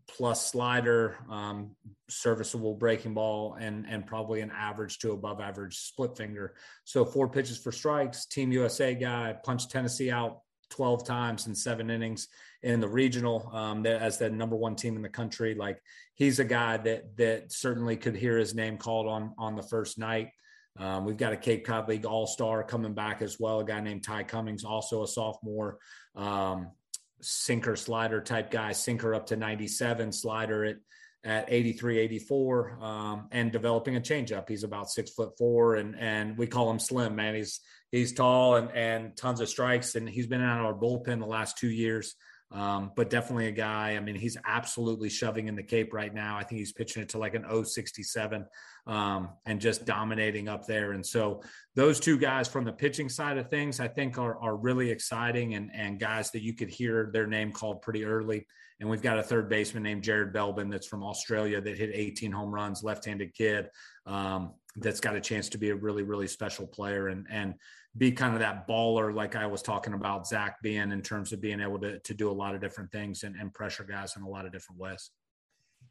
plus 0.08 0.50
slider, 0.50 1.16
um, 1.30 1.76
serviceable 2.08 2.74
breaking 2.74 3.14
ball, 3.14 3.56
and 3.58 3.86
and 3.88 4.06
probably 4.06 4.40
an 4.40 4.50
average 4.50 4.98
to 5.00 5.12
above 5.12 5.40
average 5.40 5.76
split 5.76 6.16
finger. 6.16 6.54
So 6.84 7.04
four 7.04 7.28
pitches 7.28 7.58
for 7.58 7.72
strikes. 7.72 8.26
Team 8.26 8.50
USA 8.52 8.94
guy 8.94 9.36
punched 9.44 9.70
Tennessee 9.70 10.10
out 10.10 10.40
12 10.74 11.06
times 11.06 11.46
in 11.46 11.54
seven 11.54 11.88
innings 11.88 12.26
in 12.62 12.80
the 12.80 12.88
regional 12.88 13.48
um, 13.52 13.86
as 13.86 14.18
the 14.18 14.28
number 14.28 14.56
one 14.56 14.74
team 14.74 14.96
in 14.96 15.02
the 15.02 15.08
country. 15.08 15.54
Like 15.54 15.80
he's 16.14 16.40
a 16.40 16.44
guy 16.44 16.76
that 16.78 17.16
that 17.16 17.52
certainly 17.52 17.96
could 17.96 18.16
hear 18.16 18.36
his 18.36 18.54
name 18.54 18.76
called 18.76 19.06
on 19.06 19.34
on 19.38 19.54
the 19.54 19.62
first 19.62 19.98
night. 19.98 20.30
Um, 20.76 21.04
we've 21.04 21.16
got 21.16 21.32
a 21.32 21.36
Cape 21.36 21.64
Cod 21.64 21.88
League 21.88 22.04
All 22.04 22.26
Star 22.26 22.64
coming 22.64 22.94
back 22.94 23.22
as 23.22 23.38
well. 23.38 23.60
A 23.60 23.64
guy 23.64 23.80
named 23.80 24.02
Ty 24.02 24.24
Cummings, 24.24 24.64
also 24.64 25.04
a 25.04 25.06
sophomore. 25.06 25.78
Um, 26.16 26.72
sinker 27.20 27.76
slider 27.76 28.20
type 28.20 28.50
guy, 28.50 28.72
sinker 28.72 29.14
up 29.14 29.26
to 29.26 29.36
97, 29.36 30.10
slider 30.12 30.64
at 30.64 30.76
at 31.24 31.46
83, 31.48 31.98
84, 32.00 32.78
um, 32.82 33.28
and 33.32 33.50
developing 33.50 33.96
a 33.96 34.00
changeup. 34.00 34.46
He's 34.46 34.62
about 34.62 34.90
six 34.90 35.10
foot 35.12 35.38
four, 35.38 35.76
and 35.76 35.96
and 35.98 36.36
we 36.36 36.46
call 36.46 36.70
him 36.70 36.78
Slim. 36.78 37.16
Man, 37.16 37.34
he's 37.34 37.60
he's 37.94 38.12
tall 38.12 38.56
and 38.56 38.70
and 38.72 39.16
tons 39.16 39.40
of 39.40 39.48
strikes, 39.48 39.94
and 39.94 40.08
he's 40.08 40.26
been 40.26 40.42
out 40.42 40.60
of 40.60 40.66
our 40.66 40.74
bullpen 40.74 41.20
the 41.20 41.26
last 41.26 41.58
two 41.58 41.70
years. 41.70 42.14
Um, 42.50 42.92
but 42.94 43.10
definitely 43.10 43.48
a 43.48 43.52
guy. 43.52 43.96
I 43.96 44.00
mean, 44.00 44.14
he's 44.14 44.36
absolutely 44.46 45.08
shoving 45.08 45.48
in 45.48 45.56
the 45.56 45.62
Cape 45.62 45.92
right 45.92 46.14
now. 46.14 46.36
I 46.36 46.44
think 46.44 46.60
he's 46.60 46.72
pitching 46.72 47.02
it 47.02 47.08
to 47.08 47.18
like 47.18 47.34
an 47.34 47.44
067 47.64 48.46
um, 48.86 49.30
and 49.44 49.60
just 49.60 49.84
dominating 49.84 50.48
up 50.48 50.64
there. 50.64 50.92
And 50.92 51.04
so 51.04 51.42
those 51.74 51.98
two 51.98 52.16
guys 52.16 52.46
from 52.46 52.64
the 52.64 52.72
pitching 52.72 53.08
side 53.08 53.38
of 53.38 53.50
things, 53.50 53.80
I 53.80 53.88
think 53.88 54.18
are, 54.18 54.38
are 54.40 54.54
really 54.54 54.90
exciting 54.90 55.54
and, 55.54 55.68
and 55.74 55.98
guys 55.98 56.30
that 56.30 56.42
you 56.42 56.54
could 56.54 56.68
hear 56.68 57.10
their 57.12 57.26
name 57.26 57.50
called 57.50 57.82
pretty 57.82 58.04
early. 58.04 58.46
And 58.78 58.88
we've 58.88 59.02
got 59.02 59.18
a 59.18 59.22
third 59.22 59.48
baseman 59.48 59.82
named 59.82 60.04
Jared 60.04 60.32
Belbin 60.32 60.70
that's 60.70 60.86
from 60.86 61.02
Australia 61.02 61.60
that 61.60 61.76
hit 61.76 61.90
18 61.92 62.30
home 62.30 62.54
runs, 62.54 62.84
left-handed 62.84 63.34
kid 63.34 63.68
um, 64.06 64.52
that's 64.76 65.00
got 65.00 65.16
a 65.16 65.20
chance 65.20 65.48
to 65.50 65.58
be 65.58 65.70
a 65.70 65.74
really, 65.74 66.02
really 66.04 66.26
special 66.28 66.66
player 66.66 67.08
and 67.08 67.26
and 67.30 67.54
be 67.96 68.10
kind 68.12 68.34
of 68.34 68.40
that 68.40 68.66
baller 68.66 69.14
like 69.14 69.36
I 69.36 69.46
was 69.46 69.62
talking 69.62 69.94
about 69.94 70.26
Zach 70.26 70.60
being 70.62 70.90
in 70.90 71.02
terms 71.02 71.32
of 71.32 71.40
being 71.40 71.60
able 71.60 71.78
to 71.80 71.98
to 72.00 72.14
do 72.14 72.30
a 72.30 72.32
lot 72.32 72.54
of 72.54 72.60
different 72.60 72.90
things 72.90 73.22
and, 73.22 73.36
and 73.36 73.52
pressure 73.52 73.84
guys 73.84 74.16
in 74.16 74.22
a 74.22 74.28
lot 74.28 74.46
of 74.46 74.52
different 74.52 74.80
ways. 74.80 75.10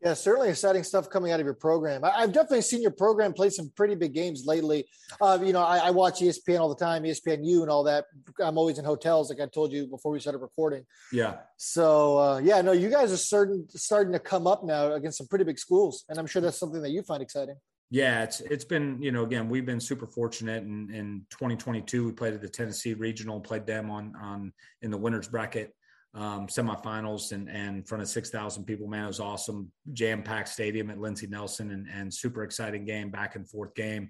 Yeah, 0.03 0.15
certainly 0.15 0.49
exciting 0.49 0.83
stuff 0.83 1.09
coming 1.09 1.31
out 1.31 1.39
of 1.39 1.45
your 1.45 1.53
program. 1.53 2.03
I, 2.03 2.21
have 2.21 2.33
definitely 2.33 2.63
seen 2.63 2.81
your 2.81 2.91
program 2.91 3.31
play 3.31 3.49
some 3.49 3.71
pretty 3.73 3.95
big 3.95 4.13
games 4.13 4.43
lately. 4.45 4.85
Uh, 5.21 5.39
you 5.41 5.53
know, 5.53 5.61
I, 5.61 5.77
I, 5.77 5.91
watch 5.91 6.19
ESPN 6.19 6.59
all 6.59 6.67
the 6.67 6.75
time, 6.75 7.03
ESPNU 7.03 7.61
and 7.61 7.69
all 7.69 7.83
that. 7.85 8.05
I'm 8.43 8.57
always 8.57 8.79
in 8.79 8.83
hotels, 8.83 9.29
like 9.29 9.39
I 9.39 9.49
told 9.49 9.71
you 9.71 9.87
before 9.87 10.11
we 10.11 10.19
started 10.19 10.39
recording. 10.39 10.85
Yeah. 11.13 11.35
So 11.55 12.17
uh, 12.17 12.37
yeah, 12.39 12.61
no, 12.61 12.73
you 12.73 12.89
guys 12.89 13.13
are 13.13 13.17
starting 13.17 13.65
starting 13.69 14.11
to 14.11 14.19
come 14.19 14.45
up 14.45 14.65
now 14.65 14.91
against 14.91 15.19
some 15.19 15.27
pretty 15.27 15.45
big 15.45 15.57
schools, 15.57 16.03
and 16.09 16.19
I'm 16.19 16.27
sure 16.27 16.41
that's 16.41 16.59
something 16.59 16.81
that 16.81 16.91
you 16.91 17.01
find 17.03 17.23
exciting. 17.23 17.55
Yeah, 17.93 18.23
it's 18.23 18.41
it's 18.41 18.65
been 18.65 18.99
you 18.99 19.11
know 19.11 19.21
again 19.21 19.47
we've 19.47 19.67
been 19.67 19.79
super 19.79 20.07
fortunate 20.07 20.63
in 20.63 20.89
in 20.91 21.27
2022 21.29 22.07
we 22.07 22.11
played 22.11 22.33
at 22.33 22.41
the 22.41 22.49
Tennessee 22.49 22.95
Regional, 22.95 23.39
played 23.39 23.67
them 23.67 23.91
on 23.91 24.15
on 24.19 24.51
in 24.81 24.89
the 24.89 24.97
winners 24.97 25.27
bracket 25.27 25.75
um, 26.15 26.47
semifinals 26.47 27.33
and, 27.33 27.47
and 27.47 27.77
in 27.77 27.83
front 27.83 28.01
of 28.01 28.09
6,000 28.09 28.63
people. 28.63 28.87
Man, 28.87 29.03
it 29.03 29.07
was 29.07 29.19
awesome. 29.19 29.71
Jam 29.93 30.23
packed 30.23 30.49
stadium 30.49 30.89
at 30.89 30.99
Lindsey 30.99 31.27
Nelson 31.27 31.69
and, 31.69 31.87
and 31.87 32.11
super 32.11 32.43
exciting 32.43 32.83
game, 32.83 33.11
back 33.11 33.35
and 33.35 33.47
forth 33.47 33.75
game. 33.75 34.09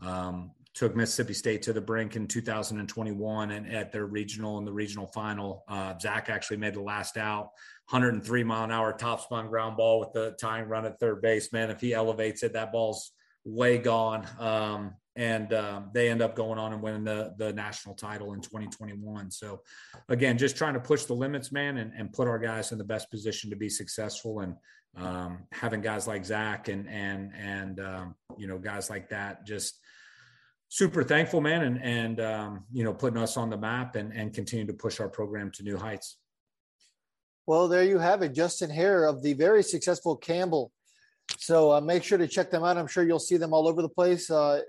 Um, 0.00 0.52
took 0.72 0.96
Mississippi 0.96 1.34
State 1.34 1.60
to 1.62 1.74
the 1.74 1.82
brink 1.82 2.16
in 2.16 2.28
2021 2.28 3.50
and 3.50 3.70
at 3.70 3.92
their 3.92 4.06
regional 4.06 4.56
and 4.56 4.66
the 4.66 4.72
regional 4.72 5.06
final. 5.08 5.64
Uh, 5.68 5.92
Zach 5.98 6.30
actually 6.30 6.56
made 6.56 6.72
the 6.72 6.80
last 6.80 7.18
out, 7.18 7.50
103 7.90 8.44
mile 8.44 8.64
an 8.64 8.70
hour 8.70 8.94
top 8.94 9.20
spun 9.20 9.48
ground 9.48 9.76
ball 9.76 10.00
with 10.00 10.12
the 10.14 10.34
tying 10.40 10.66
run 10.66 10.86
at 10.86 10.98
third 10.98 11.20
base. 11.20 11.52
Man, 11.52 11.70
if 11.70 11.80
he 11.80 11.92
elevates 11.92 12.42
it, 12.42 12.54
that 12.54 12.72
ball's 12.72 13.12
way 13.44 13.78
gone. 13.78 14.26
Um, 14.38 14.94
and 15.16 15.52
um, 15.52 15.90
they 15.92 16.10
end 16.10 16.22
up 16.22 16.36
going 16.36 16.60
on 16.60 16.72
and 16.72 16.80
winning 16.80 17.02
the 17.02 17.34
the 17.38 17.52
national 17.52 17.96
title 17.96 18.34
in 18.34 18.40
2021. 18.40 19.32
So, 19.32 19.62
again, 20.08 20.38
just 20.38 20.56
trying 20.56 20.74
to 20.74 20.80
push 20.80 21.04
the 21.04 21.14
limits, 21.14 21.50
man, 21.50 21.78
and, 21.78 21.92
and 21.92 22.12
put 22.12 22.28
our 22.28 22.38
guys 22.38 22.70
in 22.70 22.78
the 22.78 22.84
best 22.84 23.10
position 23.10 23.50
to 23.50 23.56
be 23.56 23.68
successful. 23.68 24.40
And 24.40 24.54
um, 24.96 25.40
having 25.50 25.80
guys 25.80 26.06
like 26.06 26.24
Zach 26.24 26.68
and 26.68 26.88
and 26.88 27.32
and 27.36 27.80
um, 27.80 28.14
you 28.36 28.46
know 28.46 28.58
guys 28.58 28.90
like 28.90 29.08
that, 29.08 29.44
just 29.44 29.80
super 30.68 31.02
thankful, 31.02 31.40
man, 31.40 31.62
and 31.62 31.82
and 31.82 32.20
um, 32.20 32.64
you 32.72 32.84
know 32.84 32.94
putting 32.94 33.18
us 33.18 33.36
on 33.36 33.50
the 33.50 33.56
map 33.56 33.96
and 33.96 34.12
and 34.12 34.32
continue 34.32 34.66
to 34.66 34.72
push 34.72 35.00
our 35.00 35.08
program 35.08 35.50
to 35.52 35.64
new 35.64 35.76
heights. 35.76 36.16
Well, 37.46 37.66
there 37.66 37.84
you 37.84 37.98
have 37.98 38.22
it, 38.22 38.34
Justin 38.34 38.70
Haire 38.70 39.04
of 39.04 39.22
the 39.22 39.32
very 39.32 39.62
successful 39.62 40.16
Campbell. 40.16 40.70
So 41.36 41.72
uh, 41.72 41.80
make 41.80 42.04
sure 42.04 42.18
to 42.18 42.26
check 42.26 42.50
them 42.50 42.64
out. 42.64 42.76
I'm 42.76 42.86
sure 42.86 43.04
you'll 43.04 43.18
see 43.18 43.36
them 43.36 43.52
all 43.52 43.68
over 43.68 43.82
the 43.82 43.88
place. 43.88 44.30
Uh, 44.30 44.62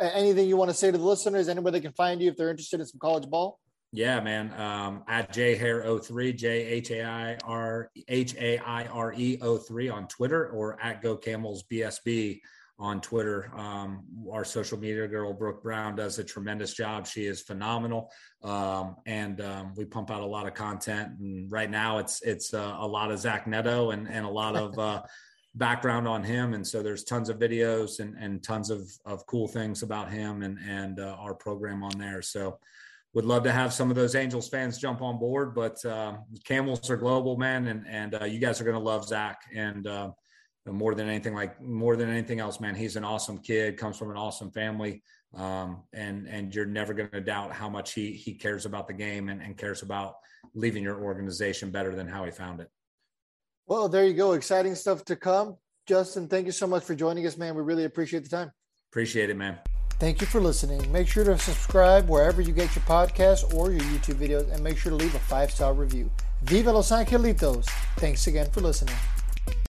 anything 0.00 0.48
you 0.48 0.56
want 0.56 0.70
to 0.70 0.76
say 0.76 0.90
to 0.90 0.98
the 0.98 1.04
listeners? 1.04 1.48
Anywhere 1.48 1.72
they 1.72 1.80
can 1.80 1.92
find 1.92 2.20
you 2.20 2.30
if 2.30 2.36
they're 2.36 2.50
interested 2.50 2.80
in 2.80 2.86
some 2.86 3.00
college 3.00 3.28
ball? 3.28 3.58
Yeah, 3.92 4.20
man. 4.20 4.52
Um, 4.60 5.04
at 5.06 5.32
JHaire03, 5.32 6.36
J 6.36 6.48
H 6.48 6.90
A 6.90 7.04
I 7.04 7.36
R 7.44 7.90
H 8.08 8.34
A 8.34 8.58
I 8.58 8.86
R 8.86 9.12
E 9.12 9.36
03 9.36 9.88
on 9.88 10.08
Twitter 10.08 10.48
or 10.48 10.80
at 10.82 11.00
Go 11.00 11.16
Camels 11.16 11.64
BSB 11.70 12.40
on 12.76 13.00
Twitter. 13.00 13.52
Um, 13.56 14.02
our 14.32 14.44
social 14.44 14.78
media 14.78 15.06
girl, 15.06 15.32
Brooke 15.32 15.62
Brown, 15.62 15.94
does 15.94 16.18
a 16.18 16.24
tremendous 16.24 16.74
job. 16.74 17.06
She 17.06 17.26
is 17.26 17.40
phenomenal. 17.42 18.10
Um, 18.42 18.96
and 19.06 19.40
um, 19.40 19.74
we 19.76 19.84
pump 19.84 20.10
out 20.10 20.22
a 20.22 20.26
lot 20.26 20.48
of 20.48 20.54
content. 20.54 21.12
And 21.20 21.50
right 21.52 21.70
now 21.70 21.98
it's, 21.98 22.20
it's 22.22 22.52
uh, 22.52 22.76
a 22.78 22.86
lot 22.86 23.12
of 23.12 23.20
Zach 23.20 23.46
Neto 23.46 23.90
and, 23.90 24.08
and 24.08 24.26
a 24.26 24.30
lot 24.30 24.56
of, 24.56 24.76
uh, 24.78 25.02
background 25.54 26.08
on 26.08 26.22
him. 26.22 26.54
And 26.54 26.66
so 26.66 26.82
there's 26.82 27.04
tons 27.04 27.28
of 27.28 27.38
videos 27.38 28.00
and, 28.00 28.16
and 28.18 28.42
tons 28.42 28.70
of, 28.70 28.90
of 29.04 29.24
cool 29.26 29.46
things 29.46 29.82
about 29.82 30.10
him 30.10 30.42
and 30.42 30.58
and 30.66 31.00
uh, 31.00 31.16
our 31.18 31.34
program 31.34 31.82
on 31.82 31.96
there. 31.98 32.22
So 32.22 32.58
would 33.12 33.24
love 33.24 33.44
to 33.44 33.52
have 33.52 33.72
some 33.72 33.90
of 33.90 33.96
those 33.96 34.16
angels 34.16 34.48
fans 34.48 34.78
jump 34.78 35.00
on 35.00 35.18
board 35.18 35.54
but 35.54 35.84
uh, 35.84 36.14
camels 36.44 36.90
are 36.90 36.96
global 36.96 37.36
man. 37.36 37.68
And 37.68 37.86
and 37.88 38.20
uh, 38.20 38.24
you 38.24 38.40
guys 38.40 38.60
are 38.60 38.64
going 38.64 38.76
to 38.76 38.82
love 38.82 39.06
zach. 39.06 39.42
And 39.54 39.86
uh, 39.86 40.10
more 40.66 40.94
than 40.94 41.08
anything 41.08 41.34
like 41.34 41.60
more 41.60 41.94
than 41.94 42.08
anything 42.08 42.40
else 42.40 42.58
man 42.58 42.74
he's 42.74 42.96
an 42.96 43.04
awesome 43.04 43.36
kid 43.36 43.76
comes 43.76 43.96
from 43.96 44.10
an 44.10 44.16
awesome 44.16 44.50
family. 44.50 45.02
Um, 45.36 45.82
and 45.92 46.26
and 46.28 46.54
you're 46.54 46.66
never 46.66 46.94
going 46.94 47.10
to 47.10 47.20
doubt 47.20 47.52
how 47.52 47.68
much 47.68 47.92
he 47.92 48.12
he 48.12 48.34
cares 48.34 48.66
about 48.66 48.88
the 48.88 48.94
game 48.94 49.28
and, 49.28 49.40
and 49.40 49.56
cares 49.56 49.82
about 49.82 50.16
leaving 50.54 50.82
your 50.82 51.00
organization 51.02 51.70
better 51.70 51.94
than 51.94 52.08
how 52.08 52.24
he 52.24 52.30
found 52.30 52.60
it 52.60 52.70
well, 53.66 53.88
there 53.88 54.04
you 54.04 54.14
go. 54.14 54.32
Exciting 54.32 54.74
stuff 54.74 55.04
to 55.06 55.16
come. 55.16 55.56
Justin, 55.86 56.28
thank 56.28 56.46
you 56.46 56.52
so 56.52 56.66
much 56.66 56.84
for 56.84 56.94
joining 56.94 57.26
us, 57.26 57.36
man. 57.36 57.54
We 57.54 57.62
really 57.62 57.84
appreciate 57.84 58.22
the 58.22 58.28
time. 58.30 58.50
Appreciate 58.90 59.30
it, 59.30 59.36
man. 59.36 59.58
Thank 59.98 60.20
you 60.20 60.26
for 60.26 60.40
listening. 60.40 60.90
Make 60.90 61.08
sure 61.08 61.24
to 61.24 61.38
subscribe 61.38 62.08
wherever 62.08 62.42
you 62.42 62.52
get 62.52 62.74
your 62.74 62.84
podcasts 62.84 63.54
or 63.54 63.70
your 63.70 63.80
YouTube 63.80 64.16
videos 64.16 64.52
and 64.52 64.62
make 64.62 64.76
sure 64.76 64.90
to 64.90 64.96
leave 64.96 65.14
a 65.14 65.20
five 65.20 65.50
star 65.50 65.72
review. 65.72 66.10
Viva 66.42 66.72
Los 66.72 66.90
Angelitos. 66.90 67.66
Thanks 67.96 68.26
again 68.26 68.50
for 68.50 68.60
listening. 68.60 68.96